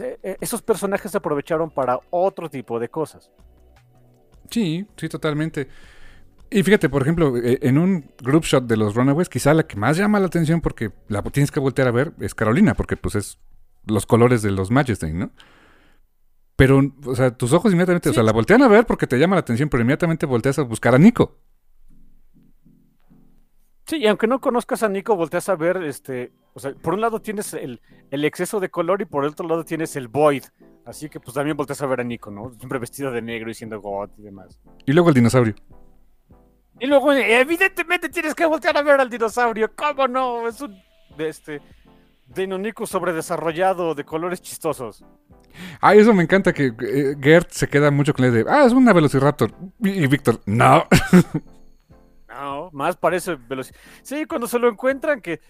[0.00, 3.30] eh, eh, Esos personajes se aprovecharon para otro tipo de cosas.
[4.50, 5.68] Sí, sí, totalmente.
[6.50, 9.76] Y fíjate, por ejemplo, eh, en un group shot de los Runaways, quizá la que
[9.76, 13.16] más llama la atención porque la tienes que voltear a ver es Carolina, porque pues
[13.16, 13.38] es
[13.86, 15.32] los colores de los Majesty, ¿no?
[16.56, 19.34] Pero, o sea, tus ojos inmediatamente, o sea, la voltean a ver porque te llama
[19.34, 21.38] la atención, pero inmediatamente volteas a buscar a Nico.
[23.86, 27.02] Sí, y aunque no conozcas a Nico, volteas a ver, este, o sea, por un
[27.02, 27.80] lado tienes el,
[28.10, 30.44] el exceso de color y por el otro lado tienes el void.
[30.86, 32.52] Así que pues también volteas a ver a Nico, ¿no?
[32.58, 34.58] Siempre vestido de negro y siendo God y demás.
[34.86, 35.54] Y luego el dinosaurio.
[36.80, 39.70] Y luego, evidentemente, tienes que voltear a ver al dinosaurio.
[39.74, 40.48] ¿Cómo no?
[40.48, 40.76] Es un
[41.16, 41.62] de este
[42.34, 45.04] Deinonychus sobredesarrollado de colores chistosos.
[45.80, 48.64] Ah, eso me encanta que eh, Gert se queda mucho con la idea de, ah,
[48.66, 49.52] es una Velociraptor.
[49.80, 50.84] Y, y Víctor, no.
[52.34, 53.78] No, más parece velocidad.
[54.02, 55.40] Sí, cuando se lo encuentran, que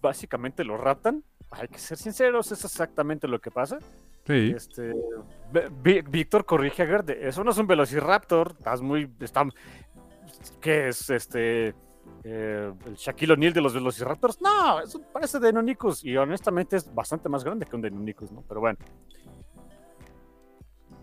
[0.00, 1.24] básicamente lo raptan.
[1.50, 3.78] Hay que ser sinceros, es exactamente lo que pasa.
[4.26, 4.52] sí.
[4.54, 4.92] Este,
[6.10, 7.10] Víctor corrige a Gerd.
[7.10, 8.54] Eso no es un Velociraptor.
[8.58, 9.10] Estás muy.
[9.20, 9.46] Está,
[10.60, 11.74] ¿Qué es este?
[12.24, 14.40] eh, el Shaquille O'Neal de los Velociraptors.
[14.40, 16.04] No, eso parece Deinonychus.
[16.04, 18.42] Y honestamente es bastante más grande que un Deinonychus, ¿no?
[18.48, 18.78] Pero bueno.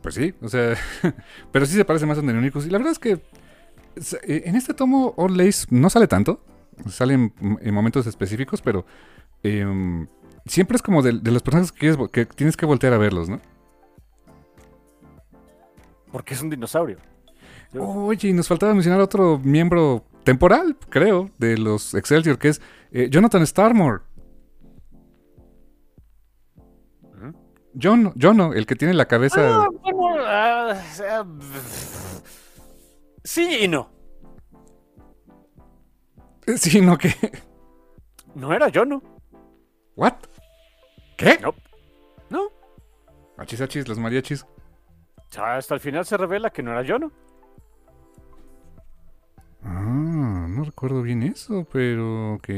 [0.01, 0.75] Pues sí, o sea,
[1.51, 2.65] pero sí se parece más a Deinonychus.
[2.65, 3.19] Y la verdad es que
[4.23, 6.43] en este tomo Old Lace no sale tanto,
[6.89, 8.85] sale en, en momentos específicos, pero
[9.43, 10.07] em,
[10.45, 12.97] siempre es como de, de los personajes que, quieres vo- que tienes que voltear a
[12.97, 13.39] verlos, ¿no?
[16.11, 16.97] Porque es un dinosaurio.
[17.77, 22.61] Oye, y nos faltaba mencionar otro miembro temporal, creo, de los Excelsior, que es
[22.91, 24.01] eh, Jonathan Starmore.
[27.81, 29.61] John, Jono, el que tiene la cabeza...
[29.61, 31.25] Ah, bueno, ah, o sea,
[33.23, 33.89] sí y no.
[36.57, 37.09] Sí, no, que...
[38.35, 39.01] No era yo, ¿no?
[39.95, 40.15] ¿What?
[41.17, 41.37] ¿Qué?
[41.39, 41.53] No.
[42.29, 42.49] No.
[43.37, 44.45] Achis, achis, los mariachis.
[45.37, 47.11] Hasta el final se revela que no era yo, ¿no?
[49.63, 52.49] Ah, no recuerdo bien eso, pero ok.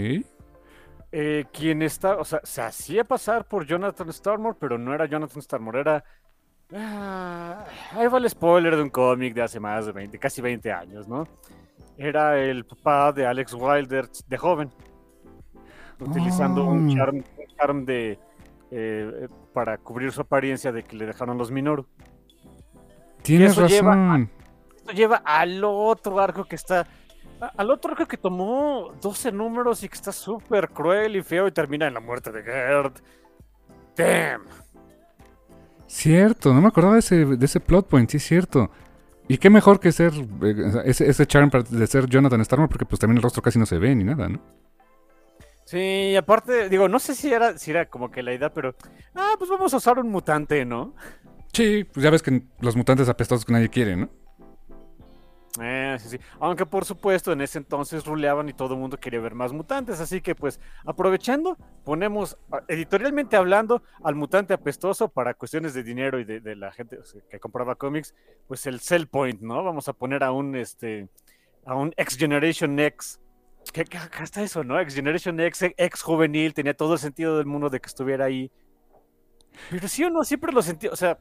[1.11, 5.41] eh, quien está, o sea, se hacía pasar por Jonathan Starmore, pero no era Jonathan
[5.41, 6.03] Starmore, era...
[6.75, 10.71] Ah, ahí va el spoiler de un cómic de hace más de 20, casi 20
[10.71, 11.27] años, ¿no?
[11.97, 14.71] Era el papá de Alex Wilder de joven,
[15.99, 16.95] utilizando un, Oh.
[16.95, 18.19] charm, un charm de,
[18.71, 21.85] eh, para cubrir su apariencia de que le dejaron los Minoru.
[23.21, 24.29] Tienes eso lleva razón.
[24.75, 26.81] Esto lleva al otro arco que está.
[27.39, 31.45] a- Al otro arco que tomó 12 números y que está súper cruel y feo
[31.47, 32.93] y termina en la muerte de Gerd.
[33.95, 34.43] Damn.
[35.87, 38.71] Cierto, no me acordaba de ese, de ese plot point, sí es cierto.
[39.27, 40.11] Y qué mejor que ser
[40.41, 43.65] eh, ese, ese charm de ser Jonathan Starmore, porque pues también el rostro casi no
[43.65, 44.41] se ve ni nada, ¿no?
[45.65, 48.75] Sí, y aparte, digo, no sé si era, si era como que la idea, pero.
[49.15, 50.93] Ah, pues vamos a usar un mutante, ¿no?
[51.53, 54.09] Sí, pues ya ves que los mutantes apestosos que nadie quiere, ¿no?
[55.61, 56.19] Eh, sí, sí.
[56.39, 59.99] Aunque por supuesto en ese entonces ruleaban y todo el mundo quería ver más mutantes,
[59.99, 66.19] así que pues aprovechando, ponemos ah, editorialmente hablando al mutante apestoso para cuestiones de dinero
[66.19, 66.97] y de, la gente
[67.29, 68.15] que compraba cómics,
[68.47, 69.63] pues el sell point, ¿no?
[69.63, 71.07] Vamos a poner a un este
[71.65, 73.19] a un X Generation X.
[73.71, 74.79] Que, que está eso, ¿no?
[74.79, 78.51] X Generation X, ex juvenil, tenía todo el sentido del mundo de que estuviera ahí.
[79.69, 81.19] Pero sí o no, siempre lo sentí, o sea,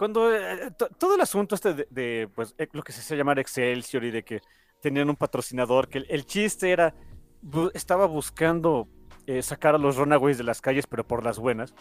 [0.00, 3.18] cuando eh, to- todo el asunto este de, de, pues eh, lo que se hace
[3.18, 4.40] llamar Excelsior y de que
[4.80, 6.94] tenían un patrocinador, que el, el chiste era,
[7.42, 8.88] bu- estaba buscando
[9.26, 11.74] eh, sacar a los runaways de las calles, pero por las buenas.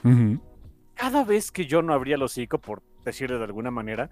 [0.96, 4.10] Cada vez que yo no abría el hocico, por decirle de alguna manera,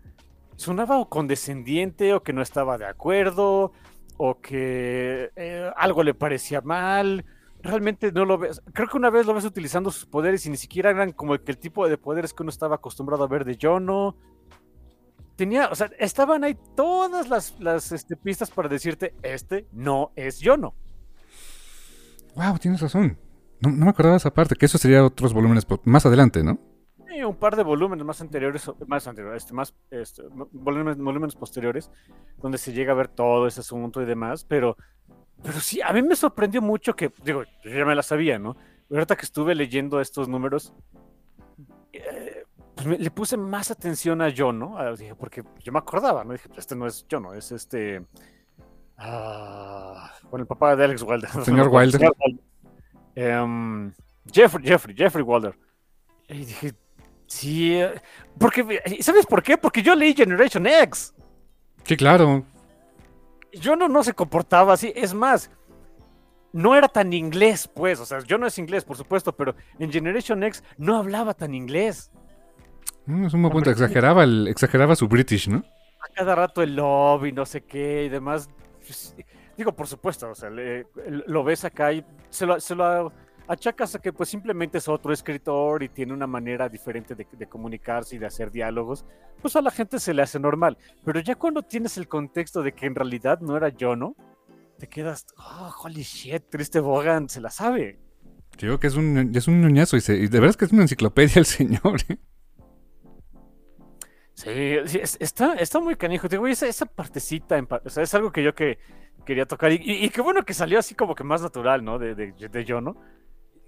[0.56, 3.74] sonaba o condescendiente o que no estaba de acuerdo
[4.16, 7.26] o que eh, algo le parecía mal.
[7.62, 8.62] Realmente no lo ves.
[8.74, 11.42] Creo que una vez lo ves utilizando sus poderes y ni siquiera eran como el,
[11.46, 14.16] el tipo de poderes que uno estaba acostumbrado a ver de Jono.
[15.36, 20.40] Tenía, o sea, estaban ahí todas las, las este, pistas para decirte, este no es
[20.44, 20.76] Jono.
[22.36, 23.18] Wow, tienes razón.
[23.60, 26.60] No, no me acordaba esa parte, que eso sería otros volúmenes más adelante, ¿no?
[27.18, 30.22] Sí, un par de volúmenes más anteriores, más anteriores, este, más este,
[30.52, 31.90] volúmenes, volúmenes posteriores,
[32.42, 34.78] donde se llega a ver todo ese asunto y demás, pero,
[35.42, 38.56] pero sí, a mí me sorprendió mucho que, digo, yo ya me la sabía, ¿no?
[38.88, 40.74] Pero ahorita que estuve leyendo estos números,
[41.92, 42.44] eh,
[42.76, 44.78] pues me- le puse más atención a John, ¿no?
[44.78, 46.34] Ah, dije, porque yo me acordaba, ¿no?
[46.34, 47.34] Dije, este no es John, ¿no?
[47.34, 48.06] Es este...
[48.98, 51.30] ah, bueno, el papá de Alex Wilder.
[51.44, 52.12] Señor Wilder.
[53.16, 53.92] Em,
[54.32, 55.58] Jeffrey, Jeffrey, Jeffrey Wilder.
[56.30, 56.74] Y dije,
[57.28, 58.02] sí, eh,
[58.40, 59.58] porque, ¿sabes por qué?
[59.58, 61.14] Porque yo leí Generation X.
[61.84, 62.44] Sí, claro.
[63.54, 64.92] Yo no, no se comportaba así.
[64.96, 65.50] Es más,
[66.54, 68.00] no era tan inglés, pues.
[68.00, 71.54] O sea, yo no es inglés, por supuesto, pero en Generation X no hablaba tan
[71.54, 72.12] inglés.
[73.06, 73.70] Mm, Es un buen punto.
[73.72, 75.64] Exageraba, el, exageraba su British, ¿no?
[76.02, 78.50] A cada rato el love y no sé qué y demás.
[78.86, 79.16] Pues,
[79.56, 80.88] digo, por supuesto, o sea, le-
[81.26, 83.12] lo ves acá y se lo, se lo
[83.48, 87.48] achacas a que pues simplemente es otro escritor y tiene una manera diferente de, de
[87.48, 89.06] comunicarse y de hacer diálogos,
[89.42, 90.78] pues a la gente se le hace normal.
[91.06, 94.16] Pero ya cuando tienes el contexto de que en realidad no era yo, ¿no?
[94.78, 98.00] Te quedas, oh, holy shit, Triste Bogan se la sabe.
[98.60, 100.72] Digo que es un, es un ñoñazo y, se- y de verdad es que es
[100.72, 102.00] una enciclopedia el señor.
[102.10, 102.18] ¿eh?
[104.34, 106.28] Sí, sí, es- está, está muy canijo.
[106.28, 108.78] Digo, esa, esa partecita, en o sea, es algo que yo que
[109.26, 109.72] quería tocar.
[109.72, 111.98] Y, y- y qué bueno que salió así como que más natural, ¿no?
[111.98, 112.98] De, de, de yo, ¿no?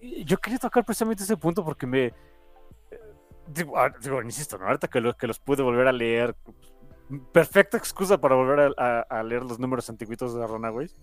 [0.01, 2.05] Yo quería tocar precisamente ese punto porque me.
[2.05, 2.13] eh,
[3.47, 4.67] Digo, ah, digo, insisto, ¿no?
[4.67, 6.35] Ahorita que, lo- que los pude volver a leer.
[7.31, 10.95] Perfecta excusa para volver a, leer los números antiguitos de Runaways.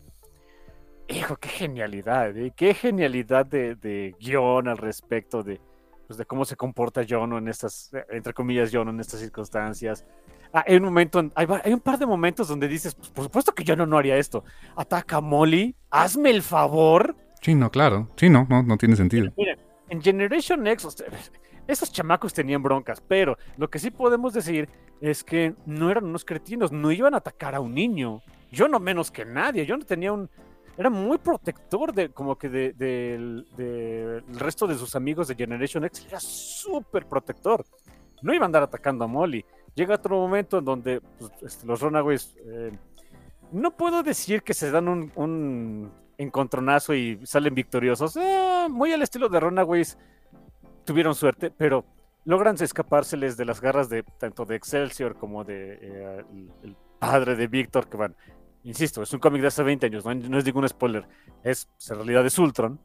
[1.08, 2.52] Hijo, qué genialidad, ¿eh?
[2.56, 5.60] Qué genialidad de, de guion al respecto de,
[6.06, 10.04] pues, de cómo se comporta Jono en estas, entre comillas, Jono en estas circunstancias.
[10.52, 13.52] Ah, hay un momento, en- hay, un par de momentos donde dices, pues, por supuesto
[13.52, 14.44] que Jono no haría esto.
[14.76, 17.16] Ataca Molly, hazme el favor.
[17.42, 18.08] Sí, no, claro.
[18.16, 19.32] Sí, no, no, no tiene sentido.
[19.36, 19.58] Miren,
[19.88, 21.04] en Generation X,
[21.68, 24.68] esos chamacos tenían broncas, pero lo que sí podemos decir
[25.00, 28.20] es que no eran unos cretinos, no iban a atacar a un niño.
[28.50, 30.28] Yo no menos que nadie, yo no tenía un...
[30.78, 35.84] Era muy protector de como que de- del del resto de sus amigos de Generation
[35.84, 37.64] X, era súper protector.
[38.22, 39.44] No iba a andar atacando a Molly.
[39.74, 42.36] Llega otro momento en donde pues, este, los Runaways...
[42.46, 42.72] eh,
[43.52, 48.16] no puedo decir que se dan un encontronazo y salen victoriosos.
[48.16, 49.98] Eh, muy al estilo de Runaways
[50.84, 51.84] tuvieron suerte, pero
[52.24, 57.36] logran escapárseles de las garras de tanto de Excelsior como de eh, el, el padre
[57.36, 58.16] de Víctor, que van,
[58.64, 61.06] insisto, es un cómic de hace 20 años, no, no es ningún spoiler,
[61.44, 62.80] es pues, en realidad es Ultron.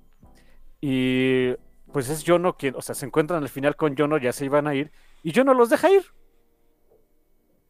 [0.80, 1.54] Y
[1.92, 4.68] pues es Jono quien, o sea, se encuentran al final con Jono, ya se iban
[4.68, 4.92] a ir,
[5.24, 6.04] y Jono los deja ir.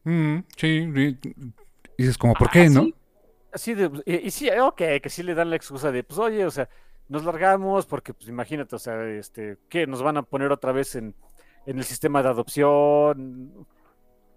[0.04, 1.18] Mm, sí, y,
[1.98, 2.88] dices como, ¿por qué, no?
[3.52, 6.50] Así de, y, sí, ok, que sí le dan la excusa de, pues oye, o
[6.50, 6.68] sea,
[7.08, 9.86] nos largamos porque, pues imagínate, o sea, este, ¿qué?
[9.86, 11.14] Nos van a poner otra vez en,
[11.66, 13.66] en el sistema de adopción.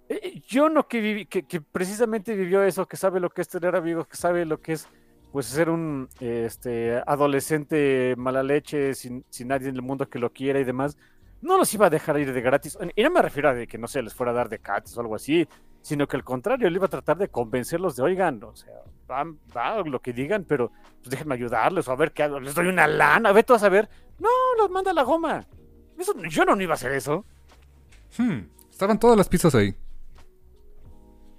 [0.10, 3.42] Eh, eh, Yo no que, viví, que, que precisamente vivió eso, que sabe lo que
[3.42, 4.88] es tener amigos, que sabe lo que es
[5.32, 10.32] pues ser un este, adolescente mala leche, sin, sin nadie en el mundo que lo
[10.32, 10.98] quiera y demás,
[11.46, 12.78] no los iba a dejar ir de gratis.
[12.96, 14.98] Y no me refiero a de que no se les fuera a dar de cates
[14.98, 15.48] o algo así,
[15.82, 18.74] sino que al contrario, él iba a tratar de convencerlos de, oigan, o sea,
[19.08, 22.56] van, va lo que digan, pero pues déjenme ayudarles, o a ver qué hago, les
[22.56, 23.88] doy una lana, ve tú a saber.
[24.20, 25.46] No, los manda a la goma.
[25.98, 27.24] Eso, yo no iba a hacer eso.
[28.18, 28.40] Hmm,
[28.72, 29.74] Estaban todas las pizzas ahí.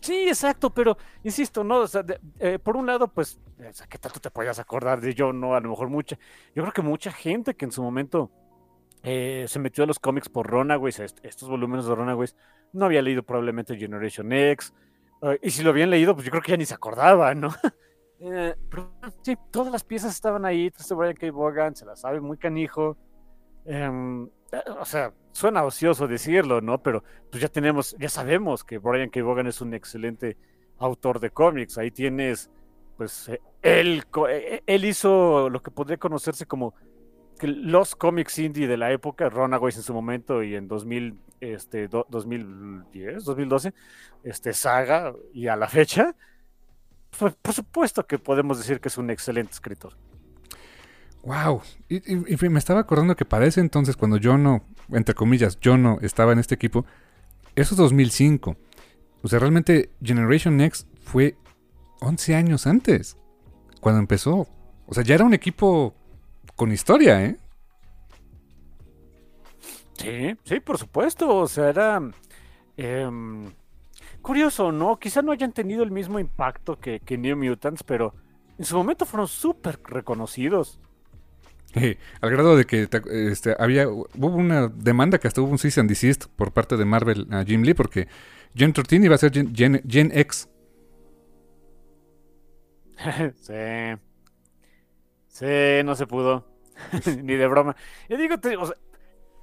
[0.01, 1.79] Sí, exacto, pero insisto, ¿no?
[1.81, 5.01] O sea, de- eh, por un lado, pues, o sea, ¿qué tanto te podías acordar
[5.01, 5.33] de yo?
[5.33, 6.17] No, a lo mejor mucha.
[6.55, 8.31] Yo creo que mucha gente que en su momento
[9.07, 12.37] eh, se metió a los cómics por Runaways, est- estos volúmenes de Runaways,
[12.75, 14.75] no había leído probablemente Generation X.
[15.23, 17.51] eh, y si lo habían leído, pues yo creo que ya ni se acordaba, ¿no?
[18.19, 18.93] Eh, pero
[19.23, 20.73] sí, todas las piezas estaban ahí.
[20.77, 21.31] Este Brian K.
[21.33, 22.97] Vaughan se la sabe muy canijo.
[23.65, 24.29] Em,
[24.81, 26.83] o sea, suena ocioso decirlo, ¿no?
[26.83, 29.23] Pero pues ya tenemos, ya sabemos que Brian K.
[29.23, 30.39] Vaughan es un excelente
[30.79, 31.79] autor de cómics.
[31.79, 32.51] Ahí tienes,
[32.97, 33.31] pues,
[33.63, 34.05] él,
[34.67, 36.75] él hizo lo que podría conocerse como
[37.39, 41.89] que los cómics indie de la época, Runaways en su momento y en 2000, este,
[41.89, 43.73] do- 2010, 2012,
[44.25, 46.15] este, Saga y a la fecha,
[47.19, 49.95] pues, por supuesto que podemos decir que es un excelente escritor.
[51.23, 51.63] Wow.
[51.89, 55.59] Y, y- y me estaba acordando que para ese entonces, cuando yo no, entre comillas,
[55.61, 56.85] yo no estaba en este equipo,
[57.57, 58.57] eso es 2005.
[59.23, 61.37] O sea, realmente Generation Next fue
[62.01, 63.17] 11 años antes,
[63.81, 64.47] cuando empezó.
[64.87, 65.95] O sea, ya era un equipo
[66.57, 67.39] con historia, ¿eh?
[69.99, 71.35] Sí, sí, por supuesto.
[71.37, 72.01] O sea, era
[72.77, 73.55] em,
[74.23, 74.99] curioso, ¿no?
[74.99, 78.15] Quizá no hayan tenido el mismo impacto que, que New Mutants, pero
[78.59, 80.81] en su momento fueron súper reconocidos.
[81.75, 85.59] Eh, al grado de que te- este, había hubo una demanda que hasta hubo un
[85.59, 88.09] cease and desist por parte de Marvel a Jim Lee porque
[88.55, 90.49] Gen 13 iba a ser Gen, Gen- Gen X.
[93.35, 93.97] sí.
[95.39, 96.47] Sí, no se pudo.
[97.23, 97.77] Ni de broma.
[98.09, 98.77] Yo digo, te- o sea,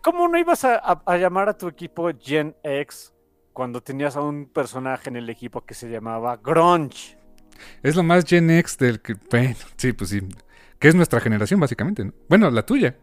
[0.01, 3.13] ¿cómo no ibas a, a- a llamar a tu equipo Gen X
[3.53, 7.17] cuando tenías a un personaje en el equipo que se llamaba Grunge?
[7.83, 9.15] Es lo más Gen X del que.
[9.29, 10.21] Bueno, sí, pues sí.
[10.79, 12.13] Que es nuestra generación, básicamente, ¿no?
[12.27, 12.97] Bueno, la tuya.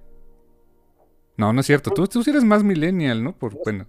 [1.36, 1.92] No, no es cierto.
[1.92, 3.36] Tú, tú sí eres más millennial, ¿no?
[3.38, 3.86] Por, bueno.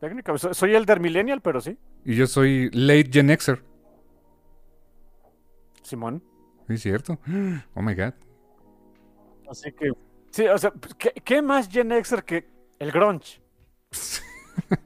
[0.00, 3.62] Técnicamente, soy- soy Elder Millennial, pero sí, Y yo soy late Gen Xer.
[5.82, 6.22] Simón.
[6.68, 7.18] Sí, es cierto.
[7.74, 8.14] Oh my god.
[9.50, 9.90] Así que,
[10.30, 13.40] sí, o sea, pues, ¿qué, qué más Gen Xer que el grunge?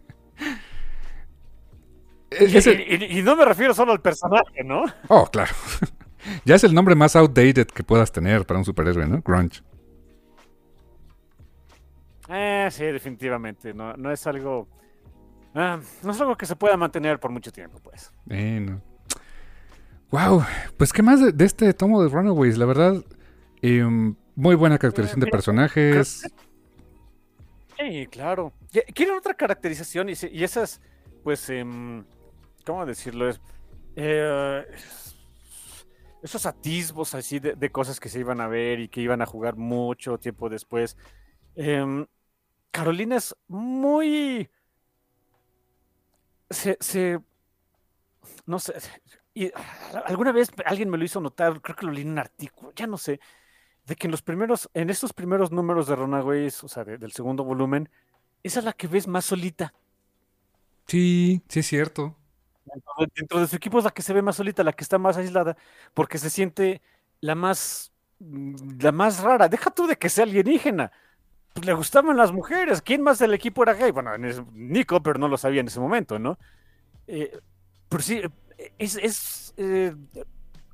[2.41, 4.85] Y, ese- y- y no me refiero solo al personaje, ¿no?
[5.09, 5.53] Oh, claro.
[6.47, 9.21] ya es el nombre más outdated que puedas tener para un superhéroe, ¿no?
[9.21, 9.63] Grunge.
[12.29, 14.67] Eh, sí, definitivamente, no, no es algo...
[15.55, 18.11] ah, no es algo que se pueda mantener por mucho tiempo, pues.
[18.25, 18.81] Bueno.
[20.13, 20.45] Wow.
[20.77, 22.59] Pues, ¿qué más de, de este tomo de Runaways?
[22.59, 23.03] La verdad,
[23.63, 26.31] em, muy buena caracterización de personajes.
[27.79, 28.53] Sí, claro.
[28.95, 30.83] Quieren otra caracterización y, esas,
[31.25, 32.05] pues, em,
[32.67, 33.27] ¿cómo decirlo?
[33.29, 33.41] Es,
[33.97, 34.65] eh,
[36.23, 39.27] esos atisbos así de, de cosas que se iban a ver y que iban a
[39.27, 40.97] jugar mucho tiempo después.
[41.57, 42.07] Em,
[42.71, 44.51] Carolina es muy...
[46.51, 47.19] Se, se-
[48.45, 48.75] no sé,
[49.35, 52.19] y ah, alguna vez alguien me lo hizo notar, creo que lo leí en un
[52.19, 53.21] artículo, ya no sé,
[53.87, 57.13] de que en los primeros, en estos primeros números de Runaways, o sea, de- del
[57.13, 57.91] segundo volumen,
[58.43, 59.75] esa es la que ves más solita.
[60.87, 62.17] Sí, sí es cierto.
[62.65, 64.85] Dentro de, dentro de su equipo es la que se ve más solita, la que
[64.85, 65.57] está más aislada,
[65.95, 66.81] porque se siente
[67.21, 69.49] la más, mm, la más rara.
[69.49, 70.93] Deja tú de que sea alienígena.
[71.55, 72.83] Pues le gustaban las mujeres.
[72.83, 73.91] ¿Quién más del equipo era gay?
[73.93, 74.13] Bueno,
[74.55, 76.39] Nico, pero no lo sabía en ese momento, ¿no?
[77.09, 77.39] Eh,
[77.89, 78.23] pero sí,
[78.79, 79.95] es, es, eh,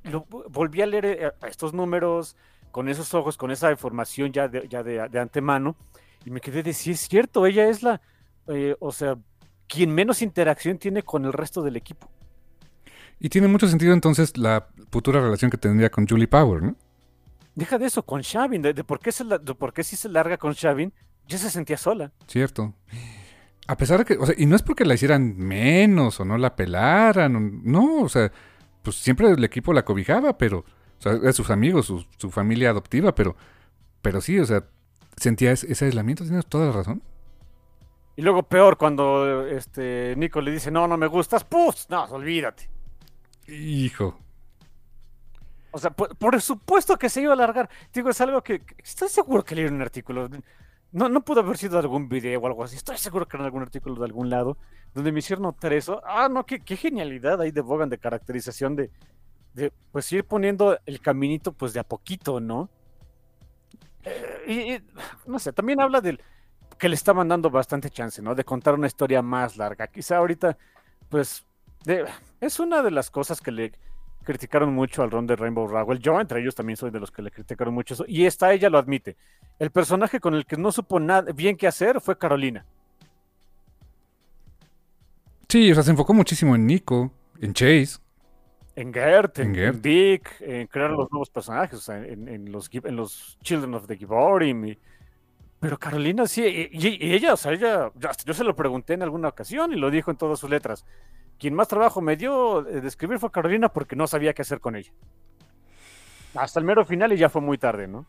[0.03, 2.35] lo- volví a leer eh, a estos números
[2.71, 5.75] con esos ojos, con esa información ya de, ya de, de antemano,
[6.25, 8.01] y me quedé de sí es cierto, ella es la,
[8.47, 9.17] eh, o sea,
[9.67, 12.09] quien menos interacción tiene con el resto del equipo.
[13.19, 16.75] Y tiene mucho sentido entonces la futura relación que tendría con Julie Power, ¿no?
[17.55, 19.95] Deja de eso con Shavin, de, de por qué se la- de por qué si
[19.97, 20.93] se larga con Shavin,
[21.27, 22.11] ya se sentía sola.
[22.27, 22.73] Cierto.
[23.69, 26.39] A pesar de que, o sea, y no es porque la hicieran menos o no
[26.39, 28.31] la pelaran, no, o sea,
[28.81, 30.65] pues siempre el equipo la cobijaba, pero,
[30.97, 33.35] o sea, sus amigos, su, su familia adoptiva, pero,
[34.01, 34.63] pero sí, o sea,
[35.17, 37.03] sentía ese, ese aislamiento, tienes toda la razón.
[38.15, 41.87] Y luego peor cuando este Nico le dice, no, no me gustas, ¡puf!
[41.89, 42.67] No, olvídate.
[43.47, 44.17] Hijo.
[45.69, 47.69] O sea, por, por, supuesto que se iba a alargar.
[47.93, 50.27] Digo, es algo que estoy seguro que leí un artículo.
[50.91, 52.75] No, no pudo haber sido algún video o algo así.
[52.75, 54.57] Estoy seguro que era algún artículo de algún lado
[54.93, 56.01] donde me hicieron notar eso.
[56.05, 58.89] Ah, no, qué, qué genialidad ahí de Bogan de caracterización de,
[59.53, 62.69] de, pues ir poniendo el caminito pues de a poquito, ¿no?
[64.03, 66.21] Eh, y, no sé, también habla del
[66.77, 68.33] que le estaban dando bastante chance, ¿no?
[68.33, 69.87] De contar una historia más larga.
[69.87, 70.57] Quizá ahorita,
[71.09, 71.45] pues,
[72.39, 73.73] es una de las cosas que le
[74.29, 75.97] criticaron mucho al ron de Rainbow Rowell.
[75.97, 78.05] Yo, entre ellos, también soy de los que le criticaron mucho eso.
[78.07, 79.17] Y esta ella lo admite.
[79.57, 82.63] El personaje con el que no supo nada bien qué hacer fue Carolina.
[85.47, 87.11] Sí, o sea, se enfocó muchísimo en Nico,
[87.41, 87.97] en Chase.
[88.75, 89.75] En Gert, en, en, Gert.
[89.77, 93.73] en Dick, en crear los nuevos personajes, o sea, en, en, los, en los Children
[93.73, 94.63] of the Giborim.
[94.63, 94.77] Y...
[95.59, 97.91] Pero Carolina sí, y, y, ella, o sea, ella,
[98.23, 100.85] yo se lo pregunté en alguna ocasión y lo dijo en todas sus letras
[101.39, 104.75] quien más trabajo me dio de escribir fue Carolina porque no sabía qué hacer con
[104.75, 104.91] ella.
[106.35, 108.05] Hasta el mero final y ya fue muy tarde, ¿no?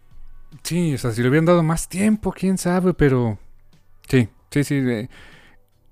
[0.62, 3.39] Sí, o sea, si le hubieran dado más tiempo, quién sabe, pero...
[4.09, 5.09] Sí, sí, sí.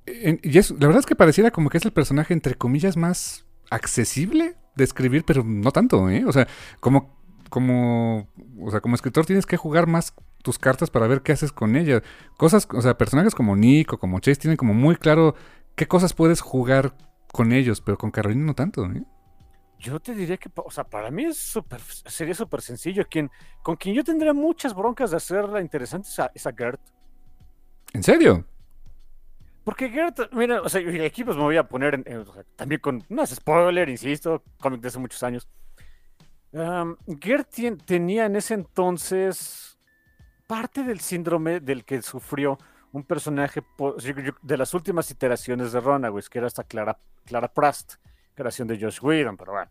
[0.07, 3.47] Eh, y la verdad es que pareciera como que es el personaje, entre comillas, más
[3.71, 6.25] accesible de escribir, pero no tanto, ¿eh?
[6.27, 6.49] O sea,
[6.81, 7.15] como,
[7.51, 8.29] como,
[8.61, 11.77] o sea, como escritor tienes que jugar más tus cartas para ver qué haces con
[11.77, 12.03] ella.
[12.37, 15.35] Cosas, o sea, personajes como Nico, como Chase, tienen como muy claro
[15.77, 16.95] qué cosas puedes jugar
[17.33, 19.05] con ellos, pero con Carolina no tanto, ¿eh?
[19.79, 23.07] Yo te diría que, o sea, para mí es super, sería súper sencillo.
[23.09, 23.31] Quien,
[23.63, 26.81] con quien yo tendría muchas broncas de hacerla interesante es a, es a Gert.
[27.93, 28.45] ¿En serio?
[29.63, 32.43] Porque Gert, mira, o sea, aquí pues me voy a poner en, en, o sea,
[32.57, 35.49] también con, no es spoiler, insisto, cómic de hace muchos años.
[36.51, 37.51] Um, Gert
[37.85, 39.79] tenía en ese entonces
[40.47, 42.59] parte del síndrome del que sufrió
[42.93, 43.63] un personaje
[44.43, 47.95] de las últimas iteraciones de Runaways, que era esta Clara, Clara Prast,
[48.35, 49.71] creación de Josh Whedon, pero bueno.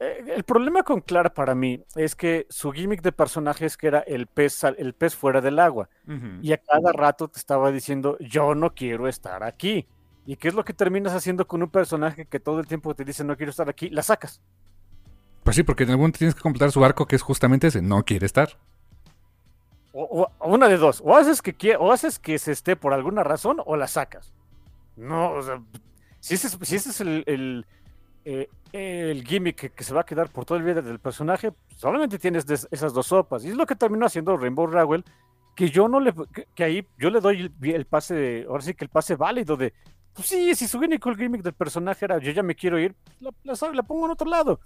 [0.00, 3.86] Eh, el problema con Clara para mí es que su gimmick de personaje es que
[3.86, 5.88] era el pez, el pez fuera del agua.
[6.06, 6.38] Uh -huh.
[6.42, 9.86] Y a cada rato te estaba diciendo, yo no quiero estar aquí.
[10.26, 13.04] ¿Y qué es lo que terminas haciendo con un personaje que todo el tiempo te
[13.04, 13.90] dice, no quiero estar aquí?
[13.90, 14.40] La sacas.
[15.42, 17.82] Pues sí, porque en algún momento tienes que completar su arco, que es justamente ese,
[17.82, 18.58] no quiere estar.
[19.96, 23.58] O, una de dos, o haces que o haces que se esté por alguna razón,
[23.64, 24.32] o la sacas.
[24.96, 25.62] No, o sea,
[26.18, 27.66] si ese, si ese es el, el,
[28.72, 32.44] eh, gimmick que, se va a quedar por todo el vida del personaje, solamente tienes
[32.72, 33.44] esas dos sopas.
[33.44, 35.04] Y es lo que terminó haciendo Rainbow Rowell,
[35.54, 36.12] que yo no le,
[36.54, 39.72] que, ahí yo le doy el, el, pase, ahora sí que el pase válido de,
[40.12, 43.82] pues sí, si su el gimmick del personaje era yo ya me quiero ir, la,
[43.82, 44.60] pongo en otro lado.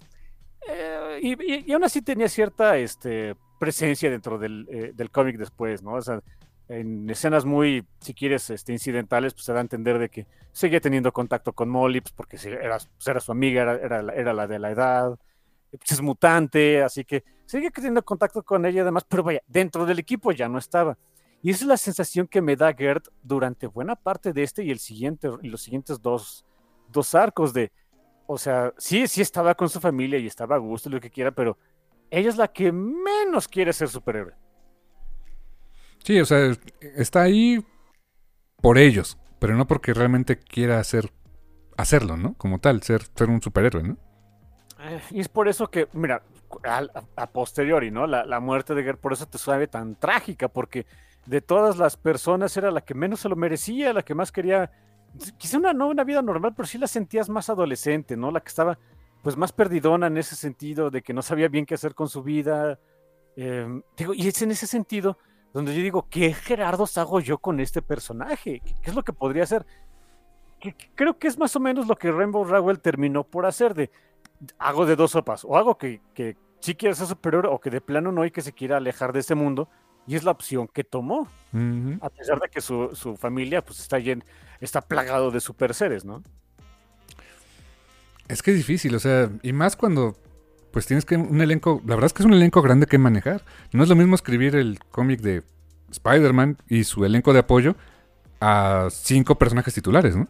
[0.67, 5.83] Eh, y, y, aún así tenía cierta, este, presencia dentro del, eh, del cómic después,
[5.83, 5.93] ¿no?
[5.93, 6.21] O sea,
[6.69, 10.79] en escenas muy, si quieres, este, incidentales, pues se da a entender de que seguía
[10.79, 14.59] teniendo contacto con Molly, pues porque era, pues era su amiga, era, era, la de
[14.59, 15.19] la edad,
[15.71, 19.99] pues es mutante, así que seguía teniendo contacto con ella además, pero vaya, dentro del
[19.99, 20.97] equipo ya no estaba.
[21.41, 24.71] Y esa es la sensación que me da Gert durante buena parte de este y
[24.71, 26.45] el siguiente, y los siguientes dos,
[26.91, 27.71] dos arcos de,
[28.27, 31.31] o sea, sí, sí estaba con su familia y estaba a gusto, lo que quiera,
[31.31, 31.57] pero
[32.11, 34.33] ella es la que menos quiere ser superhéroe.
[36.03, 37.63] Sí, o sea, está ahí
[38.61, 41.11] por ellos, pero no porque realmente quiera hacer,
[41.77, 42.33] hacerlo, ¿no?
[42.35, 43.97] Como tal, ser, ser un superhéroe, ¿no?
[44.81, 46.23] Eh, y es por eso que, mira,
[47.15, 48.07] a, posteriori, ¿no?
[48.07, 50.85] La, la, muerte de Gert por eso te sabe tan trágica, porque
[51.25, 54.71] de todas las personas era la que menos se lo merecía, la que más quería,
[55.37, 58.31] quizá una, no una vida normal, pero sí la sentías más adolescente, ¿no?
[58.31, 58.79] La que estaba
[59.21, 62.23] pues más perdidona en ese sentido de que no sabía bien qué hacer con su
[62.23, 62.79] vida.
[63.35, 65.17] Eh, digo, y es en ese sentido
[65.53, 68.61] donde yo digo, ¿qué Gerardos hago yo con este personaje?
[68.63, 69.65] ¿Qué, qué es lo que podría hacer?
[70.59, 73.73] Que, que creo que es más o menos lo que Rainbow Rowell terminó por hacer
[73.73, 73.89] de
[74.57, 77.81] hago de dos sopas, o hago que, que sí quiere ser superior o que de
[77.81, 79.69] plano no y que se quiera alejar de ese mundo,
[80.07, 81.21] y es la opción que tomó,
[81.53, 81.99] uh -huh.
[82.01, 84.23] a pesar de que su, su familia pues está, llen,
[84.61, 86.23] está plagado de super seres, ¿no?
[88.29, 90.15] Es que es difícil, o sea, y más cuando
[90.71, 93.43] pues tienes que un elenco, la verdad es que es un elenco grande que manejar.
[93.73, 95.41] No es lo mismo escribir el cómic de
[95.89, 97.75] Spider-Man y su elenco de apoyo
[98.39, 100.27] a cinco personajes titulares, ¿no?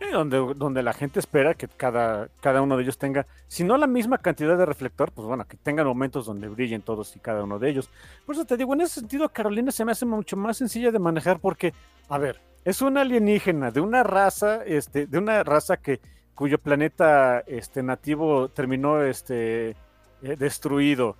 [0.00, 3.78] Sí, donde, donde la gente espera que cada, cada uno de ellos tenga, si no
[3.78, 7.44] la misma cantidad de reflector, pues bueno, que tengan momentos donde brillen todos y cada
[7.44, 7.88] uno de ellos.
[8.26, 10.98] Por eso te digo, en ese sentido, Carolina se me hace mucho más sencilla de
[10.98, 11.72] manejar porque,
[12.08, 16.00] a ver, es una alienígena de una raza, este, de una raza que
[16.34, 21.16] cuyo planeta este, nativo terminó este, eh, destruido.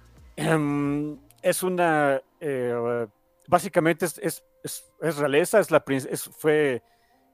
[1.43, 2.20] es una.
[2.41, 3.07] Eh,
[3.47, 5.85] básicamente es, es, realeza, es, la
[6.39, 6.82] fue,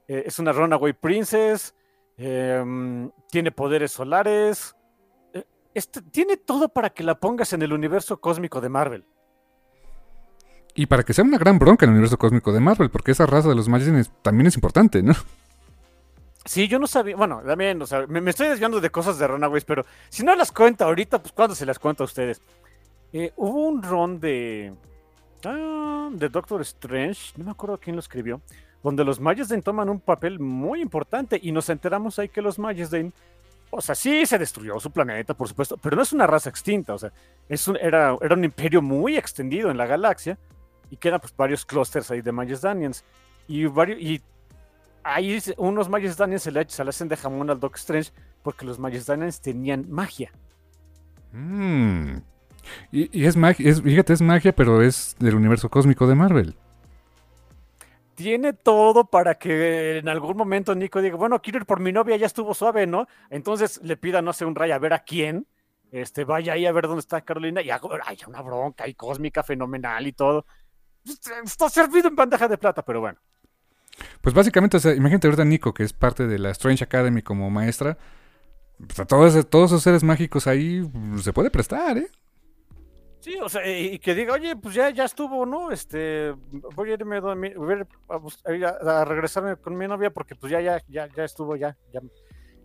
[0.07, 1.73] eh, es una runaway princess,
[2.17, 4.75] tiene poderes solares.
[5.73, 9.05] este, tiene todo para que la pongas en el universo cósmico de Marvel.
[10.73, 13.25] Y para que sea una gran bronca en el universo cósmico de Marvel, porque esa
[13.25, 15.13] raza de los Magicians también es importante, ¿no?
[16.45, 19.63] Sí, yo no sabía, bueno, también, o sea, me, estoy desviando de cosas de Runaways,
[19.63, 22.41] pero si no las cuenta ahorita, pues ¿cuándo se las cuento a ustedes?
[23.13, 24.73] Eh, hubo un ron de,
[25.45, 28.41] ah, de Doctor Strange, no me acuerdo quién lo escribió,
[28.81, 33.13] donde los Majesden toman un papel muy importante y nos enteramos ahí que los Majesden,
[33.69, 36.95] o sea, sí se destruyó su planeta, por supuesto, pero no es una raza extinta,
[36.95, 37.11] o sea,
[37.49, 40.39] es un, era, era un imperio muy extendido en la galaxia
[40.89, 43.03] y quedan pues varios clústeres ahí de Majesdanians
[43.47, 44.21] y varios, y
[45.03, 48.11] ahí unos Majesdanians se le, se le hacen de jamón al Doctor Strange
[48.43, 50.31] porque los Majesdanians tenían magia.
[51.31, 52.17] Mm.
[52.91, 56.55] Y, y es magia, es, fíjate, es magia, pero es del universo cósmico de Marvel.
[58.15, 62.17] tiene todo para que en algún momento Nico diga, bueno, quiero ir por mi novia,
[62.17, 63.07] ya estuvo suave, ¿no?
[63.31, 65.47] Entonces le pida, no sé, un ray a ver a quién,
[65.91, 69.41] este, vaya ahí a ver dónde está Carolina y hago, hay una bronca y cósmica
[69.43, 70.45] fenomenal y todo.
[71.43, 73.19] Está servido en bandeja de plata, pero bueno.
[74.21, 77.49] Pues básicamente, o sea, imagínate ahorita Nico, que es parte de la Strange Academy como
[77.49, 77.97] maestra.
[78.87, 82.07] Pues a todos, todos esos seres mágicos ahí pues, se puede prestar, ¿eh?
[83.19, 85.69] Sí, o sea, y que diga, oye, pues ya, ya estuvo, ¿no?
[85.71, 86.33] Este,
[86.75, 90.51] voy a irme a, dormir- voy a ir a regresarme con mi novia porque pues
[90.51, 92.01] ya, ya, ya, ya estuvo, ya, ya,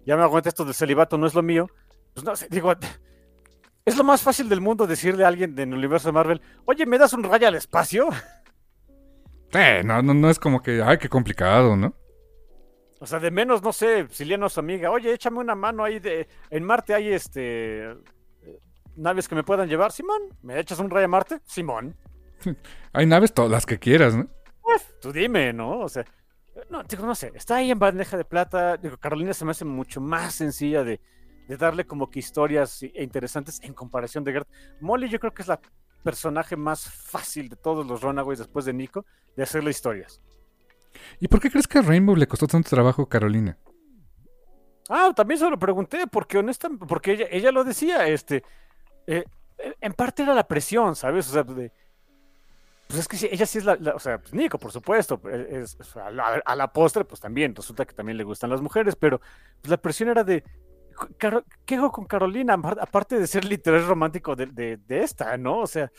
[0.06, 1.68] ya me aguanté esto del celibato, no es lo mío.
[2.14, 2.72] Pues no sé, digo,
[3.84, 6.96] es lo más fácil del mundo decirle a alguien del universo de Marvel, oye, ¿me
[6.96, 8.08] das un rayo al espacio?
[9.52, 11.94] Eh, no, no, no es como que, ay, qué complicado, ¿no?
[12.98, 16.27] O sea, de menos, no sé, Siliano su amiga, oye, échame una mano ahí de,
[16.51, 17.94] en Marte hay este,
[18.97, 21.40] naves que me puedan llevar, Simón, ¿me echas un rayo a Marte?
[21.44, 21.97] Simón.
[22.93, 24.28] Hay naves, todas las que quieras, ¿no?
[25.01, 25.81] Tú dime, ¿no?
[25.81, 26.05] O sea,
[26.70, 28.77] no, digo, no sé, está ahí en bandeja de plata.
[28.77, 31.01] Digo, Carolina se me hace mucho más sencilla de,
[31.47, 34.48] de darle como que historias e interesantes en comparación de Gert.
[34.81, 35.60] Molly yo creo que es la
[36.02, 39.05] personaje más fácil de todos los Runaways después de Nico
[39.36, 40.20] de hacerle historias.
[41.20, 43.59] ¿Y por qué crees que a Rainbow le costó tanto trabajo a Carolina?
[44.89, 48.44] Ah, también se lo pregunté, porque honestamente, porque ella, ella lo decía, este,
[49.06, 49.24] eh,
[49.81, 51.28] en parte era la presión, ¿sabes?
[51.28, 51.73] O sea, de-
[52.86, 55.20] pues es que sí, ella sí es la, la- o sea, pues Nico, por supuesto,
[55.28, 58.60] es- es- a, la, a la postre, pues también, resulta que también le gustan las
[58.62, 59.20] mujeres, pero
[59.60, 60.44] pues, la presión era de,
[61.64, 62.55] ¿qué hago con Carolina?
[62.56, 65.59] Apar- Aparte de ser el interés romántico de, de- de esta, ¿no?
[65.60, 65.90] O sea,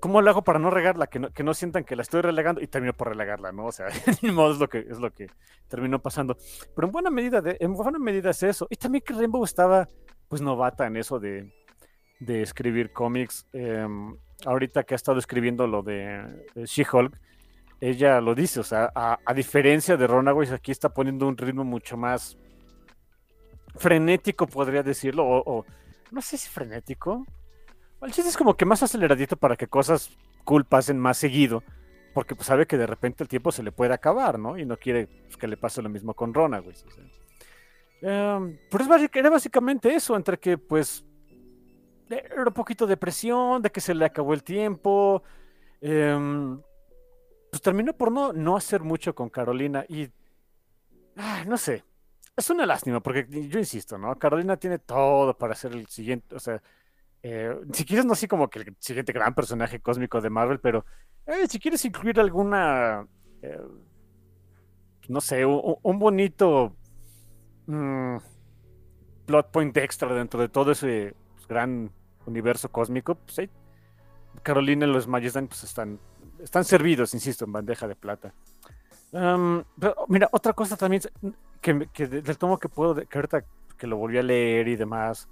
[0.00, 1.06] ¿cómo lo hago para no regarla?
[1.08, 3.66] Que no, que no sientan que la estoy relegando y termino por relegarla, ¿no?
[3.66, 3.86] O sea,
[4.32, 5.26] modo es lo que, es lo que
[5.68, 6.36] terminó pasando.
[6.74, 8.66] Pero en buena medida, de, en buena medida es eso.
[8.70, 9.88] Y también que Rainbow estaba,
[10.28, 11.52] pues, novata en eso de,
[12.20, 13.46] de escribir cómics.
[13.52, 17.18] Em, ahorita que ha estado escribiendo lo de, de She-Hulk,
[17.80, 21.64] ella lo dice, o sea, a, a diferencia de Runaways, aquí está poniendo un ritmo
[21.64, 22.36] mucho más
[23.78, 25.64] frenético, podría decirlo, o,
[26.10, 27.26] no sé si frenético.
[28.00, 31.62] El chiste es como que más aceleradito para que cosas cool pasen más seguido,
[32.14, 34.56] porque pues sabe que de repente el tiempo se le puede acabar, ¿no?
[34.56, 36.36] Y no quiere pues, que le pase lo mismo con.
[36.36, 37.04] O sea.
[38.00, 41.04] Em, pero es era básicamente eso, entre que pues
[42.08, 45.22] era un poquito de presión, de que se le acabó el tiempo.
[45.80, 46.60] em,
[47.50, 50.08] pues terminó por no, no hacer mucho con Carolina y
[51.46, 51.84] no sé.
[52.38, 54.16] Es una lástima, porque yo insisto, ¿no?
[54.16, 56.62] Carolina tiene todo para ser el siguiente, o sea,
[57.20, 60.84] eh, si quieres, no así como que el siguiente gran personaje cósmico de Marvel, pero
[61.26, 63.08] eh, si quieres incluir alguna,
[63.42, 63.60] eh,
[65.08, 66.76] no sé, un, bonito
[67.66, 68.18] mm,
[69.26, 71.90] plot point extra dentro de todo ese pues, gran
[72.24, 73.50] universo cósmico, pues
[74.44, 75.98] Carolina y los Majestan pues están,
[76.40, 78.32] están servidos, insisto, en bandeja de plata.
[79.10, 79.64] Pero,
[80.08, 81.02] mira, otra cosa también
[81.60, 83.44] que, que de- del tomo que puedo, que ahorita
[83.78, 85.28] que lo volví a leer y demás,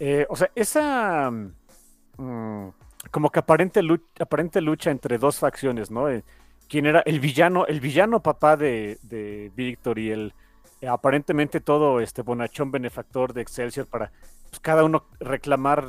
[0.00, 2.68] eh, o sea, esa mm,
[3.10, 6.08] como que aparente lucha, aparente lucha entre dos facciones, ¿no?
[6.10, 6.24] Eh,
[6.68, 10.34] ¿Quién era el villano, el villano papá de, de Víctor y el
[10.80, 14.12] eh, aparentemente todo este bonachón benefactor de Excelsior para
[14.50, 15.86] pues, cada uno reclamar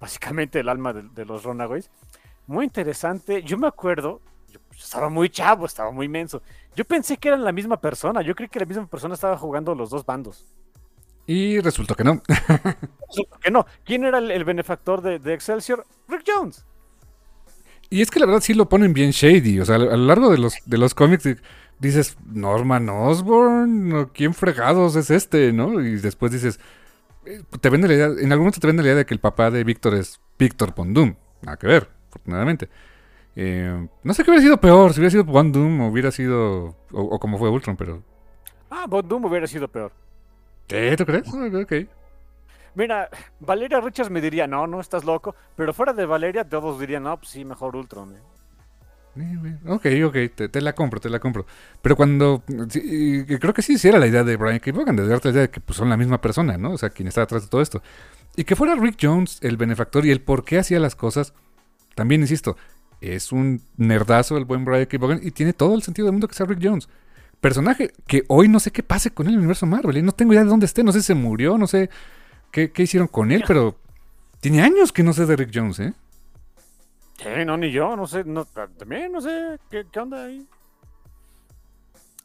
[0.00, 1.90] básicamente el alma de, de los Runaways?
[2.46, 3.42] Muy interesante.
[3.42, 4.20] Yo me acuerdo,
[4.76, 6.42] estaba muy chavo, estaba muy menso.
[6.76, 8.22] Yo pensé que eran la misma persona.
[8.22, 10.44] Yo creí que la misma persona estaba jugando los dos bandos.
[11.26, 12.22] Y resultó que no.
[13.30, 13.66] ¿Por qué no?
[13.84, 15.86] ¿Quién era el, el benefactor de, de Excelsior?
[16.08, 16.64] Rick Jones.
[17.90, 19.60] Y es que la verdad sí lo ponen bien shady.
[19.60, 21.36] O sea, a lo largo de los, de los cómics di-
[21.78, 25.52] dices, Norman Osborn, ¿o ¿quién fregados es este?
[25.52, 25.80] ¿No?
[25.80, 26.58] Y después dices,
[27.24, 29.20] eh, te vende la idea, en algún momento te vende la idea de que el
[29.20, 31.14] papá de Víctor es Víctor Pondum.
[31.42, 32.68] Nada que ver, afortunadamente.
[33.36, 36.66] Eh, no sé qué hubiera sido peor, si hubiera sido Von Doom o hubiera sido,
[36.66, 38.02] o, o como fue Ultron, pero...
[38.70, 39.92] Ah, Von Doom hubiera sido peor.
[40.66, 40.96] ¿Qué?
[40.96, 41.26] ¿Tú crees?
[41.32, 41.72] Ah, Ok.
[42.76, 43.08] Mira,
[43.38, 45.36] Valeria Richards me diría, no, no estás loco.
[45.56, 48.16] Pero fuera de Valeria, todos dirían, no, pues sí, mejor Ultron.
[48.16, 48.20] ¿eh?
[49.68, 51.46] Ok, ok, te, te la compro, te la compro.
[51.80, 52.42] Pero cuando.
[52.68, 54.72] sí, creo que sí, sí era la idea de Brian K.
[54.72, 56.72] Vaughan, de darte la idea de que pues, son la misma persona, ¿no?
[56.72, 57.80] O sea, quien está detrás de todo esto.
[58.36, 61.32] Y que fuera Rick Jones el benefactor y el por qué hacía las cosas.
[61.94, 62.56] También insisto,
[63.00, 64.98] es un nerdazo el buen Brian K.
[64.98, 66.88] Vaughan y tiene todo el sentido del mundo que sea Rick Jones.
[67.40, 69.96] Personaje que hoy no sé qué pase con el universo Marvel.
[69.98, 70.02] ¿eh?
[70.02, 71.90] No tengo idea de dónde esté, no sé si se murió, no sé
[72.50, 73.76] qué, qué hicieron con él, pero
[74.40, 75.92] tiene años que no sé de Rick Jones, ¿eh?
[77.18, 80.46] Sí, no, ni yo, no sé, no, también no sé qué, qué onda ahí.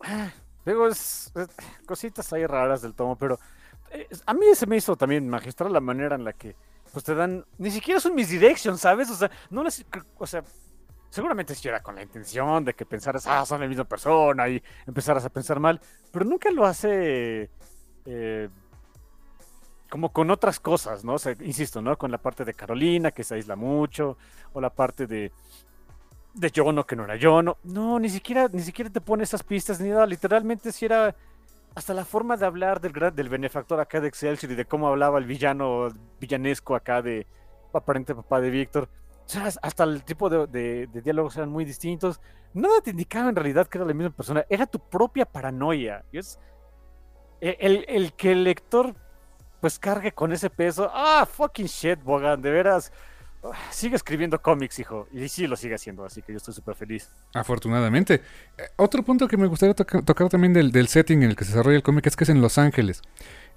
[0.02, 0.32] Ah,
[0.66, 1.48] Digo, es, es-
[1.86, 3.40] cositas ahí raras del tomo, pero
[3.92, 6.56] eh, a mí se me hizo también magistral la manera en la que
[6.92, 9.10] pues te dan, ni siquiera es un misdirection, ¿sabes?
[9.10, 9.86] O sea, no les,
[10.18, 10.44] o sea,
[11.10, 14.62] seguramente si era con la intención de que pensaras, ah, son la misma persona y
[14.86, 15.80] empezaras a pensar mal,
[16.12, 17.50] pero nunca lo hace
[18.06, 18.50] eh,
[19.90, 21.14] como con otras cosas, ¿no?
[21.16, 21.98] O sea, insisto, ¿no?
[21.98, 24.18] Con la parte de Carolina, que se aísla mucho,
[24.54, 25.32] o la parte de,
[26.34, 27.58] de Yono, que no era Yono.
[27.64, 30.06] No, ni siquiera, ni siquiera te pone esas pistas ni nada.
[30.06, 31.16] Literalmente si era
[31.80, 34.88] hasta la forma de hablar del, gran- del benefactor acá de Excelsior y de cómo
[34.90, 35.88] hablaba el villano
[36.20, 37.26] villanesco acá de
[37.74, 38.90] aparente papá de Víctor.
[39.26, 42.20] O sea, hasta el tipo de, de- diálogos eran muy distintos.
[42.54, 44.46] Nada te indicaba en realidad que era la misma persona.
[44.50, 46.04] Era tu propia paranoia.
[46.12, 46.38] Es
[47.40, 48.94] e, el, el que el lector
[49.62, 50.92] pues cargue con ese peso.
[50.94, 52.92] Ah, fucking shit, Bogan, de veras.
[53.72, 55.08] Sigue escribiendo cómics, hijo.
[55.14, 57.10] Y sí lo sigue haciendo, así que yo estoy súper feliz.
[57.34, 58.16] Afortunadamente.
[58.58, 61.46] Eh, otro punto que me gustaría toca- tocar también del, del setting en el que
[61.46, 63.02] se desarrolla el cómic es que es en Los Ángeles.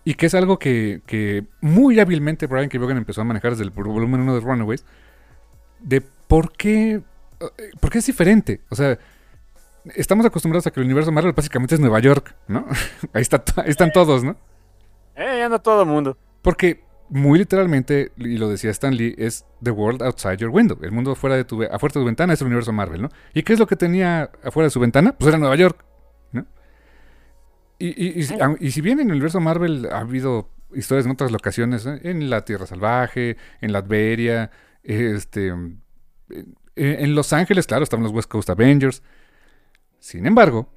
[0.05, 2.79] Y que es algo que, que muy hábilmente Brian K.
[2.79, 4.85] Vaughan empezó a manejar desde el vol- volumen 1 de Runaways.
[5.81, 7.03] De por qué.
[7.41, 8.61] eh, ¿Por qué es diferente?
[8.71, 8.97] O sea,
[9.97, 12.67] estamos acostumbrados a que el universo Marvel básicamente es Nueva York, ¿no?
[13.13, 14.37] ahí, está, to- ahí están todos, ¿no?
[15.17, 16.17] Eh, anda todo el mundo.
[16.41, 20.79] Porque muy literalmente, y lo decía Stan Lee, es The World Outside Your Window.
[20.83, 23.11] El mundo fuera de tu, afuera de tu ventana es el universo Marvel, ¿no?
[23.35, 25.13] ¿Y qué es lo que tenía afuera de su ventana?
[25.13, 25.85] Pues era Nueva York,
[26.33, 26.47] ¿no?
[27.79, 31.05] Y, y- y si- aun- y si bien en el universo Marvel ha habido historias
[31.05, 32.01] en otras locaciones, ¿eh?
[32.05, 34.51] en la Tierra Salvaje, en Latveria,
[34.83, 35.83] este, en,
[36.77, 39.03] en Los Ángeles, claro, estaban los West Coast Avengers.
[39.99, 40.73] Sin embargo,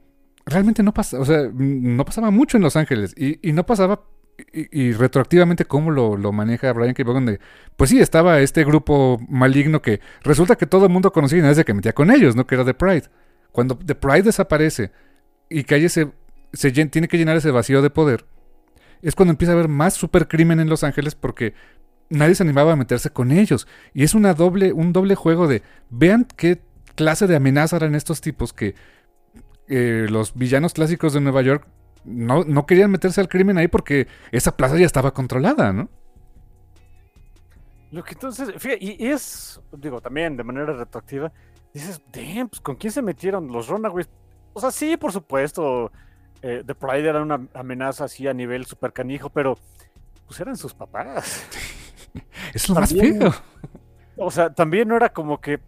[0.45, 4.03] realmente no pasa, o sea, no pasaba mucho en Los Ángeles y, y no pasaba
[4.51, 7.03] y, retroactivamente cómo lo, lo maneja Brian K.
[7.03, 7.39] Vaughan
[7.77, 11.55] pues sí, estaba este grupo maligno que resulta que todo el mundo conocía y nadie
[11.55, 12.45] se que metía con ellos, ¿no?
[12.45, 13.03] Que era The Pride.
[13.51, 14.91] Cuando The Pride desaparece
[15.49, 16.11] y que hay ese,
[16.53, 18.25] se tiene que llenar ese vacío de poder,
[19.01, 21.53] es cuando empieza a haber más supercrimen en Los Ángeles porque
[22.09, 23.67] nadie se animaba a meterse con ellos.
[23.93, 26.61] Y es una doble, un doble juego de, vean qué
[26.95, 28.75] clase de amenaza eran estos tipos que
[29.67, 31.67] eh, los villanos clásicos de Nueva York
[32.05, 35.89] no, no querían meterse al crimen ahí porque esa plaza ya estaba controlada, ¿no?
[37.91, 41.31] Lo que entonces, fíjate, y, es, digo, también de manera retroactiva,
[41.73, 44.09] dices, damn, pues con quién se metieron los Runaways.
[44.53, 45.91] O sea, sí, por supuesto,
[46.41, 49.57] eh, The Pride era una amenaza así a nivel super canijo, pero
[50.27, 51.45] pues eran sus papás.
[52.53, 53.33] Es lo más feo.
[54.15, 55.59] O sea, también no era como que.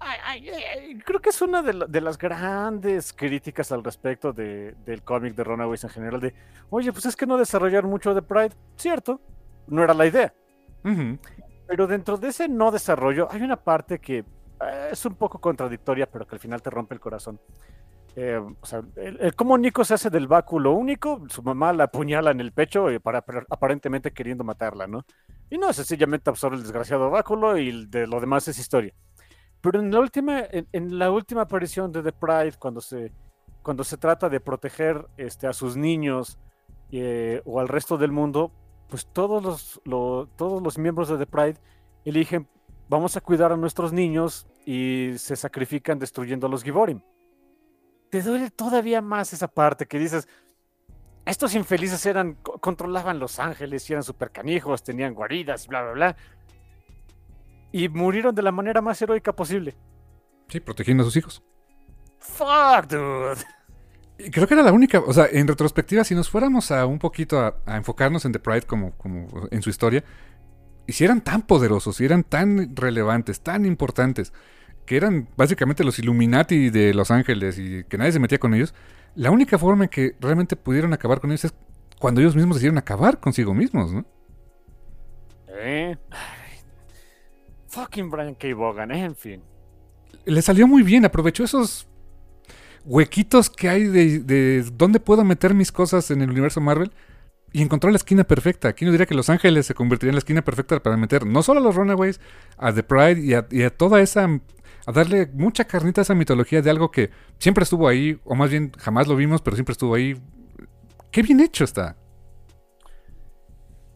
[0.00, 4.32] Ay, ay, ay, creo que es una de, la- de las grandes críticas al respecto
[4.32, 6.20] de- del cómic de Runaways en general.
[6.20, 6.34] De,
[6.70, 8.52] oye, pues es que no desarrollaron mucho de Pride.
[8.76, 9.20] Cierto,
[9.66, 10.32] no era la idea.
[11.66, 16.06] Pero dentro de ese no desarrollo hay una parte que eh, es un poco contradictoria,
[16.10, 17.40] pero que al final te rompe el corazón.
[18.16, 21.84] Eh, o sea, el, el cómo Nico se hace del báculo único, su mamá la
[21.84, 25.04] apuñala en el pecho eh, para, para- aparentemente queriendo matarla, ¿no?
[25.50, 28.94] Y no, sencillamente absorbe el desgraciado báculo y de lo demás es historia.
[29.60, 33.12] Pero en la última, en, en la última aparición de The Pride, cuando se,
[33.62, 36.38] cuando se trata de proteger este, a sus niños
[36.92, 38.52] eh, o al resto del mundo,
[38.88, 41.56] pues todos los, lo- todos los miembros de The Pride
[42.04, 42.48] eligen,
[42.88, 47.02] vamos a cuidar a nuestros niños y se sacrifican destruyendo a los Giborim.
[48.10, 50.26] Te duele todavía más esa parte que dices,
[51.26, 55.92] estos infelices eran, co- controlaban Los Ángeles y eran super canijos, tenían guaridas, bla, bla,
[55.92, 56.16] bla.
[57.72, 59.76] Y murieron de la manera más heroica posible.
[60.48, 61.42] Sí, protegiendo a sus hijos.
[62.18, 63.44] Fuck, dude.
[64.32, 67.38] Creo que era la única, o sea, en retrospectiva, si nos fuéramos a un poquito
[67.38, 70.02] a, a enfocarnos en The Pride como, como en su historia,
[70.88, 74.32] y si eran tan poderosos, y eran tan relevantes, tan importantes,
[74.86, 78.74] que eran básicamente los Illuminati de Los Ángeles y que nadie se metía con ellos,
[79.14, 81.54] la única forma en que realmente pudieron acabar con ellos es
[81.98, 84.06] cuando ellos mismos decidieron acabar consigo mismos, ¿no?
[85.48, 85.96] Eh.
[87.68, 88.54] Fucking Brian K.
[88.54, 89.42] Vaughan, eh, en fin.
[90.24, 91.86] Le salió muy bien, aprovechó esos
[92.84, 96.92] huequitos que hay de, de dónde puedo meter mis cosas en el universo Marvel
[97.52, 98.68] y encontró la esquina perfecta.
[98.68, 101.42] Aquí no diría que Los Ángeles se convertiría en la esquina perfecta para meter no
[101.42, 102.20] solo a los Runaways,
[102.56, 104.24] a The Pride y a, y a toda esa.
[104.86, 108.50] a darle mucha carnita a esa mitología de algo que siempre estuvo ahí, o más
[108.50, 110.16] bien jamás lo vimos, pero siempre estuvo ahí.
[111.10, 111.96] Qué bien hecho está.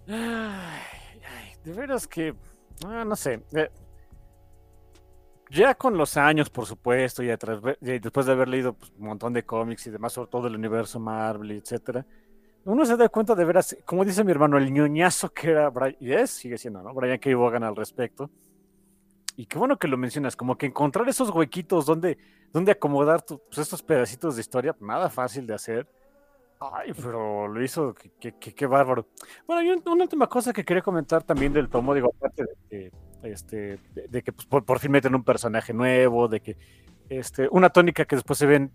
[0.09, 0.15] Ay,
[1.25, 2.35] ay, de veras que.
[2.87, 3.43] Ah, no sé.
[3.53, 3.71] eh,
[5.51, 9.45] ya con los años, por supuesto, y, después de haber leído pues, un montón de
[9.45, 12.07] cómics y demás, sobre todo el universo Marvel, etcétera,
[12.65, 15.97] uno se da cuenta de veras, como dice mi hermano, el ñoñazo que era Brian,
[16.01, 16.95] y es, sigue siendo, ¿no?
[16.95, 17.37] Brian K.
[17.37, 18.31] Vaughan al respecto.
[19.37, 22.19] Y qué bueno que lo mencionas, como que encontrar esos huequitos donde,
[22.53, 25.89] donde acomodar tu- pues, estos pedacitos de historia, nada fácil de hacer.
[26.71, 29.09] Ay, pero lo hizo, qué, bárbaro.
[29.47, 32.57] Bueno, y un- una última cosa que quería comentar también del tomo, digo, aparte de
[32.69, 32.93] que,
[33.29, 33.79] este,
[34.09, 36.57] de, que pues, por, fin meten un personaje nuevo, de que
[37.09, 38.71] este, una tónica que después se ven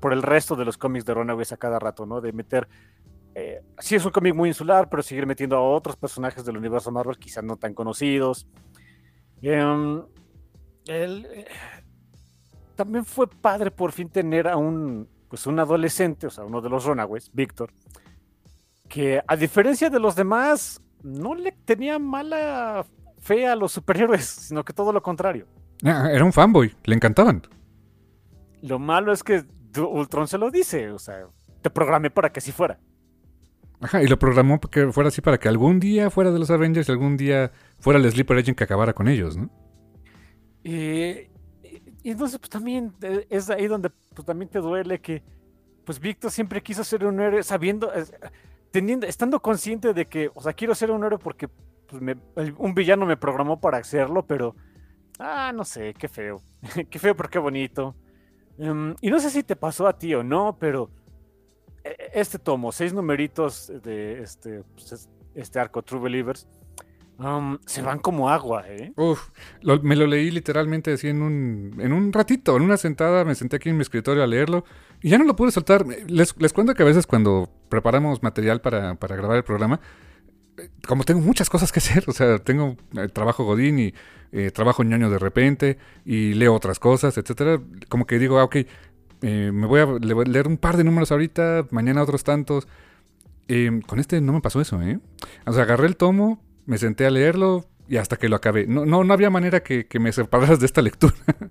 [0.00, 2.20] por el resto de los cómics de Runaways a cada rato, ¿no?
[2.20, 2.66] De meter,
[3.34, 6.90] eh, sí es un cómic muy insular, pero seguir metiendo a otros personajes del universo
[6.90, 8.48] Marvel, quizás no tan conocidos.
[9.42, 10.02] Em,
[10.86, 11.46] el, eh,
[12.74, 16.70] también fue padre por fin tener a un, pues un adolescente, o sea, uno de
[16.70, 17.70] los Runaways, Víctor,
[18.88, 22.84] que a diferencia de los demás, no le tenía mala
[23.20, 25.46] fe a los superhéroes, sino que todo lo contrario.
[25.84, 27.42] Ah, Era un fanboy, le encantaban.
[28.62, 29.44] Lo malo es que
[29.76, 31.26] Ultron se lo dice, o sea,
[31.62, 32.78] te programé para que así fuera.
[33.80, 36.50] Ajá, y lo programó para que fuera así para que algún día fuera de los
[36.50, 39.50] Avengers y algún día fuera el Sleeper Agent que acabara con ellos, ¿no?
[40.64, 41.28] Y,
[42.02, 45.22] y- entonces, pues también eh, es ahí donde pues, también te duele que,
[45.84, 48.04] pues Víctor siempre quiso ser un héroe, sabiendo, eh,
[48.70, 51.48] teniendo, estando consciente de que, o sea, quiero ser un héroe porque
[51.86, 52.02] pues,
[52.58, 54.54] un villano me programó para hacerlo, pero,
[55.18, 56.42] ah, no sé, qué feo,
[56.90, 57.94] qué feo, pero qué bonito.
[58.58, 60.90] Em, y no sé si te pasó a ti o no, pero
[61.84, 66.46] eh, este tomo, seis numeritos de este, pues, es- este arco True Believers,
[67.18, 68.92] um, se van como agua, ¿eh?
[68.96, 69.28] Uf,
[69.82, 73.56] me lo leí literalmente así en un, en un ratito, en una sentada, me senté
[73.56, 74.64] aquí en mi escritorio a leerlo
[75.02, 75.84] y ya no lo pude soltar.
[75.86, 79.80] Les, les cuento que a veces cuando preparamos material para, para grabar el programa,
[80.56, 83.94] eh, como tengo muchas cosas que hacer, o sea, tengo eh, trabajo godín y
[84.32, 88.56] eh, trabajo ñoño de repente y leo otras cosas, etcétera, como que digo, ah, ok,
[89.22, 92.68] eh, me voy a voy a leer un par de números ahorita, mañana otros tantos.
[93.48, 95.00] Eh, con este no me pasó eso, ¿eh?
[95.46, 98.66] O sea, agarré el tomo, me senté a leerlo y hasta que lo acabé.
[98.66, 101.14] No, no, no había manera que, que me separaras de esta lectura.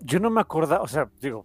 [0.00, 1.44] yo no me acordaba, o sea, digo,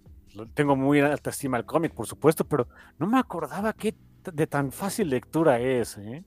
[0.53, 2.68] tengo muy alta estima al cómic, por supuesto, pero
[2.99, 6.24] no me acordaba qué t- de tan fácil lectura es, ¿eh?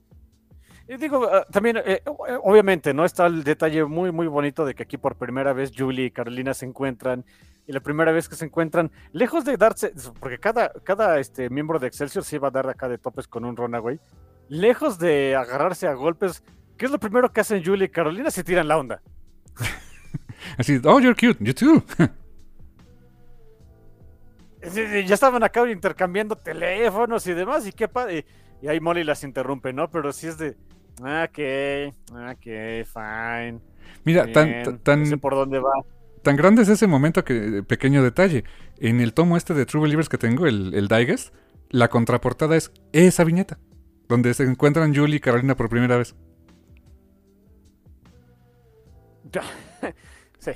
[0.89, 2.01] Y digo, ah, también, eh,
[2.43, 3.05] obviamente, ¿no?
[3.05, 6.53] Está el detalle muy, muy bonito de que aquí por primera vez Julie y Carolina
[6.53, 7.23] se encuentran,
[7.65, 11.79] y la primera vez que se encuentran, lejos de darse, porque cada, cada este, miembro
[11.79, 13.99] de Excelsior se iba a dar acá de topes con un Runaway,
[14.49, 16.43] lejos de agarrarse a golpes,
[16.77, 18.29] ¿qué es lo primero que hacen Julie y Carolina?
[18.31, 19.01] Se tiran la onda.
[20.57, 21.83] Así, oh, you're cute, you too.
[24.61, 28.25] Ya estaban acá intercambiando teléfonos y demás, y qué padre.
[28.61, 29.89] Y ahí Molly las interrumpe, ¿no?
[29.89, 30.57] Pero sí es de.
[31.01, 33.59] "Ah, Ok, ok, fine.
[34.03, 35.71] Mira, tan, bien, tan, no sé por dónde va.
[36.23, 38.43] tan grande es ese momento que, pequeño detalle.
[38.79, 41.33] En el tomo este de True Believers que tengo, el, el Digest,
[41.69, 43.59] la contraportada es esa viñeta.
[44.09, 46.15] Donde se encuentran Julie y Carolina por primera vez.
[50.39, 50.51] Sí.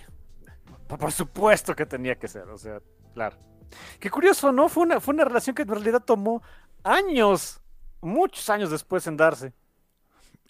[0.88, 2.80] Por, supuesto que tenía que ser, o sea,
[3.14, 3.36] claro.
[4.00, 4.70] Qué curioso, ¿no?
[4.70, 6.42] Fue una, fue una relación que en realidad tomó
[6.84, 7.62] años,
[8.00, 9.54] muchos años después en darse.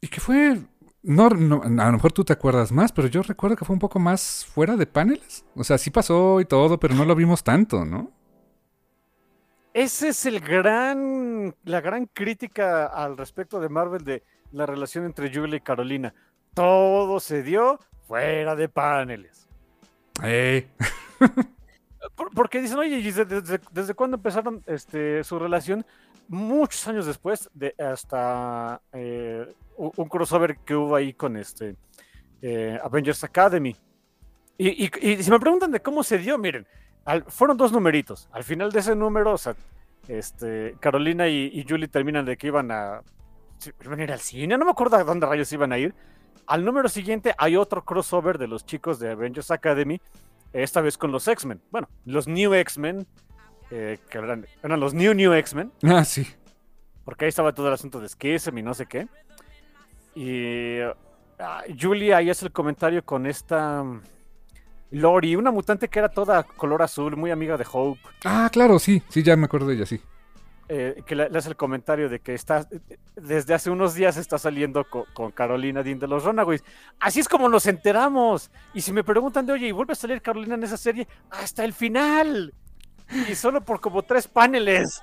[0.01, 0.61] Y que fue.
[1.01, 3.79] No, no, a lo mejor tú te acuerdas más, pero yo recuerdo que fue un
[3.79, 5.43] poco más fuera de paneles.
[5.55, 8.11] O sea, sí pasó y todo, pero no lo vimos tanto, ¿no?
[9.73, 15.33] Ese es el gran, la gran crítica al respecto de Marvel de la relación entre
[15.33, 16.13] Julie y Carolina.
[16.53, 19.47] Todo se dio fuera de paneles.
[22.15, 25.83] Por- porque dicen, oye, ¿y desde, desde- desde cuándo empezaron este, su relación?
[26.27, 31.75] Muchos años después, de hasta eh, un crossover que hubo ahí con este
[32.41, 33.75] eh, Avengers Academy.
[34.57, 36.67] Y, y- y si me preguntan de cómo se dio, miren,
[37.05, 38.27] al- fueron dos numeritos.
[38.31, 39.55] Al final de ese número, o sea,
[40.07, 43.01] este, Carolina y, y Julie terminan de que iban a,
[43.83, 45.93] iban a ir al cine, no me acuerdo a dónde rayos iban a ir.
[46.45, 50.01] Al número siguiente hay otro crossover de los chicos de Avengers Academy,
[50.51, 51.61] esta vez con los X-Men.
[51.71, 53.07] Bueno, los New X-Men,
[53.71, 56.27] eh, que eran, eran los New New X-Men, Ah, sí.
[57.05, 59.07] porque ahí estaba todo el asunto de Schism y no sé qué.
[60.15, 60.79] Y
[61.39, 63.83] ah, Julie ahí hace el comentario con esta
[64.93, 67.99] Lori, una mutante que era toda color azul, muy amiga de Hope.
[68.25, 69.01] Ah, claro, sí.
[69.09, 69.99] Sí, ya me acuerdo de ella, sí.
[70.69, 72.67] eh, que le, le hace el comentario de que está
[73.15, 76.63] desde hace unos días está saliendo co- con, Carolina Dean de los Runaways.
[76.99, 78.51] Así es como nos enteramos.
[78.73, 81.07] Y si me preguntan de, oye, ¿y vuelve a salir Carolina en esa serie?
[81.31, 82.53] Hasta el final.
[83.29, 85.01] Y solo por como tres paneles.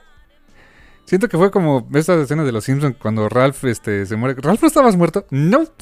[1.04, 4.40] Siento que fue como esa escena de los Simpsons cuando Ralph este, se muere.
[4.40, 5.26] ¿Ralph no estabas muerto?
[5.30, 5.64] No.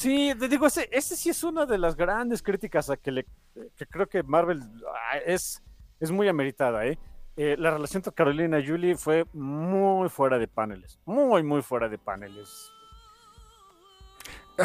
[0.00, 3.26] Sí, te digo, ese, ese sí es una de las grandes críticas a que le
[3.90, 5.62] creo que Marvel ah, es,
[6.00, 6.98] es muy ameritada, ¿eh?
[7.36, 10.98] Eh, La relación entre Carolina y Julie fue muy fuera de paneles.
[11.04, 12.72] Muy, muy fuera de paneles.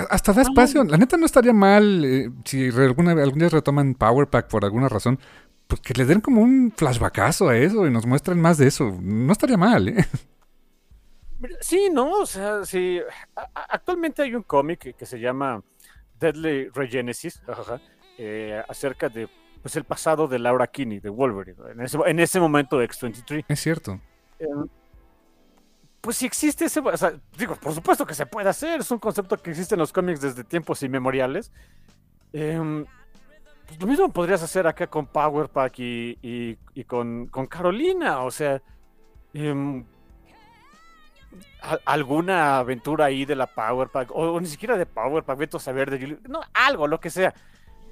[0.10, 0.86] Hasta da espacio.
[0.86, 4.88] La neta no estaría mal eh, si alguna, algún día retoman Power Pack por alguna
[4.88, 5.20] razón.
[5.68, 8.98] Pues que le den como un flashbackazo a eso y nos muestren más de eso.
[9.02, 10.06] No estaría mal, ¿eh?
[11.62, 13.00] Sí, no, o sea, sí.
[13.54, 15.64] Actualmente hay un cómic que, se llama
[16.20, 17.82] Deadly Regenesis, jajaja,
[18.18, 19.28] eh, acerca de
[19.62, 23.46] pues el pasado de Laura Kinney, de Wolverine, en ese, en ese momento de X-23.
[23.48, 24.00] Es cierto.
[24.40, 24.46] Eh,
[26.02, 29.00] pues si existe ese, o sea, digo, por supuesto que se puede hacer, es un
[29.00, 31.52] concepto que existe en los cómics desde tiempos inmemoriales.
[32.32, 32.86] Em,
[33.66, 38.20] pues lo mismo podrías hacer acá con Power Pack y, y- y con, con Carolina,
[38.20, 38.62] o sea,
[39.34, 39.84] em,
[41.74, 45.38] a- alguna aventura ahí de la Power Pack, o, o ni siquiera de Power Pack,
[45.38, 47.34] vete a saber de Julie, no, algo, lo que sea.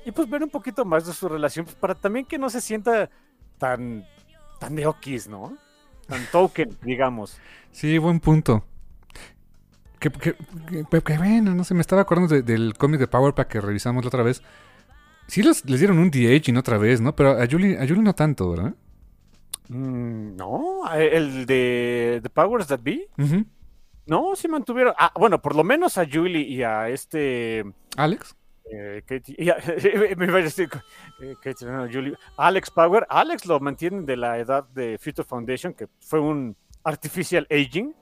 [0.05, 2.59] Y pues ver un poquito más de su relación, pues, para también que no se
[2.61, 3.09] sienta
[3.57, 4.05] tan,
[4.59, 5.57] tan de okis, ¿no?
[6.07, 7.37] Tan token, digamos.
[7.71, 8.65] Sí, buen punto.
[9.99, 10.35] Que, que-
[10.91, 13.61] que- que bueno, no sé, me estaba acordando de- del cómic de Power Pack que
[13.61, 14.43] revisamos la otra vez.
[15.27, 17.15] Sí les, les dieron un de-aging otra vez, ¿no?
[17.15, 18.73] Pero a Julie, a Julie no tanto, ¿verdad?
[19.69, 23.45] Mm, no, el de The Powers That Be, Ujú.
[24.05, 24.93] No, sí mantuvieron.
[24.97, 27.63] Ah, bueno, por lo menos a Julie y a este.
[27.97, 28.35] Alex.
[28.71, 29.57] eh, Katie- y a-
[30.17, 30.69] me iba a decir,
[31.21, 35.73] eh, Katie, no, Julie, Alex Power, Alex lo mantienen de la edad de Future Foundation,
[35.73, 37.93] que fue un artificial aging,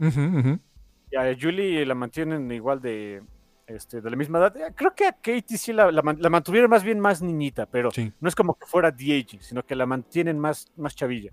[1.11, 3.21] y a Julie la mantienen igual de,
[3.67, 4.55] este, de la misma edad.
[4.57, 7.65] Eh, Creo que a Katie sí la, la man- la mantuvieron más bien más niñita,
[7.65, 8.11] pero Sí.
[8.19, 11.31] no es como que fuera de aging, sino que la mantienen más, más chavilla.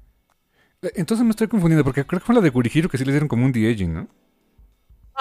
[0.82, 3.14] Eh, Entonces me estoy confundiendo porque creo que fue la de Gurihiro que sí les
[3.14, 4.08] dieron como un de-aging, ¿no?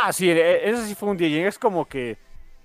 [0.01, 1.47] Ah, sí, e- eso sí fue un día.
[1.47, 2.17] Es como que.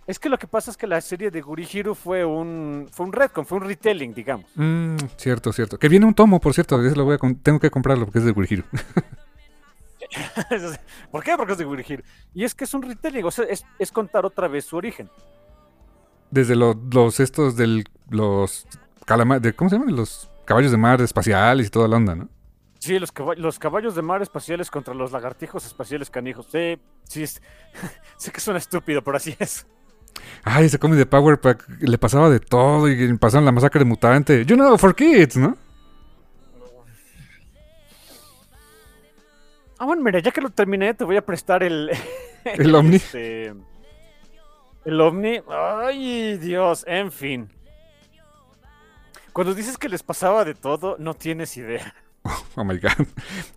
[0.06, 2.88] Es que lo que pasa es que la serie de Gurihiro fue un.
[2.92, 4.46] Fue un retcon, fue un retelling, digamos.
[4.56, 5.78] Mm, cierto, cierto.
[5.78, 6.76] Que viene un tomo, por cierto.
[6.76, 8.64] lo voy a tengo que comprarlo porque es de Gurihiro.
[11.10, 11.36] ¿Por qué?
[11.36, 12.02] Porque es de Gurihiro.
[12.34, 15.09] Y es que es un retelling, o sea, es, es contar otra vez su origen.
[16.30, 17.84] Desde lo- los estos del.
[18.10, 18.66] Los.
[19.06, 19.96] calama- de, ¿Cómo se llaman?
[19.96, 22.28] Los caballos de mar espaciales y toda la onda, ¿no?
[22.82, 26.48] Sí, los, caba- los caballos de mar espaciales contra los lagartijos espaciales canijos.
[26.50, 27.40] Sí, sí, es-
[28.16, 29.64] sé que suena estúpido, pero así es.
[30.42, 33.84] Ay, ese cómic de Power Pack le pasaba de todo y pasaron la masacre de
[33.84, 34.44] mutante.
[34.44, 35.56] You know, for kids, ¿no?
[39.78, 41.90] Ah, bueno, mira, ya que lo terminé, te voy a prestar el.
[42.44, 42.96] El Omni.
[42.96, 43.54] este,
[44.84, 45.40] el Omni.
[45.48, 47.48] Ay, Dios, en fin.
[49.32, 51.94] Cuando dices que les pasaba de todo, no tienes idea.
[52.57, 53.07] Oh my god.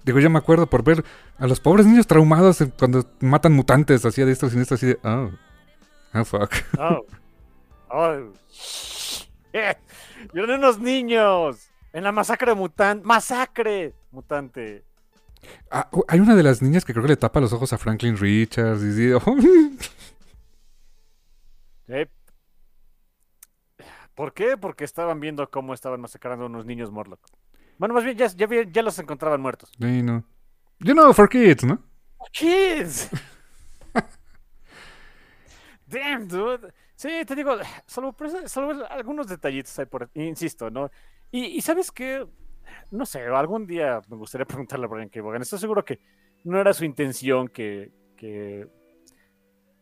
[0.03, 1.03] Digo, ya me acuerdo por ver
[1.37, 4.99] a los pobres niños traumados cuando matan mutantes, así de esto y esto, así de.
[5.03, 5.31] Oh.
[6.13, 6.51] Oh, fuck.
[6.77, 7.05] Oh.
[7.89, 8.33] Oh.
[9.57, 9.73] Eh,
[10.33, 11.69] Eran unos niños.
[11.93, 13.07] En la masacre mutante.
[13.07, 13.93] ¡Masacre!
[14.11, 14.83] Mutante.
[15.71, 18.17] Ah, hay una de las niñas que creo que le tapa los ojos a Franklin
[18.17, 19.21] Richards y oh,
[24.13, 24.57] ¿Por qué?
[24.57, 27.21] Porque estaban viendo cómo estaban masacrando a unos niños Morlock.
[27.77, 29.71] Bueno, más bien ya, ya, los encontraban muertos.
[29.79, 30.23] sí, no.
[30.79, 31.81] You know, for kids, ¿no?
[32.33, 33.09] ¡Kids!
[35.87, 36.73] Damn, dude.
[36.95, 38.15] Sí, te digo, salvo,
[38.45, 40.91] salvo algunos detallitos hay por insisto, ¿no?
[41.31, 42.25] Y, y sabes qué,
[42.91, 45.21] no sé, algún día me gustaría preguntarle a Brian K.
[45.21, 45.41] Vaughan.
[45.41, 45.99] Estoy seguro que
[46.43, 48.67] no era su intención que, que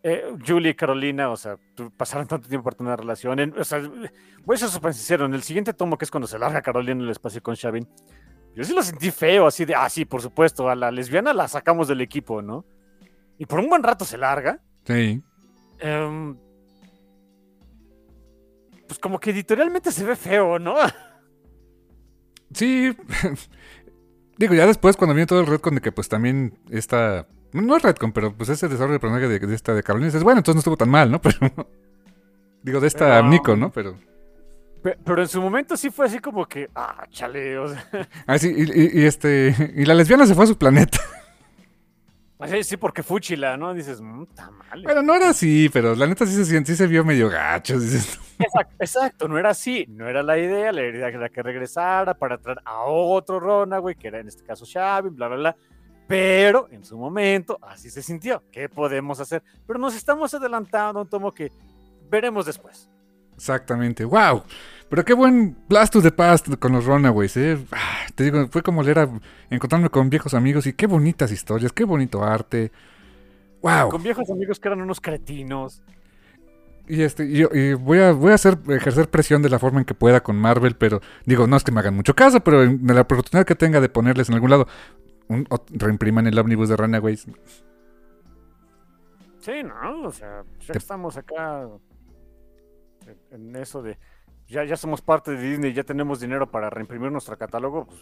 [0.04, 1.58] eh, Julie y Carolina, o sea,
[1.98, 3.40] pasaran tanto tiempo por tener una relación.
[3.40, 3.80] En- o sea,
[4.44, 6.92] voy a ser súper sincero, en el siguiente tomo, que es cuando se larga Carolina
[6.94, 7.88] en el espacio con Shavin,
[8.56, 11.48] yo sí lo sentí feo, así de, ah, sí, por supuesto, a la lesbiana la
[11.48, 12.66] sacamos del equipo, ¿no?
[13.40, 14.60] Y por un buen rato se larga.
[14.86, 15.24] Sí.
[15.80, 16.38] Em,
[18.88, 20.76] pues como que editorialmente se ve feo, ¿no?
[22.54, 22.96] Sí.
[24.38, 27.28] Digo, ya después cuando viene todo el retcon de que pues también esta...
[27.54, 30.24] No es retcon, pero pues ese desarrollo de personaje de, de esta de Carolina, dices,
[30.24, 31.22] bueno, entonces no estuvo tan mal, ¿no?
[31.22, 31.38] Pero...
[32.64, 33.72] Digo, de esta Pero- Nico, ¿no?
[33.72, 33.96] Pero...
[34.82, 37.88] Pe- Pero en su momento sí fue así como que, ah, chale, o sea,
[38.28, 39.56] Ah, sí, y, y- y este...
[39.76, 41.00] Y la lesbiana se fue a su planeta.
[42.46, 43.74] Sí, sí, porque fúchila, ¿no?
[43.74, 44.26] Dices, mmm,
[44.70, 44.84] mal.
[44.84, 47.80] Bueno, no era así, pero la neta sí se, sí se vio medio gacho.
[47.80, 49.86] Dices, exacto, exacto, no era así.
[49.88, 50.74] No era la idea.
[50.74, 54.66] La idea era que regresara para traer a otro Runaway, que era en este caso
[54.66, 55.56] Xavi, bla, bla, bla.
[56.08, 58.44] Pero en su momento así se sintió.
[58.52, 59.42] ¿Qué podemos hacer?
[59.66, 61.52] Pero nos estamos adelantando un tomo que
[62.10, 62.90] veremos después.
[63.36, 64.44] Exactamente, wow.
[64.90, 67.58] Pero qué buen Blast to the Past con los Runaways, ¿eh?
[67.72, 69.10] Ah, te digo, fue como leer a,
[69.50, 72.72] encontrarme con viejos amigos y qué bonitas historias, qué bonito arte.
[73.62, 73.90] Wow.
[73.90, 75.82] Con viejos amigos que eran unos cretinos.
[76.88, 79.86] Y este, yo y voy a, voy a hacer, ejercer presión de la forma en
[79.86, 82.86] que pueda con Marvel, pero digo, no es que me hagan mucho caso, pero en
[82.86, 84.68] la oportunidad que tenga de ponerles en algún lado,
[85.28, 87.28] un, reimpriman el ómnibus de Runaways.
[89.40, 91.68] Sí, no, o sea, ya estamos acá
[93.32, 93.98] en eso de
[94.48, 98.00] ya, ya somos parte de Disney, ya tenemos dinero para reimprimir nuestro catálogo, pues,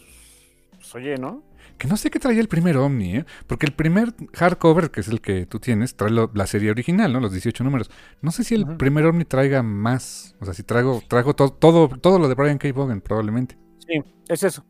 [0.76, 1.42] pues, oye, ¿no?
[1.78, 3.26] Que no sé qué traía el primer Omni, ¿eh?
[3.46, 7.20] Porque el primer hardcover, que es el que tú tienes, trae la serie original, ¿no?
[7.20, 7.90] Los 18 números.
[8.20, 10.36] No sé si el primer Omni traiga más.
[10.40, 12.72] O sea, si traigo, traigo todo, todo, todo lo de Brian K.
[12.72, 13.56] Vaughan, probablemente.
[13.78, 14.64] Sí, es eso.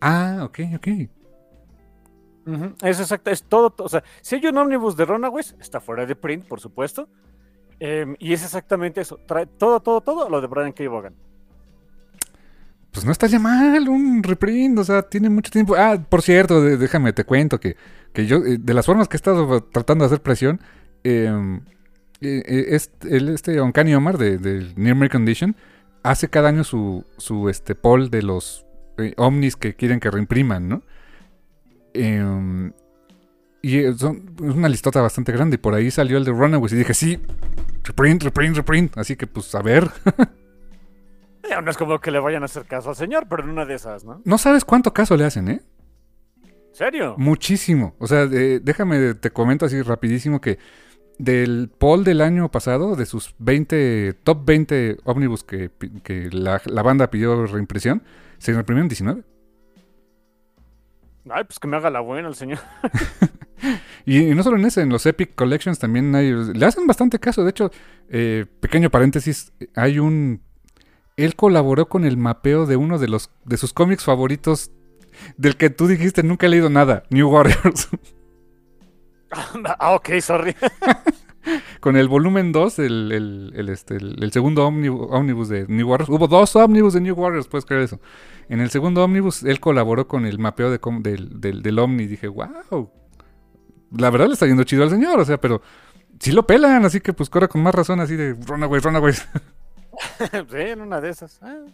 [0.00, 0.88] Ah, ok, ok.
[2.82, 6.16] Es exacto, es todo, o sea, si hay un ómnibus de Runaways, está fuera de
[6.16, 7.08] print, por supuesto,
[7.80, 9.18] Em, y es exactamente eso.
[9.26, 10.84] Trae todo, todo, todo lo de Brian K.
[12.90, 15.76] Pues no estaría mal un reprint, o sea, tiene mucho tiempo.
[15.76, 17.76] Ah, por cierto, déjame, te cuento que,
[18.12, 20.60] que yo, eh, de las formas que he estado tratando de hacer presión,
[21.04, 21.58] em,
[22.20, 25.56] eh, eh, este, el, este Uncanny Omar de, de, Near American Condition
[26.02, 28.64] hace cada año su, su este, poll de los
[29.16, 30.82] ovnis que quieren que reimpriman, ¿no?
[31.98, 32.72] Eh,
[33.60, 35.56] y es una listota bastante grande.
[35.56, 36.72] Y por ahí salió el de Runaways.
[36.72, 37.20] Y dije, sí,
[37.82, 38.98] reprint, reprint, reprint.
[38.98, 39.90] Así que, pues, a ver.
[41.62, 43.74] no es como que le vayan a hacer caso al señor, pero en una de
[43.74, 44.22] esas, ¿no?
[44.24, 45.60] No sabes cuánto caso le hacen, ¿eh?
[46.72, 47.16] ¿Serio?
[47.18, 47.96] Muchísimo.
[47.98, 50.58] O sea, déjame, te comento así rapidísimo que
[51.18, 55.70] del poll del año pasado, de sus 20, top 20 ómnibus que,
[56.30, 58.04] la, la, banda pidió reimpresión,
[58.38, 59.24] se reimprimieron 19.
[61.30, 62.58] Ay, pues que me haga la buena el señor.
[64.06, 67.44] y, no solo en ese, en los Epic Collections también hay, le hacen bastante caso.
[67.44, 67.70] De hecho,
[68.08, 70.42] eh, pequeño paréntesis, hay un...
[71.16, 74.70] Él colaboró con el mapeo de uno de, los, de sus cómics favoritos,
[75.36, 77.88] del que tú dijiste nunca he leído nada, New Warriors.
[79.78, 80.54] ah, ok, sorry.
[81.80, 86.10] con el volumen 2, el, el, este, el, segundo ómnibus de New Warriors.
[86.10, 88.00] Hubo dos ómnibus de New Warriors, puedes creer eso.
[88.48, 92.06] En el segundo ómnibus, él colaboró con el mapeo de, del, del, del Omni.
[92.06, 92.90] Dije, wow.
[93.96, 95.62] La verdad le está yendo chido al señor, o sea, pero
[96.18, 99.28] sí lo pelan, así que pues corre con más razón, así de runaways, runaways.
[100.50, 101.42] sí, en una de esas.
[101.42, 101.64] Ah.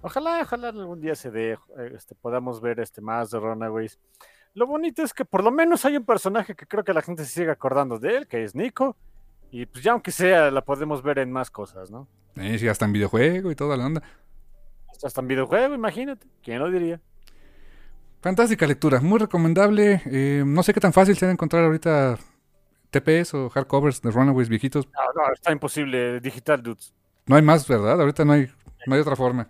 [0.00, 1.58] Ojalá, ojalá algún día se dé,
[1.92, 3.98] este, podamos ver este más de Runaways.
[4.54, 7.24] Lo bonito es que por lo menos hay un personaje que creo que la gente
[7.24, 8.96] se sigue acordando de él, que es Nico.
[9.50, 12.06] Y pues ya aunque sea, la podemos ver en más cosas, ¿no?
[12.36, 14.02] Sí, sí, hasta en videojuego y toda la onda.
[15.02, 16.26] Hasta en videojuego, imagínate.
[16.42, 17.00] ¿Quién lo diría?
[18.20, 20.02] Fantástica lectura, muy recomendable.
[20.06, 22.18] Eh, no sé qué tan fácil se de encontrar ahorita
[22.90, 24.86] TPS o hardcovers de Runaways viejitos.
[24.86, 26.92] No, no, está imposible, digital, dudes.
[27.26, 28.00] No hay más, ¿verdad?
[28.00, 28.48] Ahorita no hay,
[28.86, 29.48] no hay otra forma.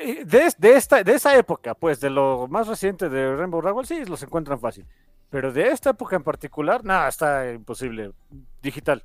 [0.00, 3.86] Eh, de, de, esta, de esa época, pues, de lo más reciente de Rainbow Rowell,
[3.86, 4.86] sí, los encuentran fácil.
[5.30, 8.12] Pero de esta época en particular, nada, está imposible.
[8.62, 9.04] Digital.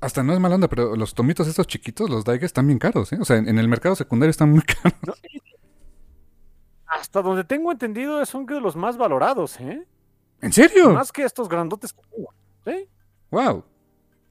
[0.00, 3.12] Hasta no es mala onda, pero los tomitos estos chiquitos, los Daiges, están bien caros,
[3.12, 3.18] ¿eh?
[3.20, 5.22] O sea, en, el mercado secundario están muy caros.
[6.86, 9.86] hasta donde tengo entendido, son de los más valorados, ¿eh?
[10.42, 10.90] ¿En serio?
[10.90, 11.94] Más que estos grandotes.
[12.66, 12.88] ¿Sí?
[13.30, 13.64] Wow.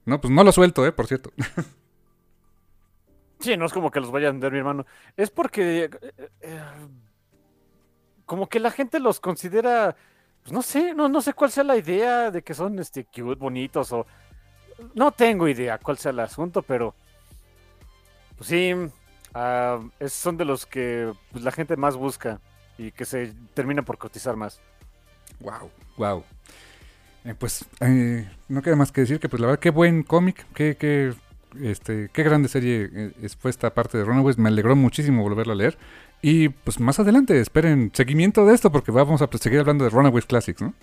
[0.05, 0.91] No, pues no lo suelto, ¿eh?
[0.91, 1.31] Por cierto.
[3.43, 4.85] Sí, no es como que los vaya a vender mi hermano.
[5.17, 5.83] Es porque.
[5.83, 6.61] Eh, eh,
[8.25, 9.97] como que la gente los considera.
[10.43, 13.35] Pues no sé, no, no sé cuál sea la idea de que son este cute,
[13.35, 14.07] bonitos o.
[14.95, 16.95] No tengo idea cuál sea el asunto, pero.
[18.37, 18.73] Pues sí.
[19.33, 22.39] Ah, son de los que pues, la gente más busca
[22.77, 24.61] y que se termina por cotizar más.
[25.41, 26.23] Wow, wow.
[27.25, 27.65] Eh, pues
[28.47, 31.13] no queda más que decir que pues la verdad qué buen cómic, qué, qué
[31.61, 34.37] este, qué grande serie eh, fue esta parte de Runaways.
[34.37, 35.77] Me alegró muchísimo volverlo a leer.
[36.21, 40.25] Y pues más adelante, esperen seguimiento de esto porque vamos a seguir hablando de Runaways
[40.25, 40.73] Classics, ¿no?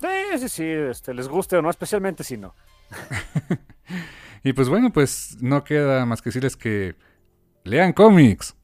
[0.00, 2.54] Sí, sí, sí, este, les guste o no, especialmente si no.
[4.42, 6.94] y pues bueno, pues no queda más que decirles que
[7.64, 8.56] lean cómics.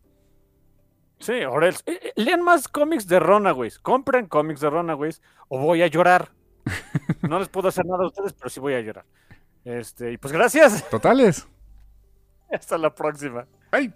[1.18, 5.82] Sí, ahora eh, eh, lean más cómics de Runaways, compren cómics de Runaways o voy
[5.82, 6.32] a llorar.
[7.28, 9.05] No les puedo hacer nada a ustedes, pero sí voy a llorar.
[9.65, 10.89] Este, y pues gracias.
[10.91, 11.47] Totales.
[12.53, 13.47] Hasta la próxima.
[13.70, 13.93] Bye.